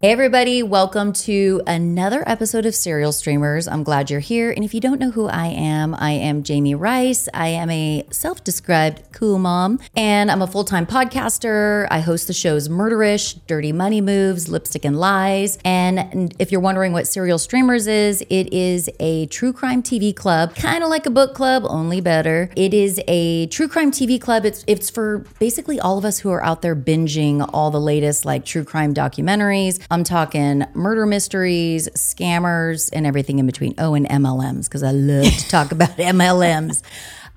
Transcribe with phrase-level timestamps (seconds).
[0.00, 3.66] Hey, everybody, welcome to another episode of Serial Streamers.
[3.66, 4.52] I'm glad you're here.
[4.52, 7.28] And if you don't know who I am, I am Jami Rice.
[7.34, 11.88] I am a self described cool mom, and I'm a full time podcaster.
[11.90, 15.58] I host the shows Murderish, Dirty Money Moves, Lipstick and Lies.
[15.64, 20.54] And if you're wondering what Serial Streamers is, it is a true crime TV club,
[20.54, 22.50] kind of like a book club, only better.
[22.54, 24.44] It is a true crime TV club.
[24.44, 28.24] It's, it's for basically all of us who are out there binging all the latest,
[28.24, 33.74] like true crime documentaries I'm talking murder mysteries, scammers, and everything in between.
[33.78, 36.82] Oh, and MLMs, because I love to talk about MLMs.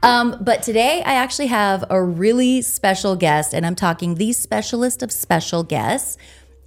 [0.03, 5.01] Um, but today I actually have a really special guest, and I'm talking the specialist
[5.01, 6.17] of special guests.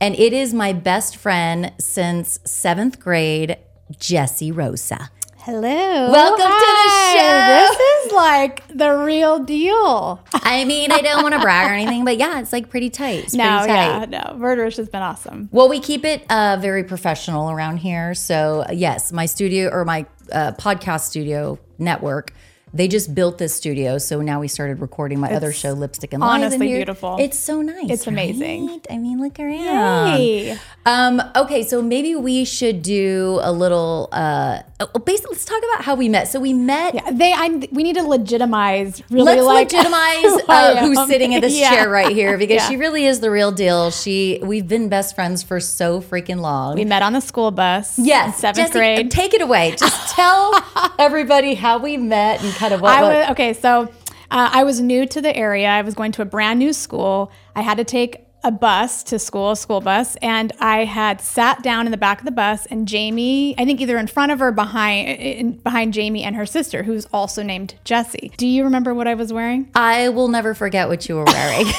[0.00, 3.58] And it is my best friend since seventh grade,
[3.92, 5.10] Jessi Rosa.
[5.44, 5.60] Hello.
[5.60, 7.68] Welcome Hi.
[7.68, 7.76] to the show.
[7.76, 10.24] This is like the real deal.
[10.32, 13.24] I mean, I don't want to brag or anything, but yeah, it's like pretty tight.
[13.24, 14.10] It's no, pretty tight.
[14.10, 14.38] yeah, no.
[14.38, 15.50] Murderish has been awesome.
[15.52, 18.14] Well, we keep it uh, very professional around here.
[18.14, 22.32] So, yes, my studio or my uh, podcast studio network,
[22.74, 23.98] they just built this studio.
[23.98, 26.42] So now we started recording my other show, Lipstick and Lies.
[26.42, 27.16] honestly beautiful.
[27.20, 27.88] It's so nice.
[27.88, 28.66] It's amazing.
[28.66, 28.86] right?
[28.90, 30.18] I mean, look around.
[30.20, 30.58] Yay.
[30.86, 34.08] Um, okay, so maybe we should do a little.
[34.12, 36.28] Uh, oh, basically, let's talk about how we met.
[36.28, 36.94] So we met.
[36.94, 37.32] Yeah, they.
[37.32, 37.48] I.
[37.72, 39.02] We need to legitimize.
[39.10, 41.70] Really, Let's like legitimize uh, who's sitting in this Yeah.
[41.70, 42.68] chair right here because Yeah.
[42.68, 43.90] she really is the real deal.
[43.92, 46.74] She we've been best friends for so freaking long.
[46.74, 47.98] We met on the school bus.
[47.98, 49.10] Yes, in seventh grade.
[49.10, 49.76] Take it away.
[49.78, 50.52] Just tell
[50.98, 52.92] everybody how we met and kind of what.
[52.92, 53.52] I was okay.
[53.52, 53.82] So
[54.30, 55.68] uh, I was new to the area.
[55.68, 57.30] I was going to a brand new school.
[57.54, 61.62] I had to take a bus to school, a school bus, and I had sat
[61.62, 62.66] down in the back of the bus.
[62.66, 66.44] And Jami, I think either in front of or behind, in, behind Jami and her
[66.44, 68.32] sister, who's also named Jessie.
[68.36, 69.70] Do you remember what I was wearing?
[69.74, 71.66] I will never forget what you were wearing.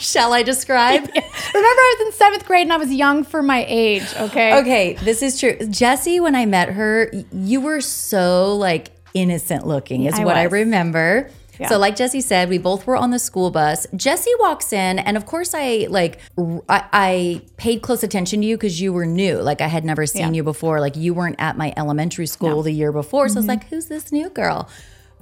[0.00, 1.00] Shall I describe?
[1.02, 1.18] Remember,
[1.54, 4.06] I was in seventh grade and I was young for my age.
[4.16, 4.58] Okay.
[4.60, 5.56] Okay, this is true.
[5.56, 10.44] Jessi, when I met her, you were so like innocent looking, is I what I
[10.44, 11.30] remember.
[11.58, 11.68] Yeah.
[11.68, 13.86] So, like Jessi said, we both were on the school bus.
[13.88, 16.20] Jessi walks in, and of course, I like
[16.68, 19.38] I paid close attention to you because you were new.
[19.38, 20.26] Like I had never seen Yeah.
[20.26, 20.34] Mm-hmm.
[20.34, 20.80] you before.
[20.80, 23.28] Like you weren't at my elementary school the year before.
[23.28, 24.68] So I was like, "Who's this new girl?"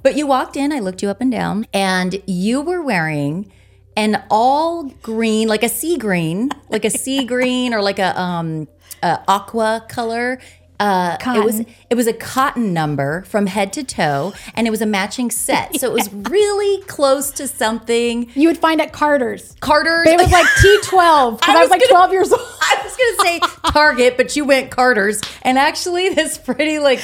[0.03, 0.71] But you walked in.
[0.71, 3.51] I looked you up and down, and you were wearing
[3.95, 8.67] an all green, like a sea green, like a sea green or like a um
[9.01, 10.39] a aqua color.
[10.79, 14.81] Uh, it was it was a cotton number from head to toe, and it was
[14.81, 15.75] a matching set.
[15.79, 18.29] So it was really close to something.
[18.35, 19.55] You would find at Carter's.
[19.59, 20.07] Carter's.
[20.07, 22.41] It was like T12 because I I, was like gonna- 12 years old.
[22.61, 26.99] I was gonna say Target, but you went Carter's, and actually, this pretty like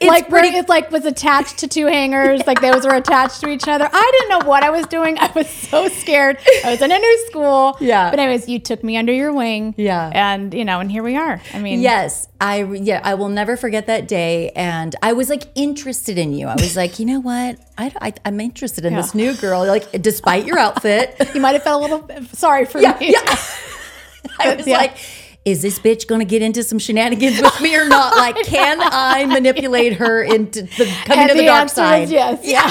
[0.00, 0.48] it's like pretty.
[0.56, 3.88] it like was attached to two hangers, like those were attached to each other.
[3.92, 5.18] I didn't know what I was doing.
[5.18, 6.38] I was so scared.
[6.64, 7.76] I was in a new school.
[7.80, 8.10] Yeah.
[8.10, 9.74] But anyways, you took me under your wing.
[9.76, 10.10] Yeah.
[10.14, 11.40] And you know, and here we are.
[11.52, 14.50] I mean, Yes, I yeah, I will never forget that day.
[14.50, 16.46] And I was like interested in you.
[16.46, 17.58] I was like, you know what?
[17.76, 19.66] I, I am interested in this new girl.
[19.66, 23.10] Like, despite your outfit, you might have felt a little sorry for yeah, me.
[23.12, 23.20] yeah.
[24.38, 24.76] I was Yeah.
[24.76, 24.96] like,
[25.44, 28.14] is this bitch going to get into some shenanigans with me or not?
[28.16, 32.08] Like, can I manipulate her into the coming And to the, the dark side?
[32.08, 32.40] yes.
[32.44, 32.70] Yeah.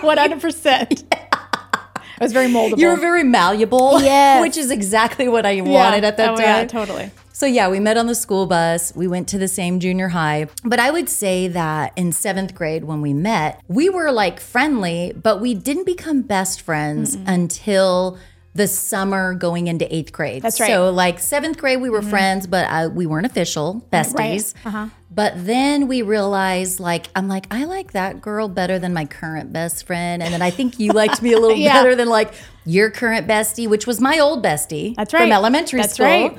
[0.00, 1.04] One hundred percent.
[1.12, 2.78] I was very moldable.
[2.78, 4.40] You were very malleable, Yes.
[4.40, 5.62] which is exactly what I Yeah.
[5.62, 6.44] wanted at that Oh, time.
[6.44, 7.10] Yeah, totally.
[7.36, 8.96] So yeah, we met on the school bus.
[8.96, 10.46] We went to the same junior high.
[10.64, 15.12] But I would say that in seventh grade when we met, we were like friendly,
[15.14, 18.16] but we didn't become best friends until
[18.54, 20.40] the summer going into eighth grade.
[20.40, 20.70] That's right.
[20.70, 20.76] Mm-hmm.
[20.76, 24.54] So like seventh grade, we were friends, but uh, we weren't official besties.
[24.64, 24.88] Uh-huh.
[25.10, 29.52] But then we realized, like, I'm like, I like that girl better than my current
[29.52, 31.74] best friend, and then I think you liked me a little Yeah.
[31.74, 32.32] better than like
[32.64, 34.94] your current bestie, which was my old bestie.
[34.96, 35.20] That's right.
[35.20, 35.36] From right.
[35.36, 36.06] elementary That's school.
[36.06, 36.38] right.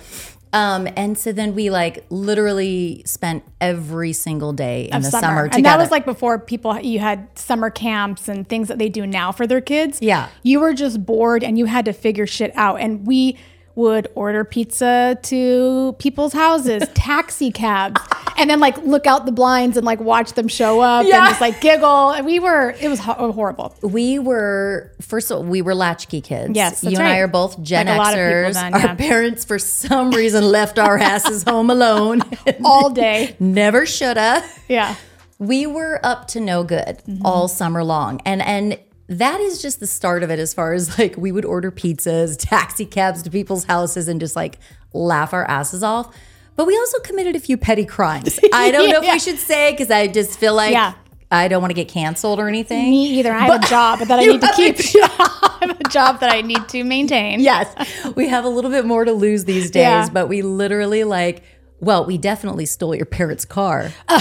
[0.53, 5.21] Um, and so then we like literally spent every single day in Of the summer.
[5.21, 8.89] summer, and that was like before people you had summer camps and things that they
[8.89, 9.99] do now for their kids.
[10.01, 10.29] Yeah.
[10.43, 12.79] You were just bored and you had to figure shit out.
[12.79, 13.37] And we
[13.77, 18.01] would order pizza to people's houses, taxi cabs,
[18.37, 21.19] and then like look out the blinds and like watch them show up Yeah.
[21.19, 22.09] and just like giggle.
[22.11, 23.75] And we were it was ho- horrible.
[23.81, 26.51] we were first of all, we were latchkey kids.
[26.55, 28.53] Yes, you that's and I are both Gen Like a lot of people Xers.
[28.53, 32.21] then, Our parents, for some reason, left our asses home alone.
[32.65, 33.35] All day.
[33.39, 34.43] Never shoulda.
[34.67, 34.95] Yeah.
[35.39, 37.23] we were up to no good Mm-hmm.
[37.25, 38.79] all summer long and and
[39.09, 42.35] that is just the start of it as far as like we would order pizzas
[42.39, 44.59] taxi cabs to people's houses and just like
[44.93, 46.13] laugh our asses off
[46.55, 49.71] but we also committed a few petty crimes i don't know if we should say
[49.71, 50.93] because i just feel like Yeah.
[51.31, 53.31] i don't want to get canceled or anything Me either.
[53.31, 54.75] I have a job that I need to keep.
[55.03, 57.39] I have a job that I need to maintain.
[57.39, 57.73] yes
[58.15, 60.09] we have a little bit more to lose these days Yeah.
[60.11, 61.43] but we literally like
[61.79, 63.91] well, we definitely stole your parents' car.
[64.09, 64.17] A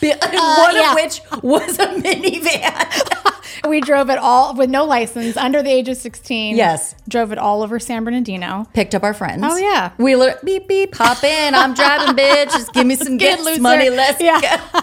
[0.00, 0.90] bi- one yeah.
[0.90, 3.31] of which was a minivan.
[3.68, 6.56] We drove it all with no license, under the age of 16.
[6.56, 6.94] Yes.
[7.08, 8.66] Drove it all over San Bernardino.
[8.74, 9.42] picked up our friends.
[9.46, 9.92] Oh, yeah.
[9.98, 11.54] We lit- beep beep hop in.
[11.54, 12.46] I'm driving, bitch.
[12.52, 13.60] Just give me some Get loser.
[13.62, 13.88] money.
[13.90, 14.40] Let's Yeah.
[14.40, 14.80] go.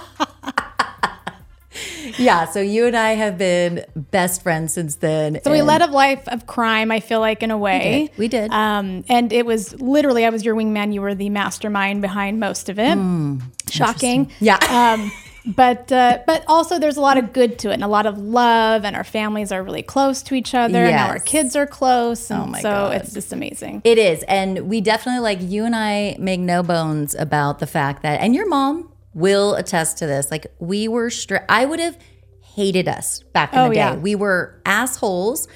[2.18, 2.46] yeah.
[2.46, 5.40] So you and I have been best friends since then.
[5.44, 8.10] So we led a life of crime, I feel like, in a way.
[8.18, 8.50] We did.
[8.52, 10.94] We Um, and it was literally, I was your wingman.
[10.94, 12.98] You were the mastermind behind most of it.
[13.70, 14.26] Shocking.
[14.26, 14.32] Hmm.
[14.46, 14.58] Yeah.
[14.70, 15.12] Um,
[15.46, 18.18] but uh, but also there's a lot of good to it and a lot of
[18.18, 21.66] love and our families are really close to each other and now our kids are
[21.66, 22.96] close and Oh my so God.
[22.98, 24.24] it's just amazing It is.
[24.24, 28.36] And we definitely like you and I make no bones about the fact that, and
[28.36, 30.30] your mom will attest to this.
[30.30, 31.98] Like we were, str- I would have
[32.42, 33.80] hated us back in Oh, the day.
[33.80, 33.96] yeah.
[33.96, 35.48] We were assholes.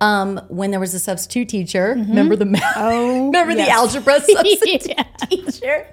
[0.00, 2.62] Um, when there was a substitute teacher, remember the math?
[2.76, 5.02] Oh, remember the algebra substitute Yeah.
[5.28, 5.86] teacher?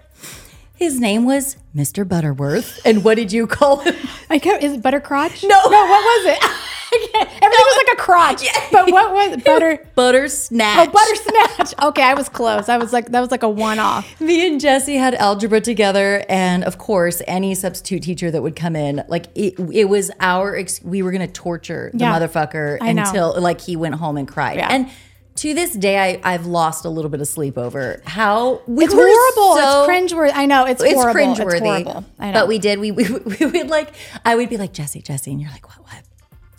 [0.79, 2.07] His name was Mr.
[2.07, 2.79] Butterworth.
[2.85, 3.93] And what did you call him?
[4.29, 5.43] I can't, is it butter crotch?
[5.43, 5.49] No.
[5.49, 5.59] no.
[5.65, 6.43] What was it?
[6.91, 8.43] Everything was like a crotch.
[8.71, 9.85] But what was butter?
[9.93, 10.87] Butter Snatch.
[10.87, 11.83] Oh, butter snatch.
[11.89, 12.69] Okay, I was close.
[12.69, 14.19] I was like that was like a one off.
[14.21, 18.75] Me and Jessi had algebra together, and of course, any substitute teacher that would come
[18.75, 22.17] in, like it, it was our, ex- we were gonna torture the Yeah.
[22.19, 24.57] motherfucker until like he went home and cried.
[24.57, 24.69] Yeah.
[24.71, 24.89] And
[25.41, 28.93] to this day, I, I've lost a little bit of sleep over how we It's
[28.93, 29.55] were horrible.
[29.61, 30.31] so- it's cringeworthy.
[30.35, 31.19] I know it's, It's horrible.
[31.19, 31.53] cringeworthy.
[31.53, 32.05] It's horrible.
[32.19, 32.33] I know.
[32.33, 32.79] But we did.
[32.79, 33.93] We, we we would like.
[34.25, 36.03] I would be like Jessi, Jessi, and you're like, what, what?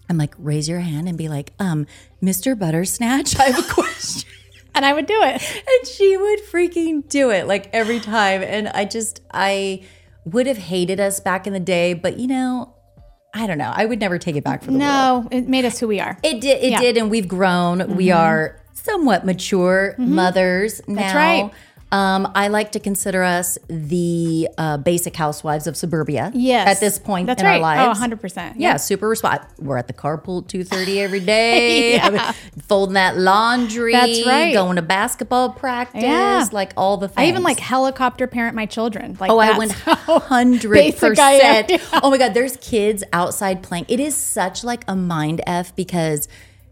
[0.09, 1.87] I'm like, raise your hand and be like, um,
[2.23, 2.59] Mr.
[2.59, 4.29] Buttersnatch, I have a question.
[4.75, 5.43] and I would do it.
[5.43, 9.83] and she would freaking do it like every time and i just i
[10.25, 12.75] would have hated us back in the day but you know
[13.35, 15.65] i don't know i would never take it back for the world No, it made
[15.65, 16.17] us who we are.
[16.23, 16.81] it did it Yeah.
[16.81, 21.51] did and we've grown we are somewhat mature mothers now right.
[21.93, 26.31] um, I like to consider us the uh, basic housewives of suburbia.
[26.35, 26.69] Yes.
[26.77, 27.61] At this point That's in right.
[27.63, 28.01] our Oh, lives.
[28.01, 28.55] 100%.
[28.59, 29.41] Yeah, super respond.
[29.59, 31.99] We're at the carpool two thirty every day.
[32.69, 33.93] Folding that laundry.
[33.93, 34.53] That's right.
[34.55, 36.03] Going to basketball practice.
[36.05, 36.47] Yeah.
[36.53, 37.19] Like all the things.
[37.19, 39.17] I even like helicopter parent my children.
[39.19, 41.65] Like Oh, I went hundred basic I am.
[41.65, 41.83] percent.
[42.05, 43.87] Oh my god, there's kids outside playing.
[43.89, 46.29] It is such like a mind f because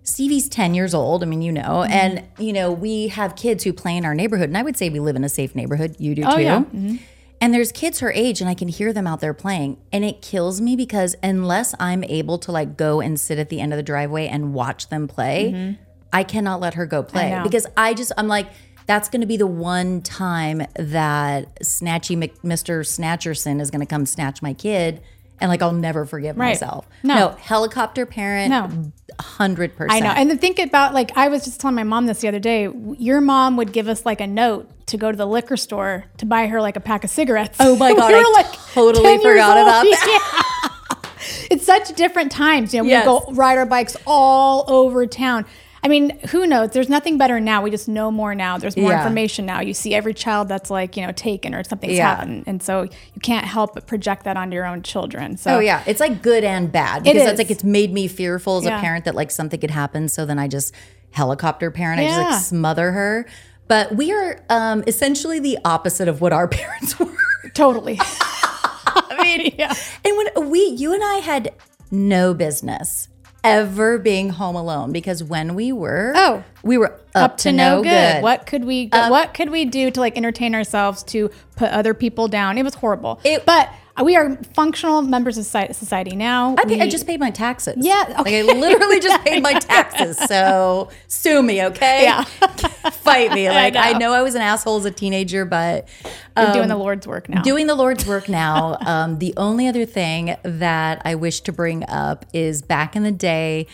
[0.08, 1.22] Stevie's ten years old.
[1.22, 1.92] I mean, you know, Mm-hmm.
[1.92, 4.88] and you know we have kids who play in our neighborhood, and I would say
[4.90, 5.96] we live in a safe neighborhood.
[5.98, 6.42] You do Oh, too.
[6.42, 6.58] yeah.
[6.60, 6.96] Mm-hmm.
[7.40, 10.20] And there's kids her age, and I can hear them out there playing, and it
[10.22, 13.76] kills me because unless I'm able to like go and sit at the end of
[13.76, 15.76] the driveway and watch them play,
[16.12, 17.44] I cannot let her go play Mm-hmm.
[17.44, 18.48] because I just I'm like.
[18.88, 22.80] that's going to be the one time that Snatchy Mc, Mr.
[22.80, 25.02] Snatcherson is going to come snatch my kid.
[25.40, 26.86] And like, I'll never forgive myself.
[27.02, 27.30] No.
[27.40, 28.92] helicopter parent, No.
[29.20, 29.86] 100%.
[29.88, 30.10] I know.
[30.10, 32.68] And then think about like I was just telling my mom this the other day.
[32.98, 36.26] Your mom would give us like a note to go to the liquor store to
[36.26, 37.56] buy her like a pack of cigarettes.
[37.60, 40.88] Oh my God, we I were like totally forgot about that.
[41.32, 41.48] Yeah.
[41.50, 42.72] it's such different times.
[42.74, 43.04] You know, we Yes.
[43.04, 45.46] go ride our bikes all over town.
[45.88, 46.72] I mean, who knows?
[46.72, 47.62] There's nothing better now.
[47.62, 48.58] We just know more now.
[48.58, 48.98] There's more Yeah.
[48.98, 49.60] information now.
[49.60, 52.14] You see every child that's like, you know, taken or something's Yeah.
[52.16, 52.44] happened.
[52.46, 55.38] And so you can't help but project that onto your own children.
[55.38, 57.28] So Oh yeah, it's like good and bad because is.
[57.30, 58.76] it's like it's made me fearful as Yeah.
[58.76, 60.08] a parent that like something could happen.
[60.10, 60.74] So then I just
[61.12, 62.00] helicopter parent.
[62.02, 63.26] I just like smother her.
[63.66, 67.08] But we are um, essentially the opposite of what our parents were.
[67.54, 67.98] totally.
[68.02, 69.72] I mean, yeah.
[70.04, 71.52] and when we, you and I had
[71.90, 73.08] no business
[73.44, 76.44] ever being home alone because when we were, Oh.
[76.62, 78.22] we were up, to no good.
[78.22, 81.94] What could we um, what could we do to like entertain ourselves to put other
[81.94, 82.58] people down?
[82.58, 83.20] It was horrible.
[83.24, 83.70] It- but
[84.04, 86.54] we are functional members of society, now.
[86.58, 87.76] I, pay, I just paid my taxes.
[87.78, 88.42] Yeah, okay.
[88.42, 90.16] Like I literally just paid my taxes.
[90.18, 92.02] So sue me, okay?
[92.04, 92.24] Yeah.
[92.92, 93.48] Fight me.
[93.58, 93.98] Like I know.
[93.98, 94.12] know.
[94.12, 95.88] I was an asshole as a teenager, but
[96.36, 97.42] we're doing the Lord's work now.
[97.42, 98.76] doing the Lord's work now.
[98.82, 103.12] um, the only other thing that I wish to bring up is back in the
[103.12, 103.66] day.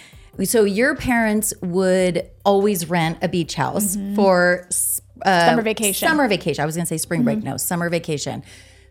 [0.45, 4.75] So your parents would always rent a beach house for uh,
[5.31, 5.49] Mm-hmm.
[5.51, 6.07] Summer vacation.
[6.07, 6.17] Mm-hmm.
[6.17, 6.63] Summer vacation.
[6.63, 7.43] I was gonna say spring break.
[7.43, 8.43] No, summer vacation.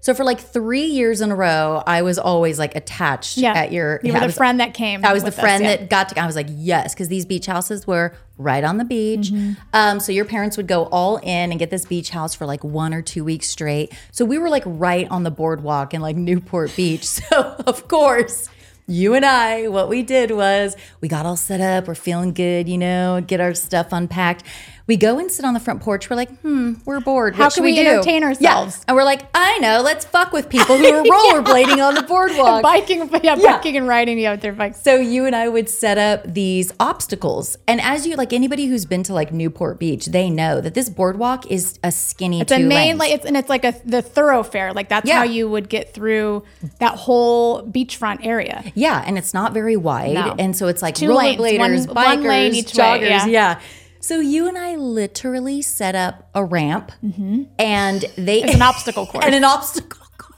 [0.04, 3.54] So for like three years in a row, I was always like attached yeah.
[3.54, 4.02] at your.
[4.04, 5.06] You were the was- friend that came.
[5.06, 5.78] I was the with us, friend yeah.
[5.78, 6.20] that got to.
[6.20, 9.32] I was like, yes, because these beach houses were right on the beach.
[9.32, 9.54] Mm-hmm.
[9.72, 12.66] Um, so your parents would go all in and get this beach house for like
[12.66, 13.94] one or two weeks straight.
[14.12, 17.08] So we were like right on the boardwalk in like Newport Beach.
[17.24, 18.50] So of course.
[18.86, 21.88] You and I, what we did was we got all set up.
[21.88, 24.44] We're feeling good, you know, get our stuff unpacked.
[24.86, 26.10] We go and sit on the front porch.
[26.10, 27.36] We're like, hmm, we're bored.
[27.36, 27.88] How what can should we do?
[27.88, 28.28] entertain Yeah.
[28.28, 28.84] ourselves?
[28.86, 32.62] And we're like, I know, let's fuck with people who are rollerblading on the boardwalk.
[32.64, 34.82] biking, yeah, biking and riding yeah, with their bikes.
[34.84, 37.56] So you and I would set up these obstacles.
[37.66, 40.90] And as you like anybody who's been to like Newport Beach, they know that this
[40.90, 43.00] boardwalk is a skinny It's a main lanes.
[43.00, 44.74] like it's and it's like a the thoroughfare.
[44.74, 45.20] Like that's Yeah.
[45.20, 46.44] how you would get through
[46.80, 48.62] that whole beachfront area.
[48.76, 50.14] yeah, and it's not very wide.
[50.16, 50.36] No.
[50.38, 53.32] And so it's like Two lanes, rollerbladers, one- bikers, one each way, joggers.
[53.32, 53.60] yeah.
[54.04, 58.48] So you and I literally set up a ramp and they Mm-hmm.
[58.50, 59.24] It's an obstacle course.
[59.26, 60.38] and an obstacle course.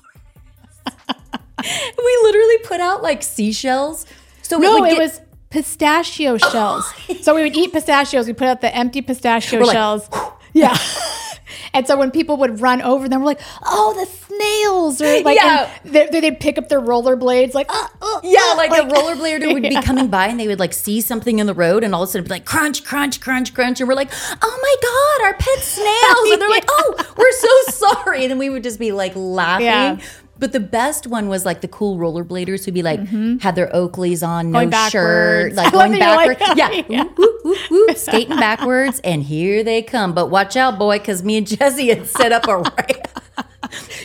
[1.97, 4.05] we literally put out like seashells.
[4.43, 5.19] So we No, would it get, was
[5.49, 6.85] pistachio shells.
[7.21, 8.27] so we would eat pistachios.
[8.27, 10.07] We put out the empty pistachio like, shells.
[10.53, 10.77] yeah.
[11.73, 15.37] And so when people would run over them, we're like, "Oh, the snails!" Or like,
[15.37, 15.69] Yeah.
[15.83, 19.63] they, they'd pick up their rollerblades, like, uh, uh, Yeah, uh, like, a rollerblader would
[19.63, 22.09] be coming by and they would like see something in the road and all of
[22.09, 23.79] a sudden be like crunch, crunch, crunch, crunch.
[23.79, 24.11] And we're like,
[24.41, 26.31] oh my God, our pet snails.
[26.31, 28.23] And they're like, oh, we're so sorry.
[28.23, 29.65] And then we would just be like laughing.
[29.65, 29.97] Yeah.
[30.37, 32.99] But the best one was like the cool rollerbladers who'd be like,
[33.41, 34.69] had their Oakleys on, no Mm-hmm.
[34.69, 36.59] Going shirt, like going that you're like backwards.
[36.59, 36.83] yeah.
[36.89, 37.03] Yeah.
[37.05, 38.99] Whoop, whoop, whoop, skating backwards.
[39.05, 40.13] And here they come.
[40.13, 43.07] But watch out, boy, because me and Jessi had set up a ramp.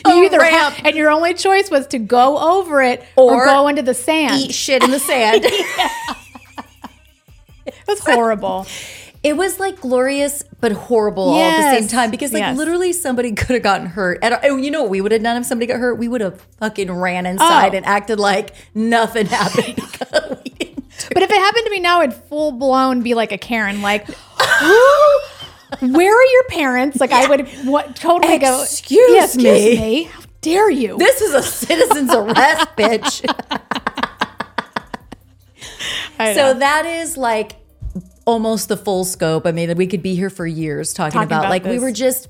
[0.07, 0.73] You either ramp.
[0.75, 3.93] ha- and your only choice was to go over it or, Or go into the
[3.93, 4.39] sand.
[4.41, 5.45] Eat shit in the sand.
[7.65, 8.65] It was horrible.
[9.23, 12.57] It was like glorious but horrible all at the same time because like Yes.
[12.57, 14.17] literally somebody could have gotten hurt.
[14.23, 15.95] And oh, you know what we would have done if somebody got hurt?
[15.99, 17.31] We would have fucking ran oh.
[17.31, 17.77] inside Oh.
[17.77, 19.75] and acted like nothing happened.
[19.75, 23.13] because we didn't do But if it happened to me now, I'd full blown be
[23.13, 25.19] like a Karen, like, who?
[25.81, 26.99] Where are your parents?
[26.99, 28.61] Like, I would what, totally go.
[28.63, 30.03] Excuse "Yeah, excuse me." me.
[30.03, 30.97] How dare you?
[30.97, 33.21] This is a citizen's arrest, bitch.
[36.35, 37.55] So that is like
[38.25, 39.45] almost the full scope.
[39.45, 41.91] I mean, we could be here for years talking, Talking about, about like we were
[41.91, 42.27] just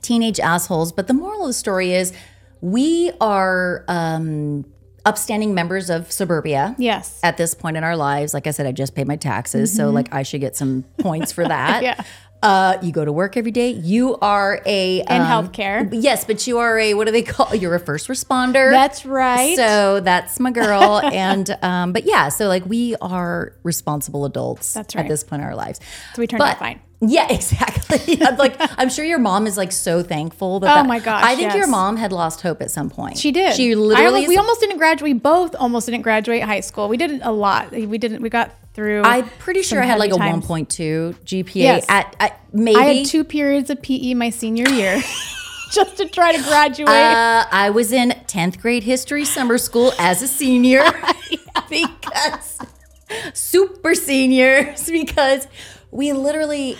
[0.00, 0.92] teenage assholes.
[0.92, 2.12] But the moral of the story is
[2.60, 4.64] we are um,
[5.04, 6.74] upstanding members of suburbia.
[6.78, 7.18] yes.
[7.22, 9.90] At this point in our lives, like I said, I just paid my taxes, so
[9.90, 11.82] like I should get some points for that.
[11.82, 11.84] Mm-hmm.
[11.84, 12.04] Yeah.
[12.42, 13.70] Uh, you go to work every day.
[13.70, 15.88] You are a In um, healthcare.
[15.92, 17.54] Yes, but you are a what do they call?
[17.54, 18.70] You're a first responder.
[18.70, 19.54] That's right.
[19.56, 21.00] So that's my girl.
[21.12, 25.04] and um, but yeah, so like we are responsible adults That's right.
[25.04, 25.78] at this point in our lives.
[26.14, 26.80] So we turned But- out fine.
[27.04, 28.22] Yeah, exactly.
[28.22, 30.70] I'm like I'm sure your mom is like so thankful that.
[30.70, 31.56] Oh that- my gosh, I think yes.
[31.56, 33.18] your mom had lost hope at some point.
[33.18, 33.54] She did.
[33.56, 34.06] She literally.
[34.06, 35.12] almost- we almost didn't graduate.
[35.14, 36.88] We both almost didn't graduate high school.
[36.88, 37.72] We did a lot.
[37.72, 38.22] We didn't.
[38.22, 39.02] We got through.
[39.02, 41.86] I'm pretty sure I had like a 1.2 GPA Yes.
[41.88, 42.76] at, at maybe.
[42.76, 45.00] I had two periods of PE my senior year,
[45.72, 46.88] just to try to graduate.
[46.88, 50.84] Uh, I was in 10th grade history summer school as a senior
[51.70, 52.58] because
[53.34, 55.46] super seniors because
[55.90, 56.76] we literally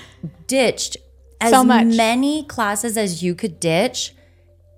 [0.46, 0.96] ditched
[1.40, 4.14] as So many classes as you could ditch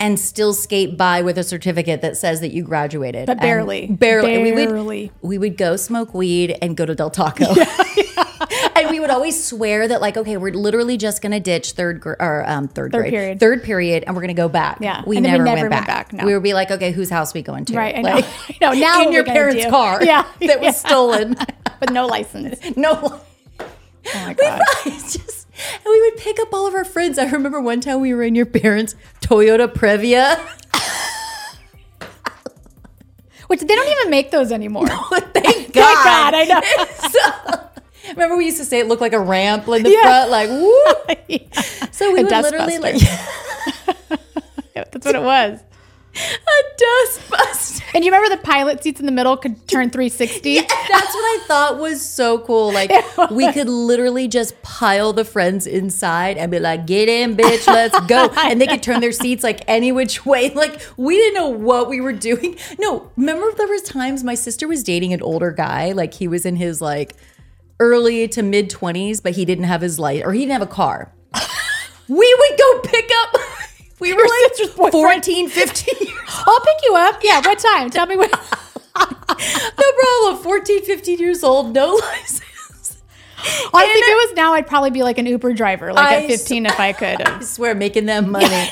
[0.01, 3.27] and still skate by with a certificate that says that you graduated.
[3.27, 3.87] But And barely.
[3.87, 4.35] barely.
[4.35, 5.03] And We Barely.
[5.23, 7.45] would we would go smoke weed and go to Del Taco.
[8.77, 12.15] and we would always swear that like, okay, we're literally just gonna ditch third gr-
[12.21, 13.41] or um, third, Third grade, period.
[13.41, 14.79] third period, and we're gonna go back.
[14.81, 15.03] Yeah.
[15.07, 15.87] we And never, we went, never back.
[15.87, 16.27] went back, no.
[16.27, 17.75] We would be like, okay, whose house we going to?
[17.75, 18.15] Right, I know.
[18.17, 18.73] Like, know.
[18.85, 19.71] Now in your parents' do.
[19.71, 20.71] car, Yeah, that was yeah.
[20.73, 21.37] stolen.
[21.81, 22.61] with no license.
[22.77, 23.21] no.
[23.61, 23.71] Oh
[24.15, 24.61] my We god.
[24.83, 27.19] probably just and we would pick up all of our friends.
[27.19, 30.39] I remember one time we were in your parents' Toyota Previa.
[33.49, 34.87] Which they don't even make those anymore.
[34.89, 35.75] Thank God.
[35.75, 36.61] Thank God, I know.
[37.11, 37.69] So-
[38.13, 40.03] remember we used to say it looked like a ramp in the Yeah.
[40.03, 40.85] front, like woo.
[41.93, 42.81] So we A would literally buster.
[42.81, 43.01] like
[44.77, 45.61] Yeah, That's what it was.
[46.47, 47.85] a dust buster.
[47.94, 50.56] And you remember the pilot seats in the middle could turn 360?
[50.56, 52.73] That's what I thought was so cool.
[52.73, 52.90] Like
[53.30, 57.99] we could literally just pile the friends inside and be like, "Get in, bitch, let's
[58.06, 60.50] go!" And they could turn their seats like any which way.
[60.54, 62.56] Like we didn't know what we were doing.
[62.78, 65.92] No, remember there was times my sister was dating an older guy.
[65.92, 67.14] Like he was in his like
[67.80, 70.66] early to mid twenties, but he didn't have his light or he didn't have a
[70.66, 71.12] car.
[72.09, 73.37] we would go pick up.
[74.01, 77.21] We were sister's like 14, 15 years I'll pick you up.
[77.23, 77.91] Yeah, what time?
[77.91, 78.31] Tell me what.
[78.97, 80.43] No problem.
[80.45, 83.03] 14, 15 years old, no license.
[83.73, 86.27] Honestly, if it was now, I'd probably be like an Uber driver, like I at
[86.29, 88.69] 15 if I could I swear, making them money.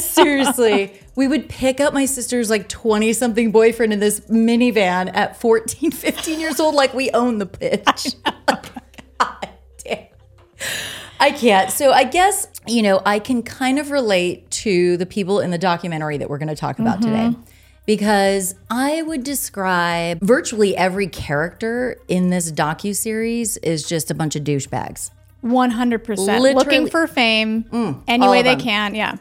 [0.00, 0.98] Seriously.
[1.14, 5.90] We would pick up my sister's like 20 something boyfriend in this minivan at 14,
[5.90, 8.14] 15 years old, like we own the pitch.
[8.46, 9.48] God
[9.84, 10.06] damn.
[11.20, 11.70] I can't.
[11.70, 15.58] So I guess, you know, I can kind of relate to the people in the
[15.58, 17.32] documentary that we're going to talk about mm-hmm.
[17.32, 17.38] today.
[17.86, 24.36] Because I would describe virtually every character in this docu series is just a bunch
[24.36, 25.10] of douchebags.
[25.42, 26.18] 100%.
[26.18, 28.60] Literally- Looking for fame mm, any way they them.
[28.60, 28.94] can.
[28.94, 29.16] Yeah.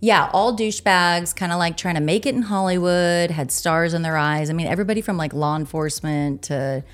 [0.00, 4.02] Yeah, all douchebags, kind of like trying to make it in Hollywood, had stars in
[4.02, 4.50] their eyes.
[4.50, 6.84] I mean, everybody from like law enforcement to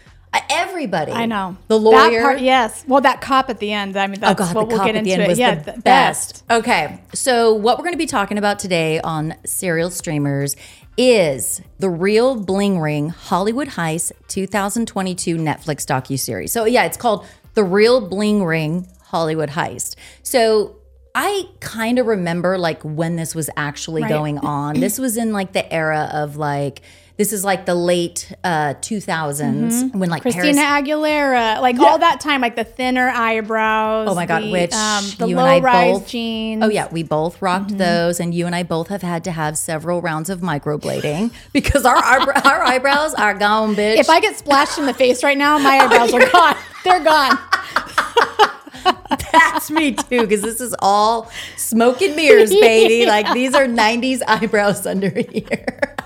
[0.49, 1.13] everybody.
[1.13, 1.57] I know.
[1.69, 2.23] The That lawyer.
[2.23, 2.85] part, yes.
[2.87, 3.97] Well, that cop at the end.
[3.97, 5.29] I mean, Oh that's God, what the we'll cop get at the into end it.
[5.29, 6.45] was Yeah, the best.
[6.51, 10.57] Okay, so what we're going to be talking about today on Serial Streamers
[10.97, 16.51] is the real bling ring Hollywood Heist 2022 Netflix docuseries.
[16.51, 19.97] So yeah, it's called The Real Bling Ring Hollywood Heist.
[20.23, 20.77] So
[21.15, 24.09] I kind of remember like when this was actually Right.
[24.11, 24.79] going on.
[24.79, 26.83] This was in like the era of like
[27.21, 30.41] this is like the late uh 2000s when like Mm-hmm.
[30.41, 34.09] Christina Paris Aguilera, like all that time, like the thinner eyebrows.
[34.11, 36.65] Oh my God, the, which um, the you and I low rise both- jeans.
[36.65, 37.77] Oh yeah, we both rocked Mm-hmm.
[37.77, 41.85] those, and you and I both have had to have several rounds of microblading because
[41.85, 43.99] our eyebrow- our eyebrows are gone, bitch.
[43.99, 46.57] If I get splashed in the face right now, my eyebrows are gone.
[46.85, 47.39] They're gone.
[49.33, 53.05] That's me too, because this is all smoke and mirrors, baby.
[53.07, 55.97] Like these are '90s eyebrows under here.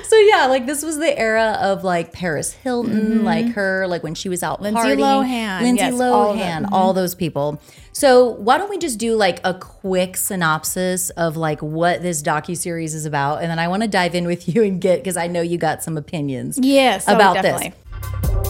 [0.06, 4.14] So yeah, like this was the era of like Paris Hilton, like her, like when
[4.14, 4.76] she was out Mm-hmm.
[4.76, 5.26] Lindsay partying.
[5.26, 7.60] Lohan, Lindsay yes, all of Lohan, all those people.
[7.92, 12.56] So why don't we just do like a quick synopsis of like what this docu
[12.56, 15.16] series is about, and then I want to dive in with you and get because
[15.16, 16.58] I know you got some opinions.
[16.62, 17.74] Yes, oh, about definitely.
[17.92, 18.45] this.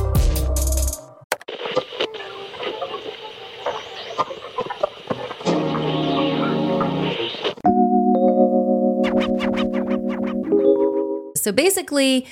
[11.47, 12.27] So basically,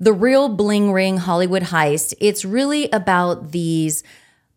[0.00, 4.02] the real bling ring Hollywood heist, it's really about these,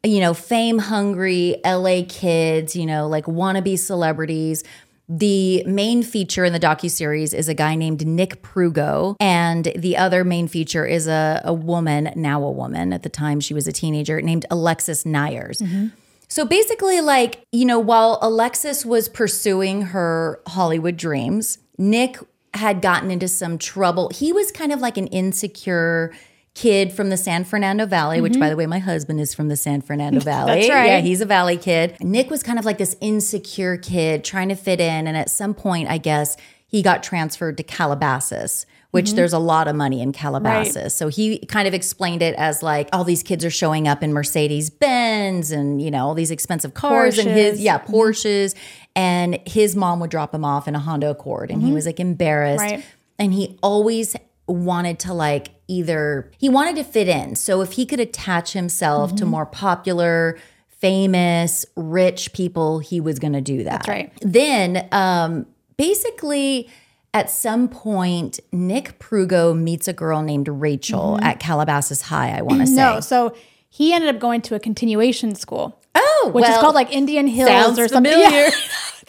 [0.03, 4.63] you know, fame hungry LA kids, you know, like wannabe celebrities.
[5.07, 10.23] The main feature in the docuseries is a guy named Nick Prugo, and the other
[10.23, 13.71] main feature is a, a woman, now a woman, at the time she was a
[13.71, 15.61] teenager, named Alexis Neiers.
[15.61, 15.89] Mm-hmm.
[16.29, 22.17] So basically, like, you know, while Alexis was pursuing her Hollywood dreams, Nick
[22.53, 24.09] had gotten into some trouble.
[24.13, 26.13] He was kind of like an insecure
[26.55, 29.55] kid from the San Fernando Valley, which, by the way, my husband is from the
[29.55, 30.51] San Fernando Valley.
[30.51, 30.61] Mm-hmm.
[30.61, 30.87] That's right.
[30.87, 31.95] Yeah, he's a Valley kid.
[32.01, 35.07] Nick was kind of like this insecure kid trying to fit in.
[35.07, 36.35] And at some point, I guess,
[36.65, 38.65] he got transferred to Calabasas.
[38.91, 40.95] Which there's a lot of money in Calabasas.
[40.95, 44.13] So he kind of explained it as like all these kids are showing up in
[44.13, 47.63] Mercedes Benz and, you know, all these expensive cars and his, Porsches.
[47.63, 48.55] yeah, Porsches.
[48.95, 51.75] And his mom would drop him off in a Honda Accord and he mm-hmm.
[51.75, 52.61] was like embarrassed.
[52.61, 52.83] Right.
[53.17, 54.15] And he always
[54.47, 57.35] wanted to like either, he wanted to fit in.
[57.35, 59.31] So if he could attach himself to mm-hmm.
[59.31, 60.37] more popular,
[60.69, 63.85] famous, rich people, he was going to do that.
[63.85, 64.13] That's right.
[64.21, 65.45] Then, um,
[65.77, 66.69] basically,
[67.13, 71.23] at some point, Nick Prugo meets a girl named Rachel mm-hmm.
[71.23, 72.75] at Calabasas High, I want to say.
[72.75, 73.35] No, so
[73.69, 75.78] he ended up going to a continuation school.
[75.95, 78.11] Oh, which is called like Indian Hills sounds or something.
[78.23, 78.49] familiar.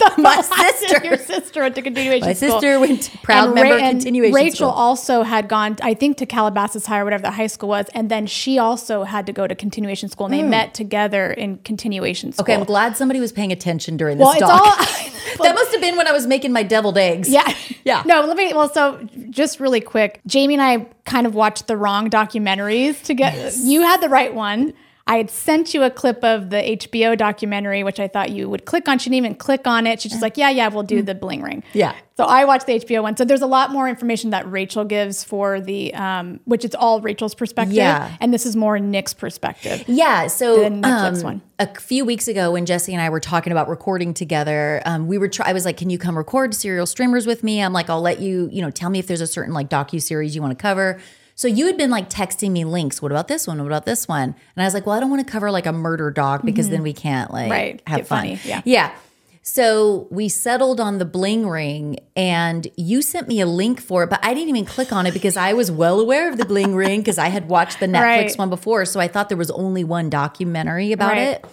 [0.01, 0.15] Yeah.
[0.19, 1.05] My sister.
[1.05, 2.29] your sister went to continuation school.
[2.29, 2.51] My school.
[2.53, 4.45] sister went to proud And member and continuation school.
[4.45, 4.69] Rachel school.
[4.71, 8.11] also had gone, I think, to Calabasas High or whatever the high school was, and
[8.11, 12.33] then she also had to go to continuation school, and they met together in continuation
[12.33, 12.47] school.
[12.47, 12.51] Hmm.
[12.51, 14.51] Okay, I'm glad somebody was paying attention during this Well, doc.
[14.51, 17.29] all- that must have been when I was making my deviled eggs.
[17.29, 17.55] Yeah.
[17.85, 18.03] Yeah.
[18.07, 21.77] No, let me, well, so just really quick, Jami and I kind of watched the
[21.77, 24.73] wrong documentaries to get, you had the right one.
[25.11, 28.65] I had sent you a clip of the HBO documentary, which I thought you would
[28.65, 29.01] click on.
[29.01, 30.01] She didn't even click on it.
[30.01, 31.65] She's just like, yeah, yeah, we'll do the bling ring.
[31.73, 31.97] Yeah.
[32.17, 33.17] So I watched the HBO one.
[33.17, 37.01] So there's a lot more information that Rachel gives for the, um, which it's all
[37.01, 37.75] Rachel's perspective.
[37.75, 38.17] Yeah.
[38.21, 39.83] And this is more Nick's perspective.
[39.89, 40.29] Yeah.
[40.29, 40.81] So um,
[41.23, 41.43] one.
[41.59, 45.19] a few weeks ago, when Jessi and I were talking about recording together, um, we
[45.19, 45.27] were.
[45.27, 48.01] Try- I was like, "Can you come record serial streamers with me?" I'm like, "I'll
[48.01, 48.49] let you.
[48.53, 51.01] You know, tell me if there's a certain like docu series you want to cover."
[51.41, 53.01] So you had been like texting me links.
[53.01, 53.57] What about this one?
[53.57, 54.35] What about this one?
[54.55, 56.69] And I was like, "Well, I don't want to cover like a murder dog because
[56.69, 57.51] then we can't like Mm-hmm.
[57.51, 57.83] Right.
[57.87, 58.41] have Get fun." funny.
[58.45, 58.61] Yeah.
[58.67, 58.93] Yeah.
[59.41, 64.11] So we settled on the bling ring and you sent me a link for it,
[64.11, 66.75] but I didn't even click on it because I was well aware of the bling
[66.75, 68.35] ring because I had watched the Netflix Right.
[68.39, 68.85] one before.
[68.85, 71.23] So I thought there was only one documentary about Right.
[71.23, 71.45] it.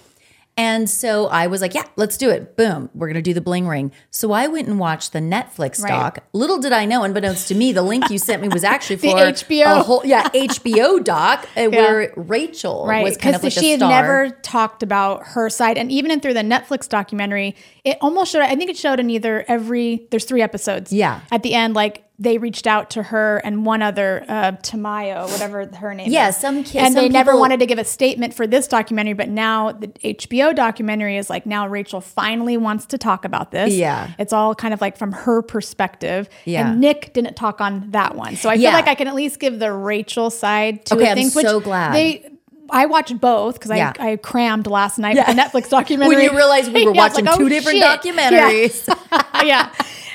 [0.58, 2.58] And so I was like, yeah, let's do it.
[2.58, 3.92] Boom, we're going to do the bling ring.
[4.10, 5.90] So I went and watched the Netflix Right.
[5.90, 6.20] doc.
[6.34, 9.12] Little did I know, unbeknownst to me, the link you sent me was actually The
[9.12, 9.66] for HBO.
[9.80, 13.80] a whole, yeah, HBO doc uh, where Rachel right was kind of like she had
[13.82, 18.42] never talked about her side and even in through the netflix documentary it almost showed
[18.42, 21.20] i think it showed in either every there's three episodes Yeah.
[21.32, 25.68] at the end like they reached out to her and one other uh tamayo whatever
[25.78, 28.34] her name Yeah, is some ki- and some they never wanted to give a statement
[28.34, 32.98] for this documentary but now the hbo documentary is like now rachel finally wants to
[32.98, 34.12] talk about this Yeah.
[34.18, 36.72] it's all kind of like from her perspective Yeah.
[36.72, 39.40] and nick didn't talk on that one so i feel like i can at least
[39.40, 41.94] give the rachel side to Okay, I'm things which so glad.
[41.94, 42.32] they
[42.70, 43.94] I watched both because Yeah.
[43.98, 46.16] I, I crammed last night with the Netflix documentary.
[46.18, 48.16] When you realized we were Yeah, watching like, two oh, different shit.
[48.16, 48.94] documentaries.
[49.46, 49.72] Yeah.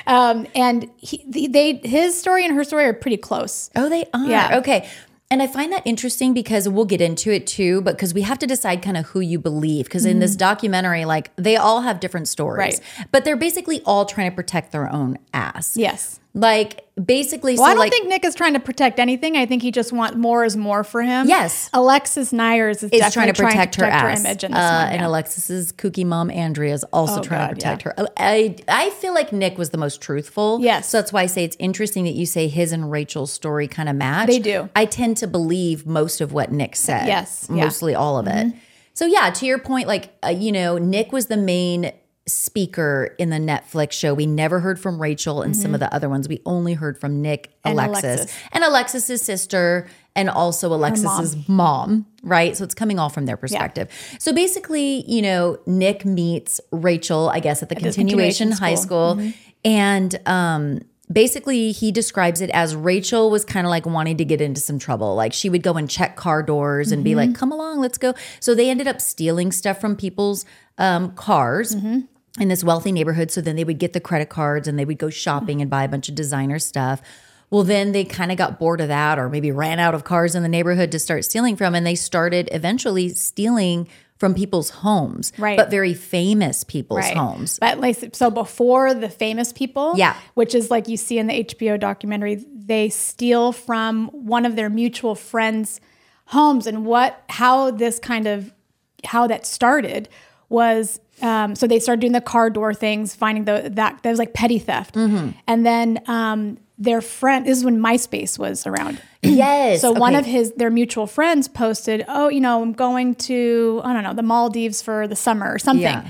[0.07, 3.69] Um, and he, the- they, his story and her story are pretty close.
[3.75, 4.25] Oh, they are.
[4.25, 4.57] Yeah.
[4.59, 4.89] Okay.
[5.31, 8.37] And I find that interesting because we'll get into it too, but because we have
[8.39, 9.85] to decide kind of who you believe.
[9.85, 12.99] Because in this documentary, like they all have different stories, Mm-hmm.
[13.01, 13.07] Right.
[13.11, 15.75] but they're basically all trying to protect their own ass.
[15.75, 16.19] Yes.
[16.35, 19.37] Like basically, Well, so I don't like, think Nick is trying to protect anything.
[19.37, 21.27] I think he just wants more is more for him.
[21.27, 21.69] Yes.
[21.73, 24.25] Alexis Neiers is, is definitely trying to protect, her ass.
[24.25, 24.93] image in this Uh, one.
[24.95, 25.05] And.
[25.05, 27.93] Alexis's kooky mom, Andrea, is also Oh, trying to God, protect her.
[28.17, 30.59] I, I feel like Nick was the most truthful.
[30.59, 30.89] Yes.
[30.89, 33.87] So that's why I say it's interesting that you say his and Rachel's story kind
[33.87, 34.27] of match.
[34.27, 34.69] They do.
[34.75, 37.05] I tend to believe most of what Nick said.
[37.05, 37.55] Yes, yeah.
[37.57, 37.63] Mm-hmm.
[37.65, 38.53] Mostly all of it.
[38.95, 41.91] So yeah, to your point, like, uh, you know, Nick was the main
[42.25, 44.13] speaker in the Netflix show.
[44.13, 46.29] We never heard from Rachel and some of the other ones.
[46.29, 47.79] We only heard from Nick, Mm-hmm.
[47.79, 48.37] And Alexis, Alexis.
[48.51, 52.05] and Alexis's sister, and also Alexis's mom.
[52.23, 52.55] right?
[52.57, 53.89] So it's coming all from their perspective.
[54.19, 59.15] So basically, you know, Nick meets Rachel, I guess, at the continuation, continuation high school.
[59.15, 59.31] school,
[59.65, 60.81] and um,
[61.11, 64.77] basically he describes it as Rachel was kind of like wanting to get into some
[64.79, 65.15] trouble.
[65.15, 68.13] Like she would go and check car doors and be like, "Come along, let's go."
[68.41, 70.45] So they ended up stealing stuff from people's
[70.77, 71.75] um, cars.
[72.39, 73.29] In this wealthy neighborhood.
[73.29, 75.83] So then they would get the credit cards and they would go shopping and buy
[75.83, 76.99] a bunch of designer stuff.
[77.51, 80.33] Well, then they kind of got bored of that or maybe ran out of cars
[80.33, 81.75] in the neighborhood to start stealing from.
[81.75, 85.57] And they started eventually stealing from people's homes, Right.
[85.57, 87.15] but very famous people's Right.
[87.17, 87.59] homes.
[87.59, 90.15] But like so before the famous people, Yeah.
[90.33, 94.69] which is like you see in the HBO documentary, they steal from one of their
[94.69, 95.79] mutual friends'
[96.27, 98.51] homes and what how this kind of
[99.05, 100.07] how that started
[100.49, 104.19] was um, so they started doing the car door things, finding the that that was
[104.19, 105.29] like petty theft, Mm-hmm.
[105.47, 107.45] and then um, their friend.
[107.45, 109.01] This is when MySpace was around.
[109.25, 109.79] Yes.
[109.79, 113.93] So one of his their mutual friends posted, "Oh, you know, I'm going to I
[113.93, 116.09] don't know the Maldives for the summer or something," Yeah.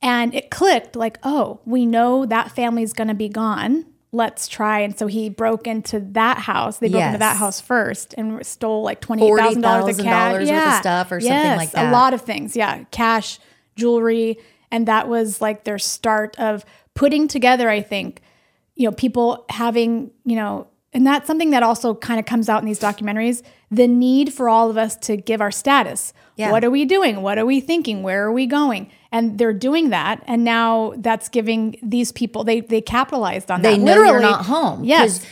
[0.00, 3.86] and it clicked like, "Oh, we know that family's going to be gone.
[4.12, 6.78] Let's try." And so he broke into that house.
[6.78, 10.50] They broke into that house first and stole like twenty thousand dollars of cash, $40,000
[10.52, 11.90] worth of stuff or something like that.
[11.90, 13.40] A lot of things, yeah, cash,
[13.76, 14.38] jewelry,
[14.70, 17.68] and that was like their start of putting together.
[17.68, 18.22] I think
[18.74, 22.60] you know, people having, you know, and that's something that also kind of comes out
[22.62, 26.12] in these documentaries the need for all of us to give our status.
[26.36, 26.52] Yeah.
[26.52, 27.22] What are we doing?
[27.22, 28.02] What are we thinking?
[28.02, 28.90] Where are we going?
[29.14, 30.22] And they're doing that.
[30.26, 33.68] And now that's giving these people, they, they capitalized on that.
[33.70, 33.84] they that.
[33.84, 34.10] know Literally.
[34.10, 34.82] you're not home.
[34.84, 35.24] Yes.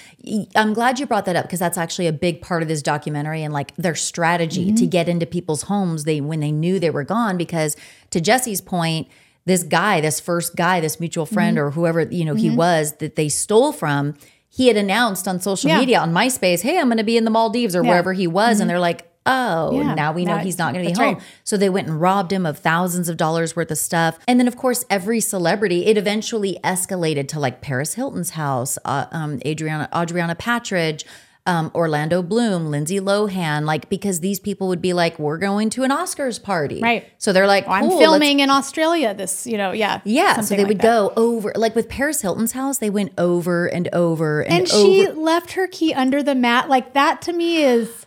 [0.55, 3.43] I'm glad you brought that up because that's actually a big part of this documentary
[3.43, 4.77] and like their strategy Mm-hmm.
[4.77, 6.05] to get into people's homes.
[6.05, 7.77] They when they knew they were gone because
[8.11, 9.09] to Jessi's point,
[9.47, 11.67] this guy, this first guy, this mutual friend Mm-hmm.
[11.67, 14.15] or whoever you know he was that they stole from,
[14.49, 15.81] he had announced on social Yeah.
[15.81, 18.55] media on MySpace, "Hey, I'm going to be in the Maldives or wherever he was,"
[18.57, 18.61] Mm-hmm.
[18.63, 19.09] and they're like.
[19.27, 21.15] Oh, Yeah, now we know now- he's not going to be home.
[21.15, 21.23] right.
[21.45, 24.19] So they went and robbed him of thousands of dollars worth of stuff.
[24.27, 29.07] And then, of course, every celebrity, it eventually escalated to like Paris Hilton's house, uh,
[29.13, 31.05] um, Adriana, Adriana Patridge.
[31.45, 35.83] Um, Orlando Bloom, Lindsay Lohan, like because these people would be like, "We're going to
[35.83, 37.05] an Oscars party," Right.
[37.19, 39.13] So they're like, I'm filming in Australia.
[39.13, 40.83] This, you know, yeah, yeah, so they like would that.
[40.85, 44.85] go over, like with Paris Hilton's house, they went over and over and, and over.
[44.85, 46.69] she left her key under the mat.
[46.69, 48.07] Like that to me is,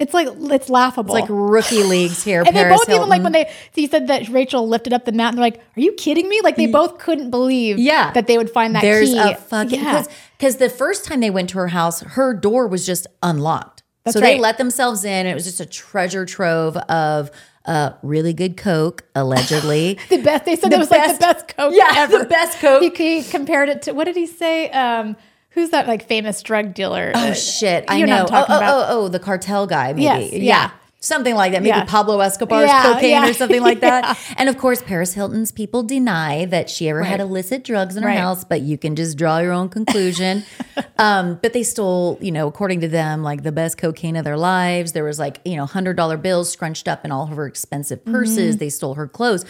[0.00, 1.14] it's like it's laughable.
[1.14, 2.42] like rookie leagues here.
[2.46, 2.94] and they both Hilton.
[2.94, 5.58] even like when they he said that Rachel lifted up the mat and they're like,
[5.76, 8.82] "Are you kidding me?" Like they both couldn't believe yeah, that they would find that
[8.82, 9.18] There's key.
[9.18, 10.04] a fucking yeah.
[10.38, 13.82] because the first time they went to her house, her door was just unlocked.
[14.04, 15.10] That's so they let themselves in.
[15.10, 17.30] And it was just a treasure trove of
[17.66, 19.98] uh, really good coke, allegedly.
[20.08, 20.46] the best.
[20.46, 22.18] They said The it was like the best coke yeah, ever.
[22.20, 22.96] the best Coke.
[22.96, 24.70] He, he compared it to what did he say?
[24.70, 25.16] Um,
[25.50, 27.12] who's that like famous drug dealer?
[27.14, 27.84] Oh shit!
[27.88, 28.22] I You know know.
[28.24, 30.02] what I'm talking oh, oh, oh, oh, the cartel guy, maybe.
[30.02, 30.38] Yes, yeah.
[30.40, 30.70] yeah.
[31.02, 31.62] Something like that.
[31.62, 31.84] Maybe Yeah.
[31.86, 34.18] Pablo Escobar's Yeah, cocaine or something like that.
[34.36, 38.10] And of course, Paris Hilton's people deny that she ever had illicit drugs in her
[38.10, 38.18] Right.
[38.18, 40.44] house, but you can just draw your own conclusion.
[40.98, 44.36] um, but they stole, you know, according to them, like the best cocaine of their
[44.36, 44.92] lives.
[44.92, 48.56] There was like, you know, $100 bills scrunched up in all of her expensive purses.
[48.56, 48.58] Mm-hmm.
[48.58, 49.46] They stole her clothes.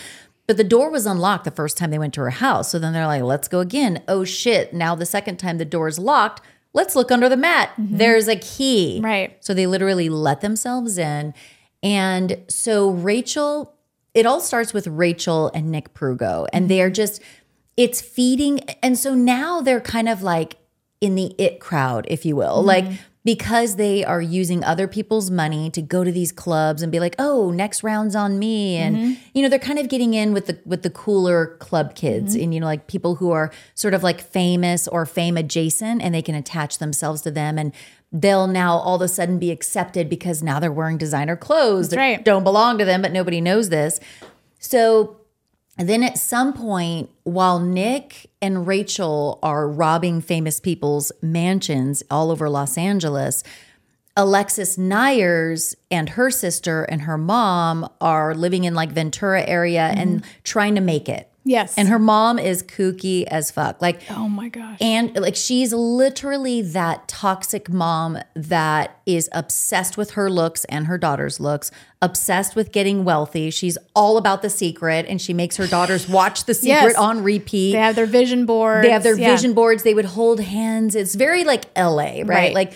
[0.51, 2.73] But the door was unlocked the first time they went to her house.
[2.73, 4.03] So then they're like, let's go again.
[4.09, 4.75] Oh shit.
[4.75, 6.43] Now the second time the door is locked.
[6.73, 7.71] Let's look under the mat.
[7.79, 8.97] There's a key.
[8.97, 9.05] Mm-hmm.
[9.05, 9.37] Right.
[9.45, 11.35] So they literally let themselves in.
[11.85, 13.77] And so Rachel,
[14.13, 16.49] it all starts with Rachel and Nick Prugo.
[16.53, 17.23] And they are just,
[17.77, 18.59] it's feeding.
[18.83, 20.57] And so now they're kind of like
[21.01, 22.61] in the it crowd, if you will.
[22.61, 22.87] Like,
[23.25, 27.15] because they are using other people's money to go to these clubs and be like,
[27.19, 29.13] "Oh, next round's on me," and mm-hmm.
[29.35, 32.45] you know they're kind of getting in with the with the cooler club kids, mm-hmm.
[32.45, 36.15] and you know like people who are sort of like famous or fame adjacent, and
[36.15, 37.75] they can attach themselves to them, and
[38.11, 41.97] they'll now all of a sudden be accepted because now they're wearing designer clothes that
[41.97, 42.25] right.
[42.25, 44.01] don't belong to them, but nobody knows this.
[44.59, 45.20] So
[45.79, 52.31] and then at some point, while Nick and Rachel are robbing famous people's mansions all
[52.31, 53.43] over Los Angeles,
[54.17, 60.21] Alexis Neiers and her sister and her mom are living in like Ventura area and
[60.21, 60.31] mm-hmm.
[60.45, 61.30] trying to make it.
[61.43, 61.77] Yes.
[61.79, 63.81] And her mom is kooky as fuck.
[63.81, 64.77] Like oh my gosh.
[64.81, 70.99] and like she's literally that toxic mom that is obsessed with her looks and her
[70.99, 71.71] daughter's looks,
[72.03, 73.51] obsessed with getting wealthy.
[73.51, 76.95] She's all about the secret and she makes her daughters watch the secret Yes.
[76.97, 77.73] on repeat.
[77.73, 78.87] they have their vision boards.
[78.87, 79.31] They have their Yeah.
[79.35, 79.83] vision boards.
[79.83, 80.95] They would hold hands.
[80.95, 82.29] It's very like LA, right?
[82.29, 82.55] Right.
[82.55, 82.73] Like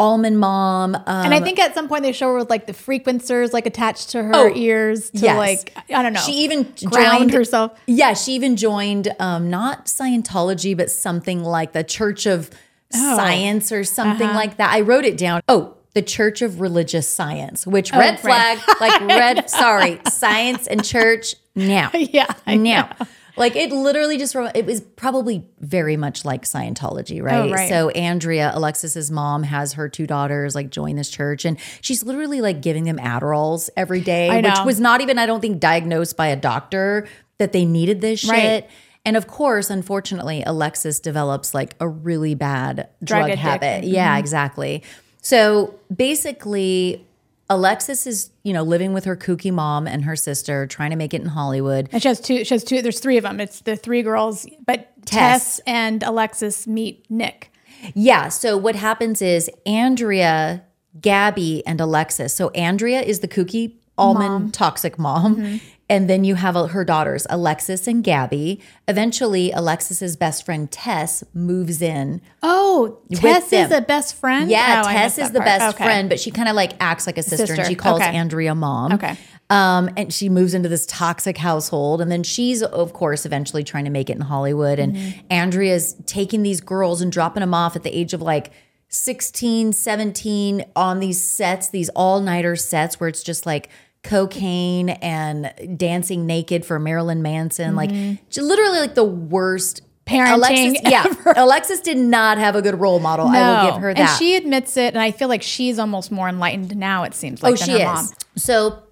[0.00, 0.94] almond mom.
[0.96, 3.66] Um, And I think at some point they show her with like the frequencers like
[3.66, 5.36] attached to her Oh, ears to yes.
[5.36, 6.20] like I don't know.
[6.20, 7.78] She even drowned herself.
[7.86, 12.50] Yeah, she even joined um, not Scientology, but something like the Church of
[12.92, 13.16] Oh.
[13.16, 14.36] Science or something Uh-huh.
[14.38, 14.72] like that.
[14.72, 15.42] I wrote it down.
[15.46, 18.58] Oh, the Church of Religious Science, which red Oh, right.
[18.58, 19.48] flag, like red.
[19.50, 21.90] sorry, science and church now.
[21.94, 22.88] Yeah, I now.
[23.36, 27.48] Like it literally just it was probably very much like Scientology, right?
[27.48, 27.68] Oh, right.
[27.68, 32.40] So Andrea, Alexis's mom, has her two daughters like join this church, and she's literally
[32.40, 36.28] like giving them Adderalls every day, which was not even, I don't think, diagnosed by
[36.28, 38.30] a doctor that they needed this shit.
[38.30, 38.70] Right.
[39.04, 43.82] And of course, unfortunately, Alexis develops like a really bad Drug drug, habit.
[43.84, 43.94] Mm-hmm.
[43.94, 44.82] Yeah, exactly.
[45.22, 47.06] So basically,
[47.50, 51.12] Alexis is, you know, living with her kooky mom and her sister, trying to make
[51.12, 51.88] it in Hollywood.
[51.90, 52.44] And she has two.
[52.44, 52.80] She has two.
[52.80, 53.40] There's three of them.
[53.40, 55.56] It's the three girls, but Tess.
[55.56, 57.52] Tess, and Alexis meet Nick.
[57.94, 58.28] Yeah.
[58.28, 60.62] So what happens is Andrea,
[61.00, 62.32] Gabby, and Alexis.
[62.32, 65.36] So Andrea is the kooky almond toxic mom.
[65.36, 65.56] Mm-hmm.
[65.90, 68.60] And then you have uh, her daughters, Alexis and Gabby.
[68.88, 72.22] Eventually, Alexis's best friend Tess moves in.
[72.42, 74.48] Oh, Tess is a best friend.
[74.48, 75.46] Yeah, Oh, Tess is the part.
[75.46, 75.84] best Okay.
[75.84, 78.16] friend, but she kind of like acts like a sister, Sister, and she calls okay.
[78.16, 78.92] Andrea mom.
[78.92, 79.16] Okay.
[79.50, 82.00] Um, and she moves into this toxic household.
[82.00, 84.78] And then she's, of course, eventually trying to make it in Hollywood.
[84.78, 85.20] And Mm-hmm.
[85.28, 88.52] Andrea's taking these girls and dropping them off at the age of like
[88.90, 93.68] 16, 17 on these sets, these all nighter sets where it's just like
[94.02, 97.76] cocaine and dancing naked for Marilyn Manson.
[97.76, 97.90] Like,
[98.36, 99.82] literally, like the worst.
[99.82, 99.86] Mm-hmm.
[100.06, 101.34] Parenting Alexis, yeah, ever.
[101.36, 103.28] Alexis did not have a good role model.
[103.28, 104.00] I will give her that.
[104.00, 107.04] And she admits it, and I feel like she's almost more enlightened now.
[107.04, 107.84] It seems like oh, than she her is.
[107.84, 108.08] mom.
[108.34, 108.82] So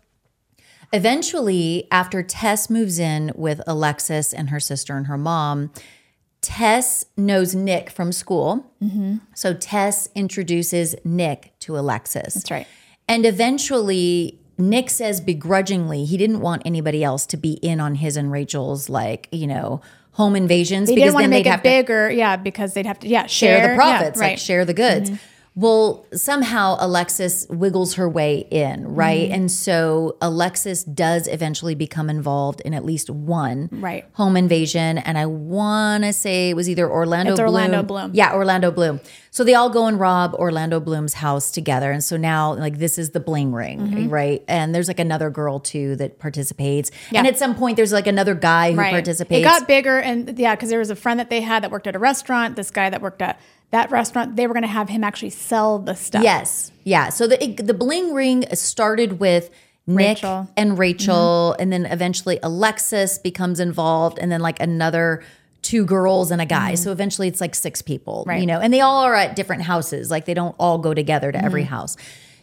[0.93, 5.73] eventually, after Tess moves in with Alexis and her sister and her mom,
[6.41, 8.73] Tess knows Nick from school.
[8.83, 9.17] Mm-hmm.
[9.35, 12.35] So Tess introduces Nick to Alexis.
[12.35, 12.67] That's right.
[13.09, 18.17] And eventually, Nick says begrudgingly he didn't want anybody else to be in on his
[18.17, 19.81] and Rachel's, like, you know,
[20.13, 22.75] home invasions They because didn't want to make they'd it have to bigger, yeah, because
[22.75, 24.39] they'd have to, yeah, share, share, the profits, yeah, like right.
[24.39, 25.11] share the goods.
[25.11, 25.25] Mm-hmm.
[25.55, 29.23] Well, somehow Alexis wiggles her way in, right?
[29.25, 29.35] Mm-hmm.
[29.35, 34.05] And so Alexis does eventually become involved in at least one Right.
[34.13, 34.99] home invasion.
[34.99, 37.49] And I want to say it was either Orlando It's Bloom.
[37.55, 38.11] Orlando Bloom.
[38.15, 39.01] Yeah, Orlando Bloom.
[39.31, 41.91] So they all go and rob Orlando Bloom's house together.
[41.91, 44.09] And so now, like, this is the bling ring, Mm-hmm.
[44.11, 44.45] right?
[44.47, 46.91] And there's like another girl too that participates.
[47.13, 48.93] And at some point, there's like another guy who Right.
[48.93, 49.41] participates.
[49.41, 51.87] It got bigger, and yeah, because there was a friend that they had that worked
[51.89, 52.55] at a restaurant.
[52.57, 55.79] This guy that worked at that restaurant, they were going to have him actually sell
[55.79, 56.23] the stuff.
[56.23, 56.73] Yes.
[56.85, 57.11] Yeah.
[57.11, 59.51] So the the bling ring started with
[59.87, 60.31] Nick Rachel.
[60.31, 60.53] Mm-hmm.
[60.57, 65.23] and Rachel, and then eventually Alexis becomes involved, and then like another
[65.63, 66.75] two girls and a guy.
[66.77, 68.31] So eventually it's like six people, Mm-hmm.
[68.31, 68.41] Right.
[68.41, 70.11] you know, and they all are at different houses.
[70.11, 71.71] Like they don't all go together to every Mm-hmm.
[71.75, 71.97] house.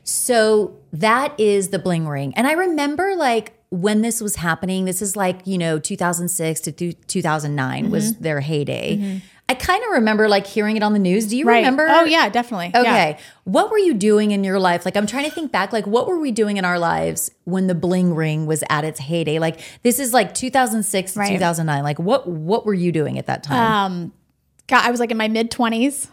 [0.04, 2.34] So that is the bling ring.
[2.36, 6.72] And I remember like when this was happening, this is like, you know, 2006 to
[6.72, 8.24] two- 2009 was Mm-hmm.
[8.24, 9.22] their heyday.
[9.48, 11.28] I kind of remember like hearing it on the news.
[11.28, 11.58] Do you Right.
[11.58, 11.88] remember?
[11.88, 12.72] Oh yeah, definitely.
[12.74, 12.82] Yeah.
[12.82, 13.18] Okay.
[13.44, 14.86] What were you doing in your life?
[14.86, 15.72] Like, I'm trying to think back.
[15.72, 19.00] Like, what were we doing in our lives when the bling ring was at its
[19.00, 19.38] heyday?
[19.38, 21.30] Like, this is like 2006 Right.
[21.30, 21.84] 2009.
[21.84, 23.72] Like, what what were you doing at that time?
[23.72, 24.14] Um,
[24.68, 26.08] God, I was like in my mid twenties.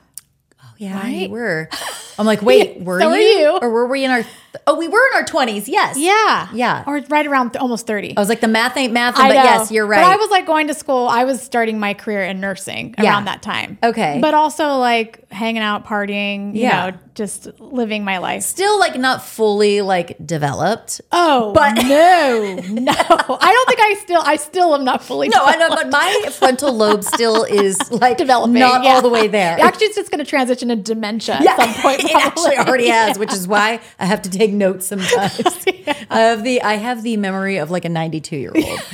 [0.83, 1.23] Yeah, right?
[1.23, 1.69] you were.
[2.19, 3.21] I'm like, wait, were So you?
[3.23, 3.59] you.
[3.63, 4.23] Or were we in our?
[4.67, 5.67] Oh, we were in our 20s.
[5.67, 5.97] Yes.
[5.99, 6.85] Yeah, Yeah.
[6.87, 8.15] or right around th- almost thirty.
[8.15, 9.35] I was like, the math ain't math, but know.
[9.35, 10.03] yes, you're right.
[10.05, 11.09] But I was like going to school.
[11.09, 13.09] I was starting my career in nursing Yeah.
[13.11, 13.79] around that time.
[13.83, 14.19] Okay.
[14.21, 16.91] But also like hanging out, partying, you Yeah.
[16.91, 18.43] know, just living my life.
[18.43, 21.01] still like not fully like developed.
[21.13, 22.93] Oh, But- no, no.
[22.93, 26.31] I don't think I still, I still am not fully No, I know, but my
[26.33, 28.55] frontal lobe still is like developing.
[28.55, 28.91] not yeah.
[28.95, 29.59] all the way there.
[29.61, 32.01] Actually, it's just going to transition to dementia at some point.
[32.05, 32.69] it actually probably.
[32.71, 35.41] already has, which is why I have to take notes sometimes.
[36.11, 38.81] I have the I have the memory of like a 92 year old.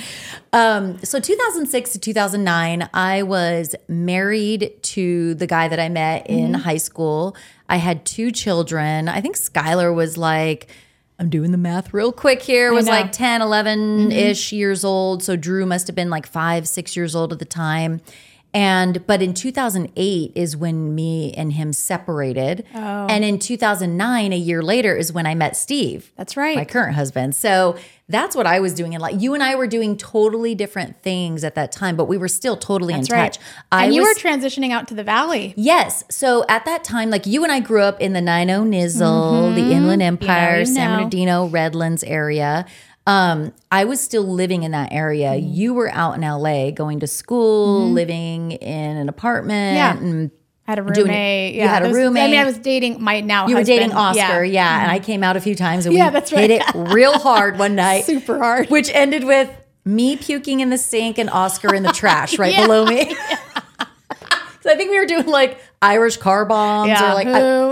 [0.52, 6.52] Um, so 2006 to 2009, I was married to the guy that I met in
[6.52, 6.62] Mm-hmm.
[6.62, 7.37] high school.
[7.68, 9.08] I had two children.
[9.08, 10.68] I think Skylar was like,
[11.18, 12.87] I'm doing the math real quick here, was.
[12.87, 13.02] Mm-hmm.
[13.02, 15.22] like 10, 11 ish years old.
[15.22, 18.00] So Drew must have been like five, six years old at the time.
[18.54, 22.64] And but in 2008 is when me and him separated.
[22.74, 23.06] Oh.
[23.08, 26.12] And in 2009, a year later, is when I met Steve.
[26.16, 26.56] That's right.
[26.56, 27.34] My current husband.
[27.34, 27.76] So
[28.08, 28.94] that's what I was doing.
[28.94, 32.16] And like you and I were doing totally different things at that time, but we
[32.16, 33.32] were still totally That's in right.
[33.34, 33.42] touch.
[33.70, 35.52] I and you was, were transitioning out to the valley.
[35.56, 36.04] Yes.
[36.11, 39.61] So at that time, like you and I grew up in the 90 Nizzle, the
[39.61, 39.72] mm-hmm.
[39.72, 40.96] Inland Empire, you San know.
[40.96, 42.64] Bernardino, Redlands area.
[43.08, 45.30] Um, I was still living in that area.
[45.30, 45.52] Mm-hmm.
[45.52, 49.76] You were out in LA going to school, living in an apartment.
[49.76, 49.96] Yeah.
[49.96, 50.30] And
[50.66, 51.54] I had a Doing- roommate.
[51.54, 53.48] you yeah, had a was- I mean, I was dating my now.
[53.48, 53.92] you were dating.
[53.94, 54.82] Oscar, yeah.
[54.82, 56.62] And I came out a few times and Yeah, we that's hit right.
[56.76, 58.04] it real hard one night.
[58.04, 58.68] Super hard.
[58.68, 59.50] Which ended with
[59.86, 62.66] me puking in the sink and Oscar in the trash right Yeah.
[62.66, 63.16] below me.
[64.68, 67.26] So I think we were doing like Irish car bombs Yeah, or like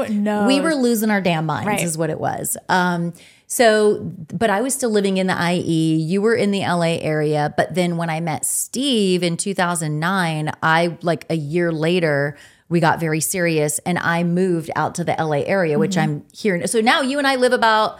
[0.08, 0.46] who knows?
[0.48, 1.82] we were losing our damn minds Right.
[1.82, 2.56] is what it was.
[2.68, 3.12] Um
[3.46, 4.00] so
[4.32, 5.96] but I was still living in the IE.
[5.96, 10.96] You were in the LA area, but then when I met Steve in 2009, I
[11.02, 12.36] like a year later
[12.68, 16.00] we got very serious and I moved out to the LA area, which Mm-hmm.
[16.00, 16.66] I'm here.
[16.66, 17.98] So now you and I live about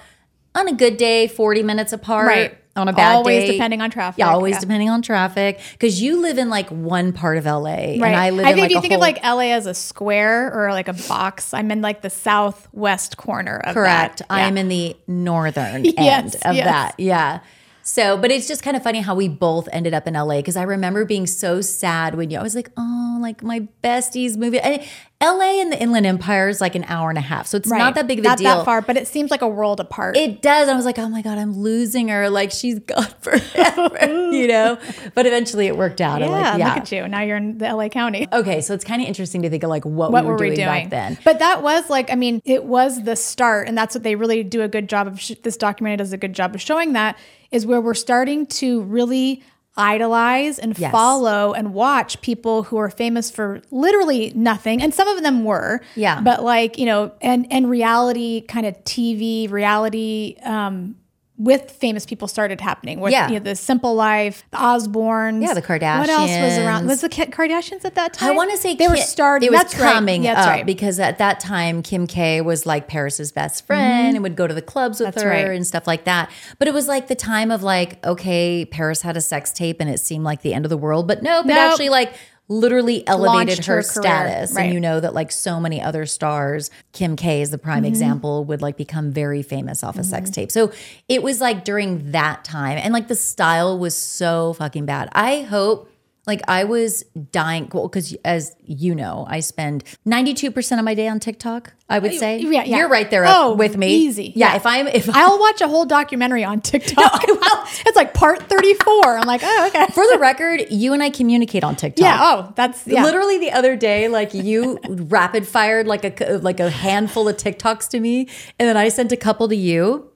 [0.56, 2.26] on a good day 40 minutes apart.
[2.26, 2.58] Right.
[2.74, 3.14] On a bad day.
[3.16, 3.52] Always day.
[3.52, 4.18] depending on traffic.
[4.18, 4.60] Yeah, always Yeah.
[4.60, 5.60] depending on traffic.
[5.72, 8.14] Because you live in like one part of LA, and Right.
[8.14, 9.72] I live I in think like if you think whole, of like LA as a
[9.72, 14.18] square or like a box, I'm in like the southwest corner of Correct.
[14.18, 14.26] that.
[14.28, 14.46] I Yeah.
[14.48, 15.96] am in the northern Yes,
[16.34, 16.66] end of yes.
[16.66, 16.94] that.
[16.98, 17.38] Yeah.
[17.82, 20.56] So, but it's just kind of funny how we both ended up in LA because
[20.56, 24.58] I remember being so sad when you, I was like, oh, like my besties movie.
[24.58, 24.82] And
[25.22, 27.46] LA and the Inland Empire is like an hour and a half.
[27.46, 27.78] So it's Right.
[27.78, 28.54] not that big of a Not deal.
[28.58, 30.14] that far, but it seems like a world apart.
[30.14, 30.68] It does.
[30.68, 32.28] I was like, oh my God, I'm losing her.
[32.28, 34.78] Like she's gone forever, you know?
[35.14, 36.22] But eventually it worked out.
[36.22, 36.68] I'm yeah, like, yeah.
[36.68, 37.08] look at you.
[37.08, 38.28] Now you're in the LA County.
[38.30, 38.60] Okay.
[38.60, 40.46] So it's kind of interesting to think of like what, what we were, were we
[40.48, 41.18] doing, doing back then.
[41.24, 44.42] But that was like, I mean, it was the start, and that's what they really
[44.44, 45.18] do a good job of.
[45.18, 47.16] Sh- this documentary does a good job of showing that
[47.50, 49.42] is where we're starting to really
[49.76, 50.90] idolize and Yes.
[50.92, 55.80] follow and watch people who are famous for literally nothing and some of them were
[55.94, 56.20] Yeah.
[56.20, 60.96] but like you know and and reality kind of tv reality um
[61.38, 63.28] with famous people started happening with Yeah.
[63.28, 65.98] you know, the simple life the osbournes Yeah, the Kardashians.
[65.98, 68.88] what else was around was the kardashians at that time I want to say they
[68.88, 69.92] were Kim- starting It was that's right.
[69.92, 70.64] coming that's up right.
[70.66, 74.54] because at that time Kim K was like Paris's best friend and would go to
[74.54, 75.14] the clubs with Mm-hmm.
[75.16, 75.54] That's her right.
[75.56, 76.30] and stuff like that.
[76.58, 79.90] But it was like the time of like, okay, Paris had a sex tape and
[79.90, 81.06] it seemed like the end of the world.
[81.06, 81.58] But nope, it Nope.
[81.58, 82.14] actually like
[82.48, 84.52] literally elevated her, her status.
[84.54, 84.64] Right.
[84.64, 87.86] And you know that like so many other stars, Kim K is the prime Mm-hmm.
[87.86, 90.50] example, would like become very famous off a sex tape.
[90.52, 90.72] So
[91.08, 95.08] it was like during that time and like the style was so fucking bad.
[95.12, 95.90] I hope
[96.26, 101.20] Like I was dying because as you know, I spend 92% of my day on
[101.20, 102.38] TikTok, I would oh, say.
[102.38, 102.78] Yeah, yeah.
[102.78, 103.94] You're right there Oh, with me.
[103.94, 104.32] easy.
[104.34, 104.56] Yeah, Yeah.
[104.56, 106.96] if I'm if I'll watch a whole documentary on TikTok.
[107.28, 107.36] no,
[107.86, 109.18] it's like part 34.
[109.18, 109.86] I'm like, oh, okay.
[109.92, 112.02] for the record, you and I communicate on TikTok.
[112.02, 112.18] Yeah.
[112.20, 113.04] Oh, that's yeah.
[113.04, 117.88] Literally the other day, like you rapid fired like a like a handful of TikToks
[117.90, 120.10] to me, and then I sent a couple to you,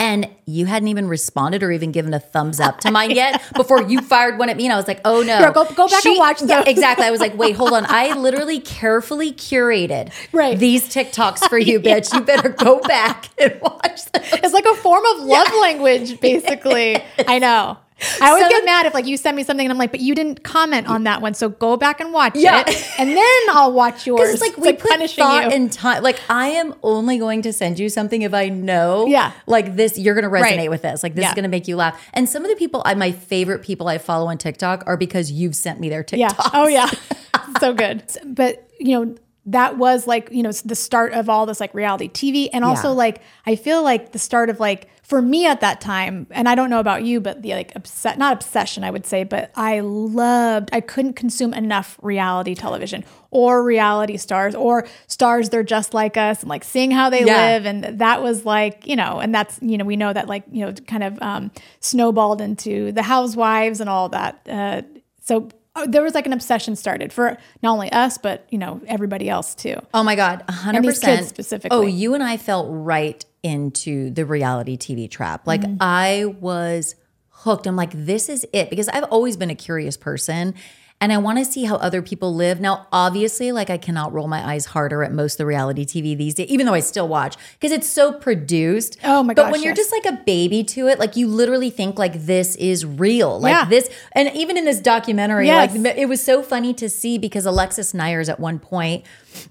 [0.00, 3.82] and you hadn't even responded or even given a thumbs up to mine yet before
[3.82, 6.18] you fired one at me, and I was like, oh no, go- go back and
[6.18, 7.06] watch Yeah, exactly.
[7.06, 7.84] I was like, wait, hold on.
[7.88, 10.58] I literally carefully curated Right.
[10.58, 12.12] these TikToks for you, bitch.
[12.12, 14.22] You better go back and watch them.
[14.24, 16.96] It's like a form of love language, basically.
[17.28, 17.76] I know.
[18.20, 20.00] I always Some get mad if like you send me something and I'm like, but
[20.00, 22.64] you didn't comment on that one, so go back and watch Yeah.
[22.66, 24.30] it, and then I'll watch yours.
[24.30, 25.50] It's like we put punishing thought you.
[25.50, 26.02] and time.
[26.02, 29.32] Like I am only going to send you something if I know, Yeah.
[29.46, 30.70] like this, you're going to resonate Right.
[30.70, 31.02] with this.
[31.02, 32.00] Like this is going to make you laugh.
[32.14, 35.30] And some of the people, I my favorite people I follow on TikTok are because
[35.30, 36.18] you've sent me their TikToks.
[36.18, 36.32] Yeah.
[36.54, 36.90] Oh yeah.
[37.60, 38.02] so good.
[38.24, 39.14] But you know,
[39.46, 42.48] that was like, you know, the start of all this like reality TV.
[42.52, 42.94] And also Yeah.
[42.94, 46.54] like I feel like the start of like for me at that time, and I
[46.54, 49.80] don't know about you, but the like upset not obsession, I would say, but I
[49.80, 56.16] loved I couldn't consume enough reality television or reality stars or stars they're just like
[56.16, 57.36] us and like seeing how they Yeah.
[57.36, 57.66] live.
[57.66, 60.64] And that was like, you know, and that's, you know, we know that like, you
[60.64, 61.50] know, kind of um
[61.80, 64.40] snowballed into the housewives and all that.
[64.48, 64.82] Uh
[65.22, 68.80] so uh, there was like an obsession started for not only us, but you know
[68.86, 69.76] everybody else too.
[69.94, 70.82] Oh my God, 100%.
[70.82, 71.76] these kids specifically.
[71.78, 75.46] Oh, you and I felt right into the reality TV trap.
[75.46, 75.76] Like Mm-hmm.
[75.80, 76.94] I was
[77.30, 77.66] hooked.
[77.66, 78.68] I'm like, this is it.
[78.70, 80.54] Because I've always been a curious person
[81.02, 82.60] and I want to see how other people live.
[82.60, 86.14] Now, obviously, like I cannot roll my eyes harder at most of the reality TV
[86.14, 88.98] these days, even though I still watch because it's so produced.
[89.02, 91.70] Oh my But gosh, when you're just like a baby to it, like you literally
[91.70, 93.40] think like this is real.
[93.40, 93.64] Like Yeah.
[93.64, 95.74] this, and even in this documentary, Yes.
[95.74, 99.06] like it was so funny to see because Alexis Neiers at one point,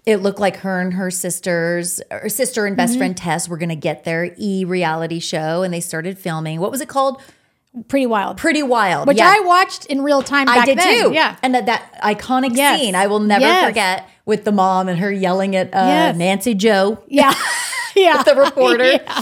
[0.06, 2.86] it looked like her and her sisters, her sister and Mm-hmm.
[2.86, 6.60] best friend Tess were going to get their e reality show, and they started filming.
[6.60, 7.22] What was it called?
[7.88, 8.38] Pretty wild.
[8.38, 9.08] Pretty Wild.
[9.08, 9.32] Which Yeah.
[9.36, 11.04] I watched in real time back I did then.
[11.04, 11.14] too.
[11.14, 11.36] Yeah.
[11.44, 12.80] and that, that iconic Yes.
[12.80, 13.68] scene I will never Yes.
[13.68, 16.16] forget with the mom and her yelling at uh, Yes.
[16.18, 17.04] Nancy Jo.
[17.08, 17.32] Yeah.
[17.96, 18.24] yeah.
[18.24, 18.84] the reporter.
[19.06, 19.22] Yeah.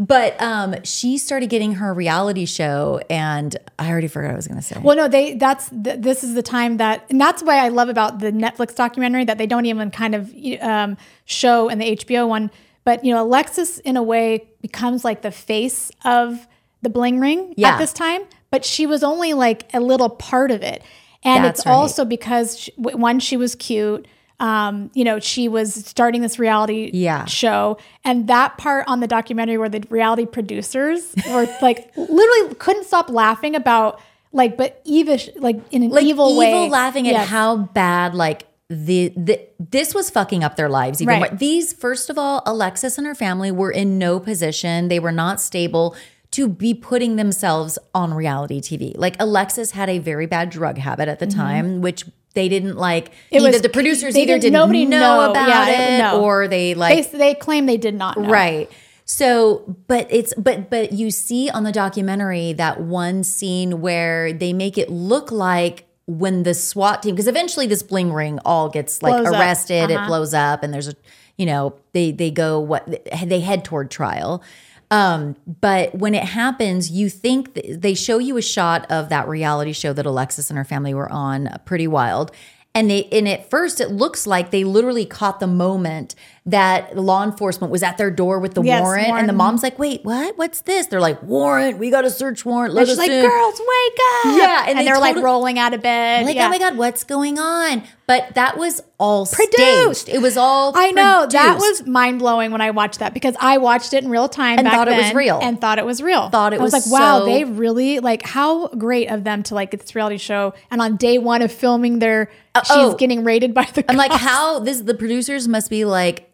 [0.00, 4.46] But um, she started getting her reality show, and I already forgot what I was
[4.46, 4.78] going to say.
[4.80, 7.88] Well, no, they that's th- this is the time that, and that's why I love
[7.88, 12.28] about the Netflix documentary that they don't even kind of um, show in the HBO
[12.28, 12.52] one.
[12.84, 16.46] But you know, Alexis in a way becomes like the face of
[16.80, 17.70] the bling ring Yeah.
[17.70, 18.22] at this time,
[18.52, 20.80] but she was only like a little part of it,
[21.24, 21.72] and That's it's right.
[21.72, 24.06] also because she, one, she was cute.
[24.40, 27.24] Um, you know, she was starting this reality Yeah.
[27.24, 32.84] show, and that part on the documentary where the reality producers were like literally couldn't
[32.84, 34.00] stop laughing about
[34.32, 38.44] like, but evish, like in an like evil, evil, way, laughing at how bad like
[38.68, 41.30] the, the this was fucking up their lives even Right.
[41.32, 41.38] more.
[41.38, 44.88] These first of all, Alexis and her family were in no position.
[44.88, 45.96] They were not stable
[46.32, 48.92] to be putting themselves on reality TV.
[48.96, 52.04] Like Alexis had a very bad drug habit at the time, which
[52.38, 53.08] they didn't like.
[53.30, 55.30] It either was- the producers either didn't- didn't nobody know, know.
[55.32, 56.22] about Yeah, it, no.
[56.22, 58.28] or they like They, they claim they did not know.
[58.30, 58.70] Right.
[59.04, 64.52] So, but it's but but you see on the documentary that one scene where they
[64.52, 69.02] make it look like when the SWAT team because eventually this bling ring all gets
[69.02, 70.06] like Blows arrested, it Uh-huh.
[70.06, 70.94] blows up and there's a
[71.38, 72.86] you know, they they go what
[73.24, 74.42] they head toward trial.
[74.90, 79.28] Um, but when it happens, you think th- they show you a shot of that
[79.28, 82.30] reality show that Alexis and her family were on, uh, Pretty Wild.
[82.74, 86.14] And they and at first it looks like they literally caught the moment
[86.46, 89.78] that law enforcement was at their door with the Yes, warrant, and the mom's like,
[89.78, 90.38] "Wait, what?
[90.38, 91.78] What's this?" They're like, "Warrant.
[91.78, 92.74] We got a search warrant.
[92.74, 95.16] Let And she's like, in." "Girls, wake up!" Yeah, and and, they they are like
[95.16, 96.26] rolling out of bed.
[96.26, 96.46] like, yeah.
[96.46, 100.00] "Oh my god, what's going on?" But that was all Produced.
[100.00, 100.08] staged.
[100.08, 103.58] It was all I know that was mind blowing when I watched that because I
[103.58, 105.38] watched it in real time And thought it was real.
[105.40, 106.30] and thought it was real.
[106.30, 109.42] Thought it I was, was like, wow, so- they really like how great of them
[109.44, 112.94] to like get this reality show and on day one of filming their she's oh.
[112.96, 113.84] getting raided by the.
[113.90, 116.32] I'm like, how this the producers must be like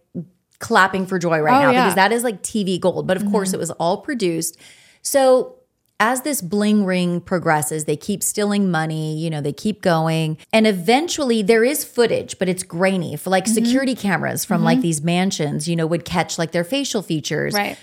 [0.60, 1.78] clapping for joy right Oh, now yeah.
[1.80, 1.84] Mm-hmm.
[1.86, 3.06] because that is like TV gold.
[3.08, 4.56] But of course, it was all produced.
[5.02, 5.56] So
[6.00, 10.36] as this bling ring progresses, they keep stealing money, you know, they keep going.
[10.52, 13.54] And eventually there is footage, but it's grainy for like Mm-hmm.
[13.64, 17.54] security cameras from like these mansions, you know, would catch like their facial features.
[17.54, 17.78] Right.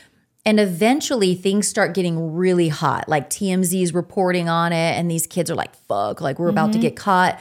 [0.46, 3.08] And eventually things start getting really hot.
[3.08, 6.68] Like TMZ is reporting on it, and these kids are like, fuck, like we're about
[6.74, 6.82] to Mm-hmm.
[6.82, 7.40] get caught.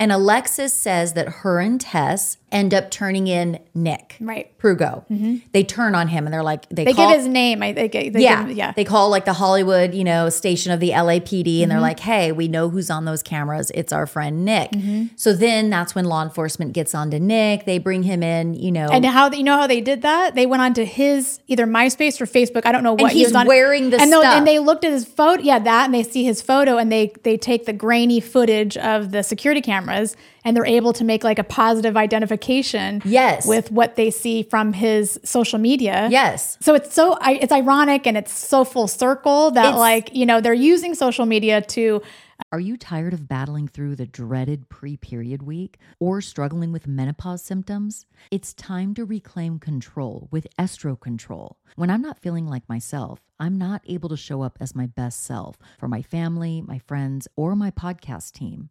[0.00, 4.16] And Alexis says that her and Tess end up turning in Nick.
[4.18, 4.50] Right.
[4.58, 5.04] Prugo.
[5.52, 7.08] They turn on him and they're like, they, They call.
[7.10, 7.62] give his name.
[7.62, 7.92] I think.
[7.92, 8.72] They yeah, Give, yeah.
[8.72, 11.68] They call like the Hollywood, you know, station of the LAPD, and Mm-hmm.
[11.68, 13.70] they're like, "Hey, we know who's on those cameras.
[13.74, 15.06] It's our friend Nick." Mm-hmm.
[15.14, 17.66] So then that's when law enforcement gets onto Nick.
[17.66, 20.34] They bring him in, you know, And how you know how they did that?
[20.34, 22.62] They went onto his either MySpace or Facebook.
[22.64, 23.46] I don't know what he he's was on.
[23.46, 24.24] wearing the and stuff.
[24.24, 25.40] and they looked at his photo.
[25.42, 29.12] Yeah, that and they see his photo and they they take the grainy footage of
[29.12, 29.60] the security
[29.90, 33.02] cameras and they're able to make like a positive identification.
[33.04, 33.46] Yes.
[33.46, 36.08] with what they see from his social media.
[36.10, 40.14] yes, So it's so I, it's ironic and it's so full circle that It's- like
[40.14, 42.02] you know they're using social media to
[42.38, 46.86] uh, Are you tired of battling through the dreaded pre period week or struggling with
[46.86, 48.06] menopause symptoms?
[48.30, 51.58] It's time to reclaim control with Estro Control.
[51.76, 55.22] When I'm not feeling like myself, I'm not able to show up as my best
[55.24, 58.70] self for my family, my friends, or my podcast team.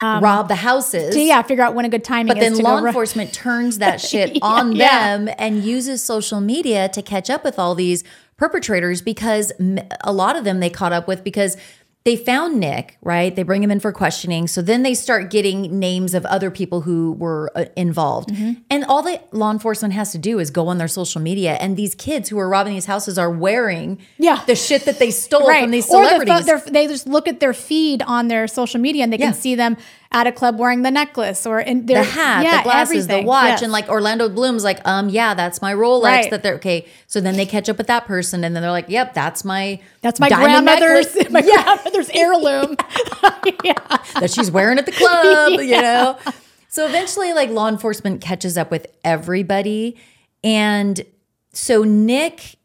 [0.00, 1.14] Um, rob the houses.
[1.14, 3.78] to, yeah figure out when a good timing But is then to law enforcement turns
[3.78, 5.16] that shit on yeah.
[5.16, 8.02] them and uses social media to catch up with all these
[8.36, 9.52] perpetrators because
[10.00, 11.56] a lot of them they caught up with because
[12.04, 13.34] they found Nick, right?
[13.34, 14.46] They bring him in for questioning.
[14.46, 18.28] So then they start getting names of other people who were uh, involved.
[18.28, 18.60] Mm-hmm.
[18.68, 21.78] And all that law enforcement has to do is go on their social media and
[21.78, 24.44] these kids who are robbing these houses are wearing Yeah.
[24.46, 26.72] the shit that they stole right from these or the celebrities.
[26.72, 29.26] they just look at their feed on their social media and they Yeah.
[29.30, 29.78] can see them
[30.14, 33.20] at a club wearing the necklace or in their the hat, yeah, the glasses, the
[33.22, 33.62] watch, Yes.
[33.62, 36.02] and like Orlando Bloom's like, um, yeah, that's my Rolex.
[36.04, 36.30] Right.
[36.30, 36.86] That they're okay.
[37.08, 39.80] So then they catch up with that person, and then they're like, yep, that's my
[40.00, 42.76] that's my grandmother's necklace my grandmother's heirloom
[43.64, 43.74] yeah
[44.20, 46.16] that she's wearing at the club, you know.
[46.68, 49.96] So eventually, like law enforcement catches up with everybody,
[50.44, 51.04] and
[51.52, 52.56] so Nick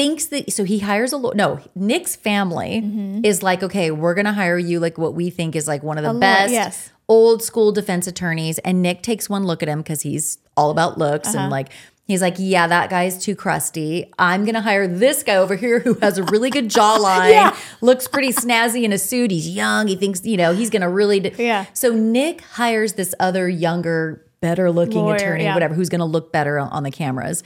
[0.00, 1.32] thinks that so he hires a law.
[1.34, 3.24] No, Nick's family Mm-hmm.
[3.24, 6.04] is like, okay, we're gonna hire you like what we think is like one of
[6.04, 6.90] the law- best yes.
[7.08, 8.58] old school defense attorneys.
[8.60, 11.38] And Nick takes one look at him because he's all about looks Uh-huh.
[11.44, 11.68] and like.
[12.06, 14.12] He's like, yeah, that guy's too crusty.
[14.18, 17.56] I'm gonna hire this guy over here who has a really good jawline, Yeah.
[17.80, 19.30] looks pretty snazzy in a suit.
[19.30, 19.86] He's young.
[19.86, 21.20] He thinks, you know, he's gonna really.
[21.20, 21.66] d- Yeah.
[21.72, 25.54] So Nick hires this other younger, better looking Lawyer, attorney, yeah.
[25.54, 27.44] whatever, who's gonna look better on, on the cameras,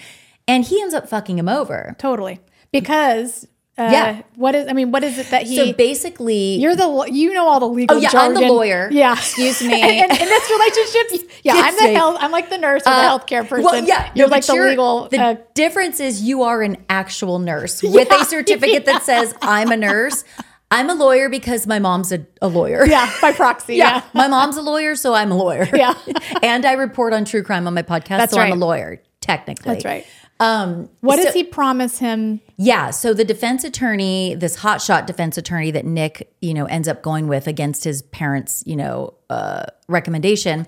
[0.49, 1.95] and he ends up fucking him over.
[1.99, 2.41] totally
[2.73, 4.23] because uh, Yeah.
[4.37, 7.49] what is I mean what is it that he So basically, you're the you know
[7.49, 8.89] all the legal Oh, yeah, I'm the lawyer.
[8.93, 9.81] yeah Excuse me.
[9.83, 13.49] and, in this relationship yeah I'm the health I'm like the nurse or the healthcare
[13.49, 16.43] person Uh, Well, yeah, you're no, like the you're- legal The uh, difference is you
[16.45, 20.25] are an actual nurse with a certificate that says I'm a nurse.
[20.71, 22.85] I'm a lawyer because my mom's a, a lawyer.
[22.87, 23.97] yeah by proxy Yeah.
[23.97, 25.69] yeah, my mom's a lawyer, so I'm a lawyer.
[25.73, 25.95] Yeah.
[26.43, 29.73] and I report on true crime on my podcast, That's so I'm a lawyer technically.
[29.73, 30.07] that's right
[30.41, 32.91] Um, what so- does he promise him Yeah.
[32.91, 37.27] So the defense attorney, this hotshot defense attorney that Nick, you know, ends up going
[37.29, 40.67] with against his parents, you know, uh, recommendation,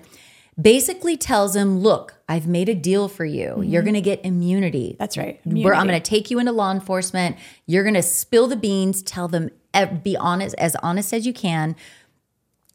[0.59, 3.61] basically tells him, "Look, I've made a deal for you.
[3.61, 4.89] You're going to get immunity.
[4.89, 4.97] Mm-hmm.
[4.97, 7.35] that's right Where I'm going to take you into law enforcement.
[7.67, 9.49] You're going to spill the beans, tell them,
[10.03, 11.75] be honest, as honest as you can."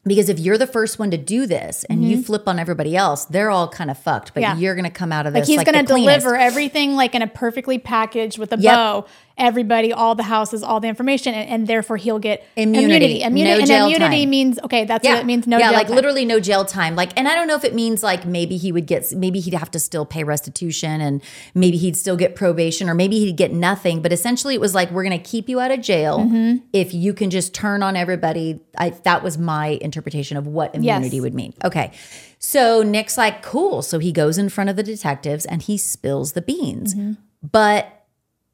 [0.05, 3.23] Because if you're the first one to do this and you flip on everybody else,
[3.23, 4.33] they're all kind of fucked.
[4.33, 4.59] But Mm-hmm.
[4.59, 4.63] Yeah.
[4.65, 7.15] you're going to come out of like this he's like going to deliver everything like
[7.15, 8.75] in a perfectly packaged with a Yep.
[8.75, 9.05] bow
[9.37, 13.21] everybody, all the houses, all the information, and, and therefore he'll get Immunity.
[13.21, 14.29] Immunity, No and jail immunity time.
[14.29, 14.85] means okay.
[14.85, 15.47] That's what it means.
[15.47, 15.71] No jail.
[15.71, 15.95] yeah, like time.
[15.95, 16.95] literally no jail time.
[16.95, 19.53] Like, and I don't know if it means like maybe he would get, maybe he'd
[19.55, 21.21] have to still pay restitution, and
[21.55, 24.01] maybe he'd still get probation, or maybe he'd get nothing.
[24.01, 26.65] But essentially, it was like we're going to keep you out of jail Mm-hmm.
[26.73, 28.59] if you can just turn on everybody.
[28.77, 31.53] I that was my interpretation of what immunity would mean.
[31.63, 31.91] Okay,
[32.39, 33.81] so Nick's like, cool.
[33.81, 37.13] So he goes in front of the detectives and he spills the beans, Mm-hmm.
[37.51, 38.02] but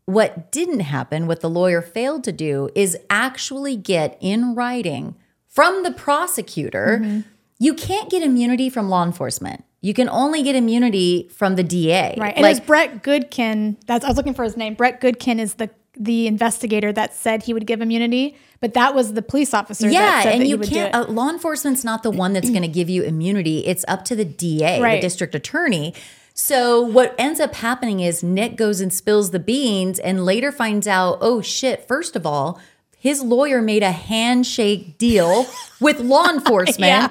[0.10, 5.16] what didn't happen, what the lawyer failed to do, is actually get in writing
[5.47, 6.99] from the prosecutor.
[7.01, 7.20] Mm-hmm.
[7.60, 9.64] You can't get immunity from law enforcement.
[9.82, 12.16] You can only get immunity from the DA.
[12.18, 12.34] Right.
[12.36, 13.78] And Like, Brett Goodkin.
[13.86, 14.74] That's I was looking for his name.
[14.74, 19.14] Brett Goodkin is the the investigator that said he would give immunity, but that was
[19.14, 19.88] the police officer.
[19.88, 19.93] that
[20.26, 20.95] yeah, and you can't.
[20.95, 23.66] Uh, law enforcement's not the one that's going to give you immunity.
[23.66, 25.93] It's up to the DA, the district attorney.
[26.42, 30.88] So what ends up happening is Nick goes and spills the beans, and later finds
[30.88, 31.86] out, oh shit!
[31.86, 32.62] First of all,
[32.98, 35.48] his lawyer made a handshake deal
[35.82, 36.80] with law enforcement.
[36.80, 37.10] Yeah.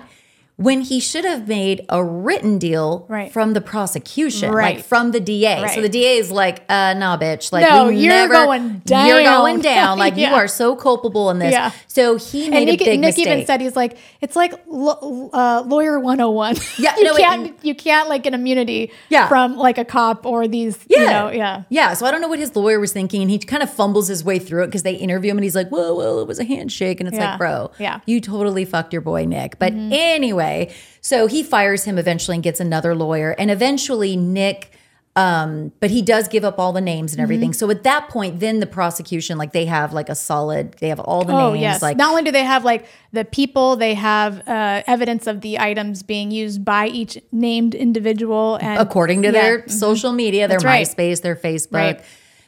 [0.60, 3.30] When he should have made a written deal Right.
[3.32, 4.76] from the prosecution, Right.
[4.78, 5.68] like from the DA.
[5.72, 7.52] So the DA is like, uh, "Nah, bitch.
[7.52, 9.98] Like, No, you're never, going You're down." going down.
[10.04, 10.30] Like, Yeah.
[10.30, 11.70] you are so culpable in this." Yeah.
[11.86, 13.26] So he made And a Nick, big Nick mistake.
[13.28, 16.56] even said he's like it's like lo- uh, lawyer 101.
[16.78, 19.28] Yeah, you no, can't you can't like get immunity Yeah.
[19.28, 21.00] from like a cop or these Yeah.
[21.00, 21.62] you know yeah.
[21.70, 21.92] Yeah.
[21.94, 23.22] So I don't know what his lawyer was thinking.
[23.22, 25.54] And he kind of fumbles his way through it because they interview him and he's
[25.54, 26.98] like, whoa, well, it was a handshake.
[27.00, 27.30] And it's Yeah.
[27.30, 27.94] like, bro, Yeah.
[27.98, 28.10] Mm-hmm.
[28.10, 29.58] you totally fucked your boy, Nick.
[29.60, 30.47] But anyway,
[31.00, 33.30] so he fires him eventually and gets another lawyer.
[33.38, 34.72] And eventually, Nick.
[35.16, 37.50] Um, but he does give up all the names and everything.
[37.50, 37.58] Mm-hmm.
[37.58, 41.00] So at that point, then the prosecution, like they have like a solid, they have
[41.00, 41.62] all the Oh names.
[41.62, 41.82] yes.
[41.82, 45.58] Like Not only do they have like the people, they have uh, evidence of the
[45.58, 49.42] items being used by each named individual and according to Yeah.
[49.42, 50.86] their social media, their right.
[50.86, 51.72] MySpace, their Facebook.
[51.72, 52.00] Right.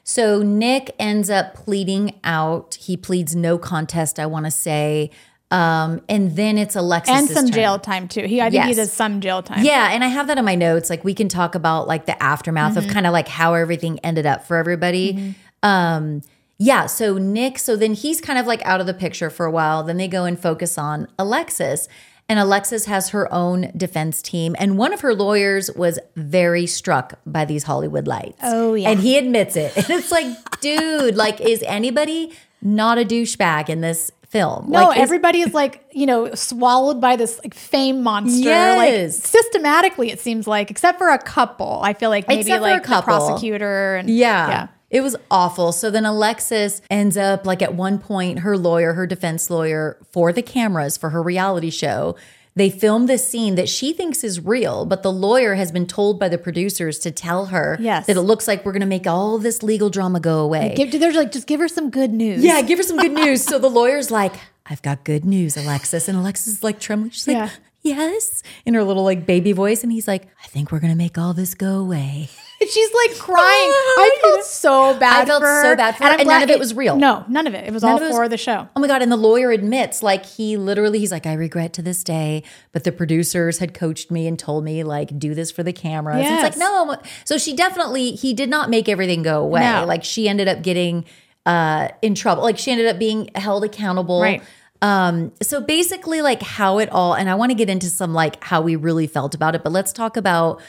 [0.04, 2.76] So Nick ends up pleading out.
[2.80, 5.10] He pleads no contest, I want to say.
[5.50, 8.22] Um, and then it's Alexis and some jail time too.
[8.22, 9.64] He I think he does some jail time.
[9.64, 10.88] Yeah, and I have that in my notes.
[10.90, 12.88] Like we can talk about like the aftermath Mm-hmm.
[12.88, 15.34] of kind of like how everything ended up for everybody.
[15.62, 16.22] Um,
[16.58, 19.50] yeah, so Nick, so then he's kind of like out of the picture for a
[19.50, 19.82] while.
[19.82, 21.88] Then they go and focus on Alexis.
[22.28, 24.54] And Alexis has her own defense team.
[24.58, 28.38] And one of her lawyers was very struck by these Hollywood lights.
[28.44, 28.90] Oh, yeah.
[28.90, 29.76] And he admits it.
[29.76, 32.32] And it's like, dude, like, is anybody
[32.62, 34.70] not a douchebag in this film?
[34.70, 38.48] No, like, everybody is like, you know, swallowed by this like fame monster.
[38.48, 38.76] Yes.
[38.76, 41.80] Like systematically, it seems like, except for a couple.
[41.82, 44.48] I feel like maybe Except like the prosecutor and Yeah.
[44.48, 44.68] yeah.
[44.88, 45.70] It was awful.
[45.70, 50.32] So then Alexis ends up like at one point, her lawyer, her defense lawyer for
[50.32, 52.16] the cameras for her reality show,
[52.56, 56.18] they filmed this scene that she thinks is real, but the lawyer has been told
[56.18, 58.06] by the producers to tell her Yes.
[58.06, 60.74] that it looks like we're going to make all this legal drama go away.
[60.76, 62.42] Give, they're like, just give her some good news.
[62.42, 63.44] yeah, give her some good news.
[63.44, 64.34] So the lawyer's like,
[64.66, 66.08] I've got good news, Alexis.
[66.08, 67.10] And Alexis is like trembling.
[67.10, 67.50] She's like, Yeah.
[67.82, 69.82] yes, in her little like baby voice.
[69.82, 72.28] And he's like, I think we're going to make all this go away.
[72.70, 73.40] She's like crying.
[73.40, 75.22] I felt so bad.
[75.22, 75.62] I felt for her.
[75.62, 76.96] so bad for her, and none of it was real.
[76.96, 77.66] No, none of it.
[77.66, 78.68] It was None all of it was- for the show.
[78.76, 79.00] Oh my God.
[79.02, 82.42] And the lawyer admits, like, he literally, he's like, I regret to this day,
[82.72, 86.16] but the producers had coached me and told me, like, do this for the cameras.
[86.16, 86.58] And It's Yes.
[86.58, 86.96] like, no.
[87.24, 89.60] So she definitely, he did not make everything go away.
[89.62, 89.84] No.
[89.86, 91.06] Like, she ended up getting
[91.46, 92.42] uh, in trouble.
[92.42, 94.20] Like, she ended up being held accountable.
[94.20, 94.42] Right.
[94.82, 98.42] Um, so basically, like, how it all, and I want to get into some, like,
[98.44, 100.60] how we really felt about it, but let's talk about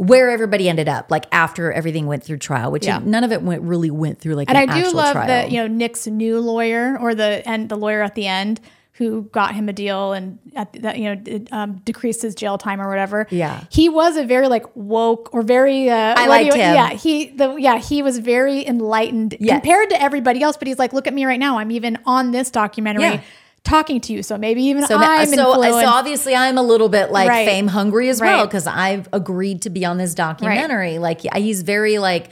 [0.00, 3.00] where everybody ended up, like, after everything went through trial, which Yeah.
[3.04, 5.26] none of it went really went through, like, And an I do love trial.
[5.26, 8.60] that, you know, Nick's new lawyer or the and the lawyer at the end
[8.94, 12.56] who got him a deal and at that you know did, um, decreased his jail
[12.58, 13.26] time or whatever.
[13.30, 13.60] Yeah.
[13.70, 15.88] he was a very like woke or very.
[15.90, 16.74] Uh, I liked you- him.
[16.74, 19.52] Yeah, he the yeah he was very enlightened Yes.
[19.60, 20.56] compared to everybody else.
[20.56, 21.58] But he's like, look at me right now.
[21.58, 23.04] I'm even on this documentary.
[23.04, 23.20] Yeah.
[23.62, 25.80] Talking to you, so maybe even So, I'm so, influenced.
[25.80, 27.46] so obviously I'm a little bit like Right.
[27.46, 30.98] fame hungry as well because I've agreed to be on this documentary.
[30.98, 32.30] Like he's very like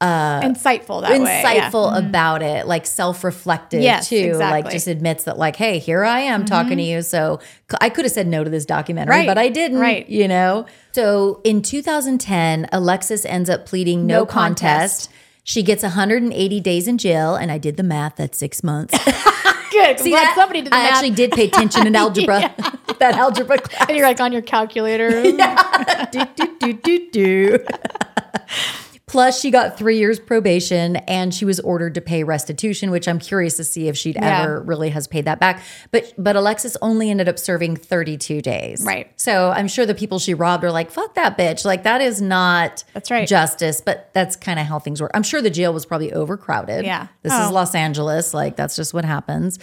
[0.00, 1.18] insightful that way.
[1.18, 1.42] yeah.
[1.70, 4.16] insightful about it, like self-reflective Yes, too.
[4.16, 4.60] Like exactly.
[4.62, 4.70] Mm-hmm.
[4.70, 7.02] just admits that like, hey, here I am talking to you.
[7.02, 7.40] So
[7.80, 9.26] I could have said no to this documentary, Right.
[9.26, 9.80] but I didn't.
[9.80, 10.08] Right.
[10.08, 10.66] You know.
[10.92, 15.06] So in 2010, Alexis ends up pleading no, No contest.
[15.06, 15.10] contest.
[15.44, 18.16] She gets 180 days in jail, and I did the math.
[18.16, 18.94] That's six months.
[19.78, 20.00] Good.
[20.00, 20.34] See that?
[20.34, 20.92] somebody did I math.
[20.94, 22.40] actually did pay attention in algebra.
[22.98, 23.84] that algebra class.
[23.88, 25.22] And you're like on your calculator.
[25.22, 27.58] do, do, do, do, do.
[29.08, 33.18] Plus, she got three years probation and she was ordered to pay restitution, which I'm
[33.18, 34.42] curious to see if she'd Yeah.
[34.42, 35.62] ever really has paid that back.
[35.90, 38.82] But but Alexis only ended up serving 32 days.
[38.86, 39.10] Right.
[39.16, 41.64] So I'm sure the people she robbed are like, fuck that bitch.
[41.64, 43.26] Like that is not That's right.
[43.26, 45.10] justice, but that's kind of how things work.
[45.14, 46.84] I'm sure the jail was probably overcrowded.
[46.84, 47.08] Yeah.
[47.22, 47.46] This Oh.
[47.46, 48.34] is Los Angeles.
[48.34, 49.58] Like that's just what happens.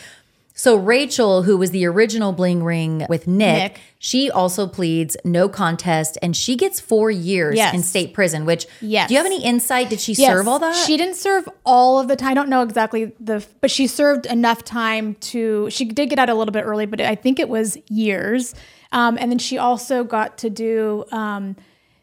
[0.58, 3.80] So Rachel, who was the original bling ring with Nick, Nick.
[3.99, 7.74] she also pleads no contest and she gets four years Yes.
[7.76, 9.10] in state prison, which Yes.
[9.10, 9.89] do you have any insight?
[9.89, 10.74] Did she Yes, serve all that?
[10.74, 12.32] She didn't serve all of the time.
[12.32, 15.70] I don't know exactly the, but she served enough time to.
[15.70, 18.56] She did get out a little bit early, but I think it was years.
[18.93, 21.58] Um, and then she also got to do um,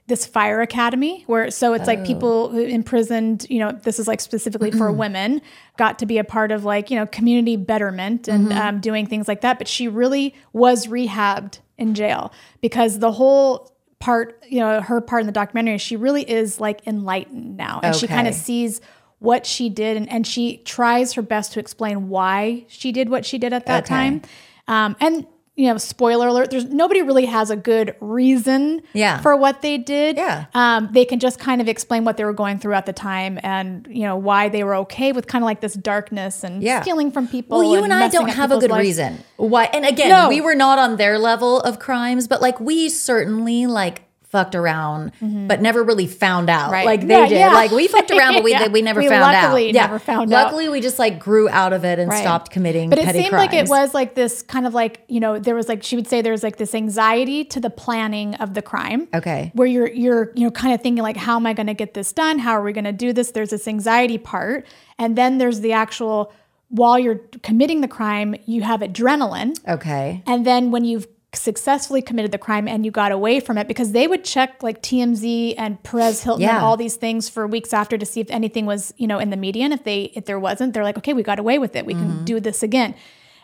[0.08, 1.92] this fire academy, where so it's Oh.
[1.92, 3.46] like people who imprisoned.
[3.48, 5.40] You know, this is like specifically for women,
[5.76, 8.58] got to be a part of like you know community betterment and Mm-hmm.
[8.60, 9.58] um, doing things like that.
[9.58, 15.20] But she really was rehabbed in jail because the whole part, you know, her part
[15.20, 17.78] in the documentary, she really is like enlightened now.
[17.84, 18.80] And she kind of sees
[19.20, 23.24] what she did and, and she tries her best to explain why she did what
[23.24, 23.94] she did at that Okay.
[23.94, 24.22] time.
[24.66, 25.26] Um, and
[25.62, 29.20] you know, spoiler alert, there's nobody really has a good reason Yeah.
[29.20, 30.16] for what they did.
[30.16, 30.46] Yeah.
[30.54, 33.38] Um, they can just kind of explain what they were going through at the time
[33.44, 36.82] and, you know, why they were okay with kind of like this darkness and Yeah.
[36.82, 37.58] stealing from people.
[37.60, 38.82] well, you and I don't have a good lives.
[38.88, 39.64] reason why.
[39.72, 40.28] And again, No.
[40.28, 44.02] we were not on their level of crimes, but like we certainly like
[44.32, 45.46] fucked around, mm-hmm.
[45.46, 46.86] but never really found out Right.
[46.86, 47.38] like they Yeah, did.
[47.38, 47.52] yeah.
[47.52, 48.66] Like we fucked around, but we, Yeah.
[48.68, 49.42] we never We found out.
[49.44, 50.44] luckily never found out.
[50.44, 52.18] Luckily, we just like grew out of it and Right.
[52.22, 53.32] stopped committing But it seemed crimes.
[53.46, 56.06] like it was like this kind of like, you know, there was like she would
[56.08, 59.06] say there was like this anxiety to the planning of the crime.
[59.14, 59.50] Okay.
[59.54, 62.10] Where you're you're, you know, kind of thinking like, how am I gonna get this
[62.10, 62.38] done?
[62.38, 63.32] How are we gonna do this?
[63.32, 64.66] There's this anxiety part.
[64.98, 66.32] And then there's the actual
[66.70, 69.58] while you're committing the crime, you have adrenaline.
[69.68, 70.22] Okay.
[70.26, 73.92] And then when you've successfully committed the crime and you got away from it, because
[73.92, 77.96] they would check like TMZ and Perez Hilton and all these things for weeks after
[77.96, 79.64] to see if anything was, you know, in the media.
[79.64, 81.86] And if they if there wasn't, they're like, okay, we got away with it.
[81.86, 82.94] We can do this again.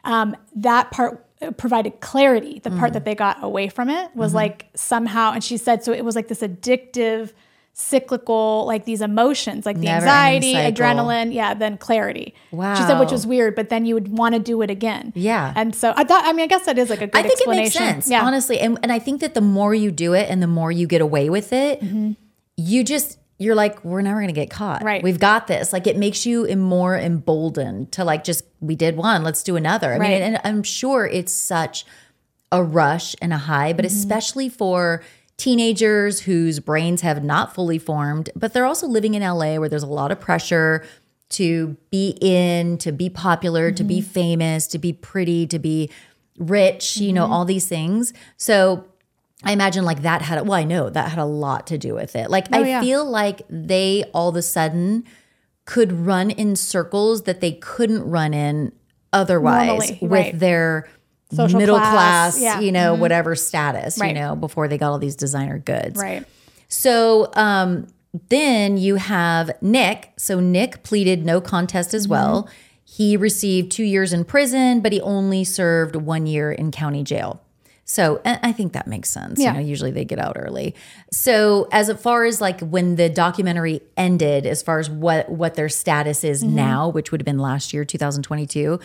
[0.05, 2.61] Um, that part uh, provided clarity.
[2.61, 5.93] The part that they got away from it was like somehow, and she said, so
[5.93, 7.33] it was like this addictive,
[7.81, 12.35] cyclical, like these emotions, like the Never-ending anxiety, adrenaline, yeah, then clarity.
[12.51, 12.75] Wow.
[12.75, 15.13] She said, which was weird, but then you would want to do it again.
[15.15, 15.53] Yeah.
[15.55, 17.41] And so I thought, I mean, I guess that is like a good I think
[17.41, 18.23] it makes sense, Yeah.
[18.25, 18.59] honestly.
[18.59, 21.01] And, and I think that the more you do it and the more you get
[21.01, 22.13] away with it, Mm-hmm.
[22.57, 24.83] you just, you're like, we're never going to get caught.
[24.83, 25.03] Right.
[25.03, 25.73] We've got this.
[25.73, 29.93] Like it makes you more emboldened to like, just, we did one, let's do another.
[29.95, 30.11] I Right.
[30.11, 31.85] mean, and I'm sure it's such
[32.51, 33.77] a rush and a high, Mm-hmm.
[33.77, 35.03] but especially for
[35.39, 39.83] teenagers whose brains have not fully formed, but they're also living in LA where there's
[39.83, 40.85] a lot of pressure
[41.31, 43.89] to be in, to be popular, to Mm-hmm.
[43.89, 45.91] be famous, to be pretty, to be
[46.39, 47.15] rich, you Mm-hmm.
[47.17, 48.13] know, all these things.
[48.37, 48.85] So
[49.45, 52.17] I imagine like that had, well, I know that had a lot to do with
[52.17, 52.29] it.
[52.31, 52.81] Like, I Oh, yeah.
[52.81, 55.05] feel like they all of a sudden
[55.65, 58.73] could run in circles that they couldn't run in
[59.13, 60.39] otherwise Normally, with right.
[60.39, 60.89] their
[61.31, 62.55] Social middle class, class, yeah.
[62.55, 62.63] Mm-hmm.
[62.65, 64.09] you know, whatever status, Right.
[64.09, 65.99] you know, before they got all these designer goods.
[66.01, 66.25] Right.
[66.69, 67.87] So um,
[68.29, 70.13] then you have Nick.
[70.17, 72.49] So Nick pleaded no contest as well.
[72.85, 77.43] He received two years in prison, but he only served one year in county jail.
[77.85, 79.41] So I think that makes sense.
[79.41, 79.53] Yeah.
[79.53, 80.75] You know, usually they get out early.
[81.11, 85.71] So as far as like when the documentary ended, as far as what what their
[85.71, 88.79] status is now, which would have been last year, 2022.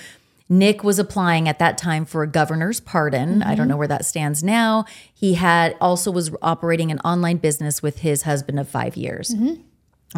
[0.54, 3.42] Nick was applying at that time for a governor's pardon.
[3.42, 3.70] I don't mm-hmm.
[3.70, 4.86] know where that stands now.
[5.12, 9.34] He had also was operating an online business with his husband of 5 years.
[9.34, 9.62] Mm-hmm.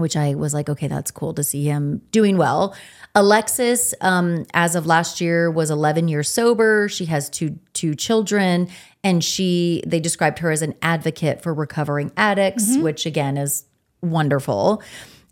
[0.01, 2.75] Which I was like, okay, that's cool to see him doing well.
[3.15, 6.89] Alexis, um, as of last year, was 11 years sober.
[6.89, 8.67] She has two two children,
[9.05, 12.83] and she they described her as an advocate for recovering addicts, mm-hmm.
[12.83, 13.63] which again is
[14.01, 14.83] wonderful.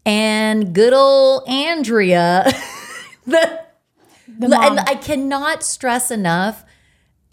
[0.05, 2.49] And good old Andrea,
[3.25, 3.63] the.
[4.41, 6.63] And I cannot stress enough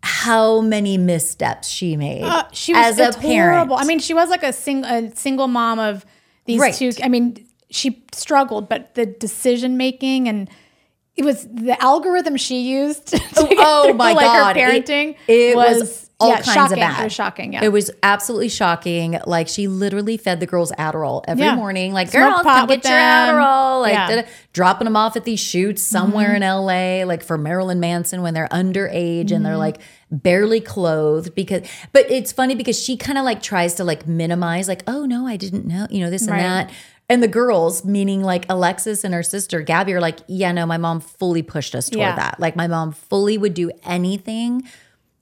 [0.02, 3.54] how many missteps she made Uh, she was as a parent.
[3.56, 3.76] horrible.
[3.76, 6.06] I mean, she was like a, sing, a single mom of
[6.46, 6.74] these Right.
[6.74, 6.90] two.
[7.02, 10.48] I mean, she struggled, but the decision making and
[11.16, 13.08] it was the algorithm she used.
[13.10, 16.54] To get oh my like, god, her parenting It, it was, was, all yeah, kinds
[16.54, 16.72] shocking.
[16.74, 17.00] of bad.
[17.00, 17.52] It was shocking.
[17.54, 19.18] Yeah, It was absolutely shocking.
[19.26, 21.56] Like she literally fed the girls Adderall every Yeah.
[21.56, 21.92] morning.
[21.92, 22.92] Like, Smoked girls, come get with your.
[22.98, 23.80] Adderall.
[23.82, 24.10] Like, Yeah.
[24.10, 24.28] Mm-hmm.
[24.52, 28.48] dropping them off at these shoots somewhere in LA, like for Marilyn Manson when they're
[28.48, 29.58] underage and they're Mm-hmm.
[29.58, 29.78] like
[30.10, 31.34] barely clothed.
[31.34, 31.62] Because,
[31.92, 35.26] but it's funny because she kind of like tries to like minimize, like, oh no,
[35.26, 36.70] I didn't know, you know, this and that.
[37.08, 40.76] And the girls, meaning like Alexis and her sister Gabby, are like, yeah, no, my
[40.76, 42.14] mom fully pushed us toward Yeah.
[42.16, 42.38] that.
[42.38, 44.62] Like my mom fully would do anything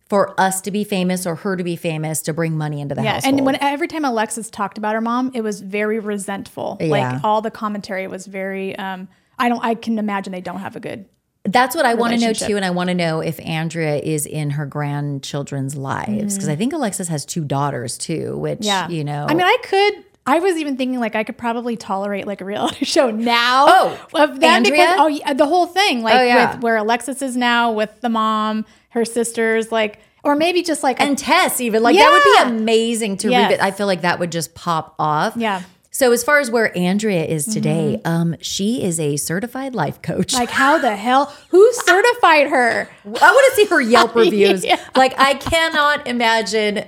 [0.09, 3.03] for us to be famous or her to be famous to bring money into the
[3.03, 3.35] Yeah, household.
[3.37, 6.79] and when every time Alexis talked about her mom, it was very resentful.
[6.81, 6.87] Yeah.
[6.89, 8.75] Like all the commentary was very.
[8.77, 9.63] Um, I don't.
[9.65, 11.05] I can imagine they don't have a good.
[11.45, 12.57] That's what I want to know too.
[12.57, 16.35] And I want to know if Andrea is in her grandchildren's lives.
[16.35, 18.65] Because I think Alexis has two daughters too, which, Mm-hmm.
[18.67, 19.27] Yeah, you know.
[19.29, 20.05] I mean, I could.
[20.27, 23.65] I was even thinking like I could probably tolerate like a reality show now.
[23.69, 24.73] Oh, of them Andrea?
[24.73, 26.55] because oh yeah, the whole thing like Oh, yeah.
[26.55, 28.67] with where Alexis is now with the mom,
[28.99, 32.57] her sisters, like or maybe just like a- and Tess, even like that would be
[32.61, 33.45] amazing to Yes.
[33.45, 33.65] revisit.
[33.65, 35.35] I feel like that would just pop off.
[35.37, 35.63] Yeah.
[35.91, 40.33] So as far as where Andrea is today, um, she is a certified life coach.
[40.35, 42.89] like how the hell who certified her?
[43.05, 44.65] I want to see her Yelp reviews.
[44.71, 44.79] Yeah.
[44.95, 46.85] Like I cannot imagine.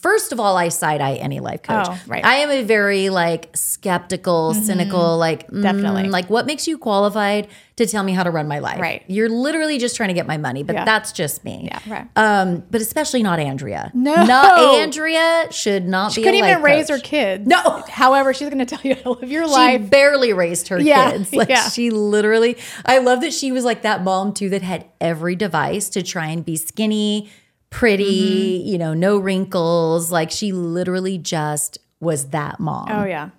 [0.00, 1.86] First of all, I side eye any life coach.
[1.90, 2.24] Oh, right.
[2.24, 6.04] I am a very like skeptical, cynical, like mm, Definitely.
[6.08, 8.78] like what makes you qualified to tell me how to run my life?
[8.78, 9.02] Right.
[9.08, 10.84] You're literally just trying to get my money, but Yeah.
[10.84, 11.64] that's just me.
[11.64, 12.06] Yeah, right.
[12.14, 13.90] Um, but especially not Andrea.
[13.92, 14.24] No.
[14.24, 16.14] not Andrea should not be.
[16.14, 17.00] She couldn't even raise coach.
[17.00, 17.46] her kids.
[17.48, 17.82] No.
[17.88, 19.90] However, she's going to tell you how to live your She life.
[19.90, 21.32] barely raised her Yeah, kids.
[21.32, 21.68] Like yeah.
[21.68, 22.56] she literally,
[22.86, 26.26] I love that she was like that mom too that had every device to try
[26.26, 27.30] and be skinny,
[27.72, 28.68] pretty, Mm-hmm.
[28.68, 30.12] you know, no wrinkles.
[30.12, 32.88] Like she literally just was that mom.
[32.90, 33.30] Oh yeah.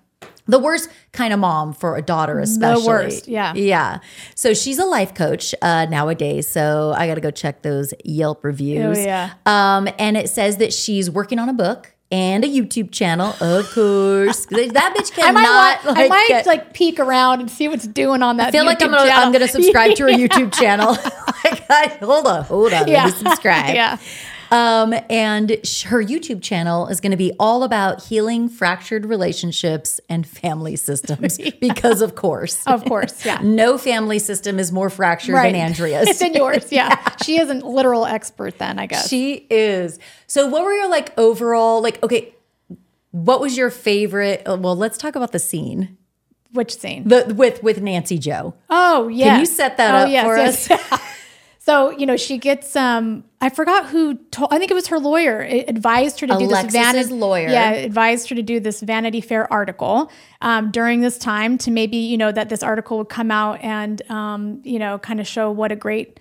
[0.46, 2.82] The worst kind of mom for a daughter, especially.
[2.82, 3.54] The worst, yeah.
[3.54, 4.00] Yeah.
[4.34, 6.46] So she's a life coach uh, nowadays.
[6.46, 8.98] So I got to go check those Yelp reviews.
[8.98, 9.30] Oh, yeah.
[9.46, 13.68] Um, and it says that she's working on a book and a YouTube channel, of
[13.72, 14.46] course.
[14.50, 15.34] that bitch I cannot.
[15.34, 18.48] might, want, I might get- like peek around and see what's doing on that.
[18.48, 19.10] I feel like I'm gonna.
[19.10, 20.90] I'm gonna subscribe to her YouTube channel.
[21.44, 23.06] like, I, hold on, hold on, Yeah.
[23.06, 23.74] let me subscribe.
[23.74, 23.98] Yeah.
[24.50, 30.00] Um, and sh- her YouTube channel is going to be all about healing fractured relationships
[30.08, 33.40] and family systems, because of course, Of course, yeah.
[33.42, 35.52] no family system is more fractured Right.
[35.52, 36.08] than Andrea's.
[36.08, 36.70] It's in yours.
[36.72, 36.96] Yeah.
[37.24, 39.08] She is a literal expert then, I guess.
[39.08, 39.98] She is.
[40.26, 42.02] So, what were your like overall like?
[42.02, 42.34] Okay,
[43.10, 44.42] what was your favorite?
[44.46, 45.96] uh, Well, let's talk about the scene
[46.52, 47.06] Which scene?
[47.08, 48.54] the with with Nancy Jo.
[48.70, 49.38] Oh, yeah.
[49.38, 50.68] you set that up for us?
[51.64, 54.98] So, you know, she gets um I forgot who told I think it was her
[54.98, 57.48] lawyer it advised her to do this Alexis's vanity lawyer.
[57.48, 60.10] Yeah, advised her to do this Vanity Fair article
[60.42, 64.02] um, during this time to maybe, you know, that this article would come out and
[64.10, 66.20] um, you know, kind of show what a great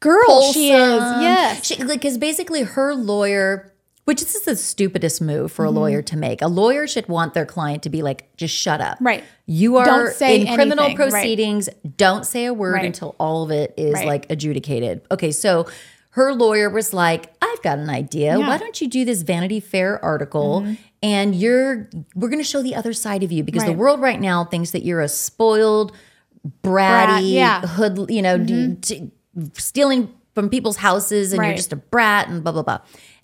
[0.00, 1.00] girl she is.
[1.00, 1.64] Yes.
[1.64, 3.72] She, like, because basically her lawyer,
[4.08, 5.76] which this is the stupidest move for a Mm-hmm.
[5.76, 6.40] lawyer to make.
[6.40, 8.96] A lawyer should want their client to be like, just shut up.
[9.02, 9.22] Right.
[9.44, 10.98] You are Don't say in criminal anything.
[11.04, 11.10] Right.
[11.12, 11.68] proceedings.
[11.98, 12.86] Don't say a word Right.
[12.86, 14.06] until all of it is Right.
[14.06, 15.02] like adjudicated.
[15.10, 15.30] Okay.
[15.30, 15.66] So
[16.12, 18.28] her lawyer was like, I've got an idea.
[18.32, 18.38] Yeah.
[18.38, 18.48] Mm-hmm.
[18.48, 20.66] Why don't you do this Vanity Fair article?
[21.02, 24.18] And you're, we're going to show the other side of you because the world right
[24.20, 25.92] now thinks that you're a spoiled,
[26.62, 27.60] bratty, Brat, yeah.
[27.60, 27.66] Mm-hmm.
[27.74, 29.10] hood, you know, d- d-
[29.52, 32.78] stealing from people's houses and you're just a brat and blah, blah, blah.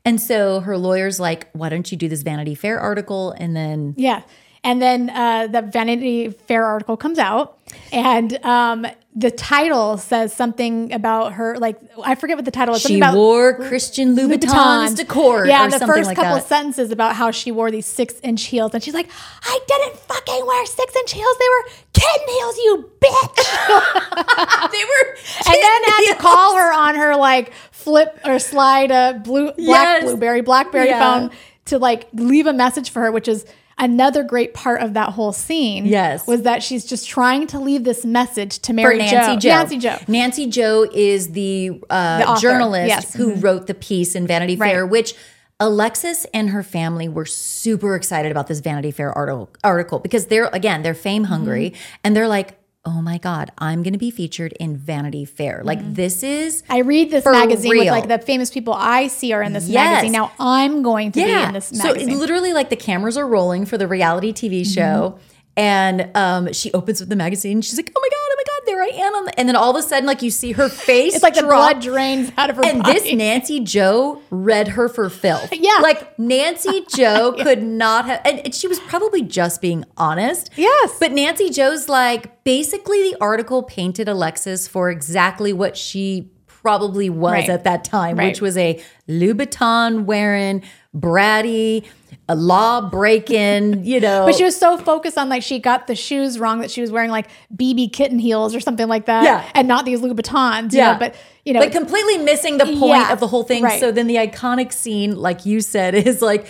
[0.05, 3.33] And so her lawyer's like, why don't you do this Vanity Fair article?
[3.33, 4.23] And then Yeah.
[4.63, 7.59] And then uh, the Vanity Fair article comes out,
[7.93, 11.59] and um, the title says something about her.
[11.59, 12.81] Like I forget what the title is.
[12.81, 14.97] she about wore Christian Louboutins Louboutins.
[14.97, 18.45] to court Yeah, the first like couple sentences about how she wore these six inch
[18.45, 19.11] heels, and she's like,
[19.43, 23.37] "I didn't fucking wear six inch heels; they were kitten heels, you bitch."
[24.73, 27.53] they were and then had to call her on her like
[27.85, 30.05] flip or slide a blue black Yes.
[30.05, 30.99] blueberry blackberry Yeah.
[31.20, 31.30] phone
[31.66, 33.45] to like leave a message for her, which is
[33.76, 35.85] another great part of that whole scene.
[35.87, 36.26] Yes.
[36.28, 39.49] was that she's just trying to leave this message to for Mary Nancy Jo.
[39.51, 39.97] Nancy Jo.
[40.07, 43.07] Nancy Jo is the, uh, The journalist yes.
[43.11, 43.22] Mm-hmm.
[43.22, 44.70] who wrote the piece in Vanity Right.
[44.70, 45.14] Fair, which
[45.61, 50.47] Alexis and her family were super excited about this Vanity Fair article, article because they're
[50.53, 51.97] again they're fame hungry Mm-hmm.
[52.05, 55.62] and they're like, oh my god, I'm going to be featured in Vanity Fair.
[55.64, 55.95] Like Mm-hmm.
[55.95, 59.53] this is I read this magazine with like the famous people I see are in
[59.55, 59.91] this Yes.
[60.03, 60.12] magazine.
[60.12, 62.11] Now I'm going to be in this So magazine.
[62.11, 64.70] it literally, like the cameras are rolling for the reality TV Mm-hmm.
[64.72, 65.18] show,
[65.57, 67.62] and um, she opens with the magazine.
[67.62, 68.24] She's like, "Oh my god, oh my god,
[68.67, 70.69] there I am!" On the, and then all of a sudden, like you see her
[70.91, 71.15] face.
[71.15, 71.73] it's like the drop.
[71.73, 72.99] blood drains out of her And body.
[73.01, 75.51] this Nancy Jo read her for filth.
[75.65, 75.79] Yeah.
[75.83, 80.51] Like Nancy Joe could not have, and and she was probably just being honest.
[80.57, 80.97] Yes.
[81.01, 87.33] But Nancy Jo's like, basically, the article painted Alexis for exactly what she probably was
[87.33, 87.49] Right.
[87.51, 88.29] at that time, Right.
[88.29, 90.62] which was a Louboutin wearing,
[90.97, 91.85] bratty,
[92.29, 94.25] a law breaking, you know.
[94.27, 96.91] But she was so focused on like she got the shoes wrong that she was
[96.91, 99.25] wearing like BB kitten heels or something like that.
[99.25, 99.49] Yeah.
[99.55, 100.72] And not these Louboutins.
[100.72, 100.93] Yeah.
[100.93, 101.14] know, but
[101.45, 103.62] you know, like completely missing the point Yeah, of the whole thing.
[103.62, 103.79] right.
[103.79, 106.47] So then the iconic scene, like you said, is like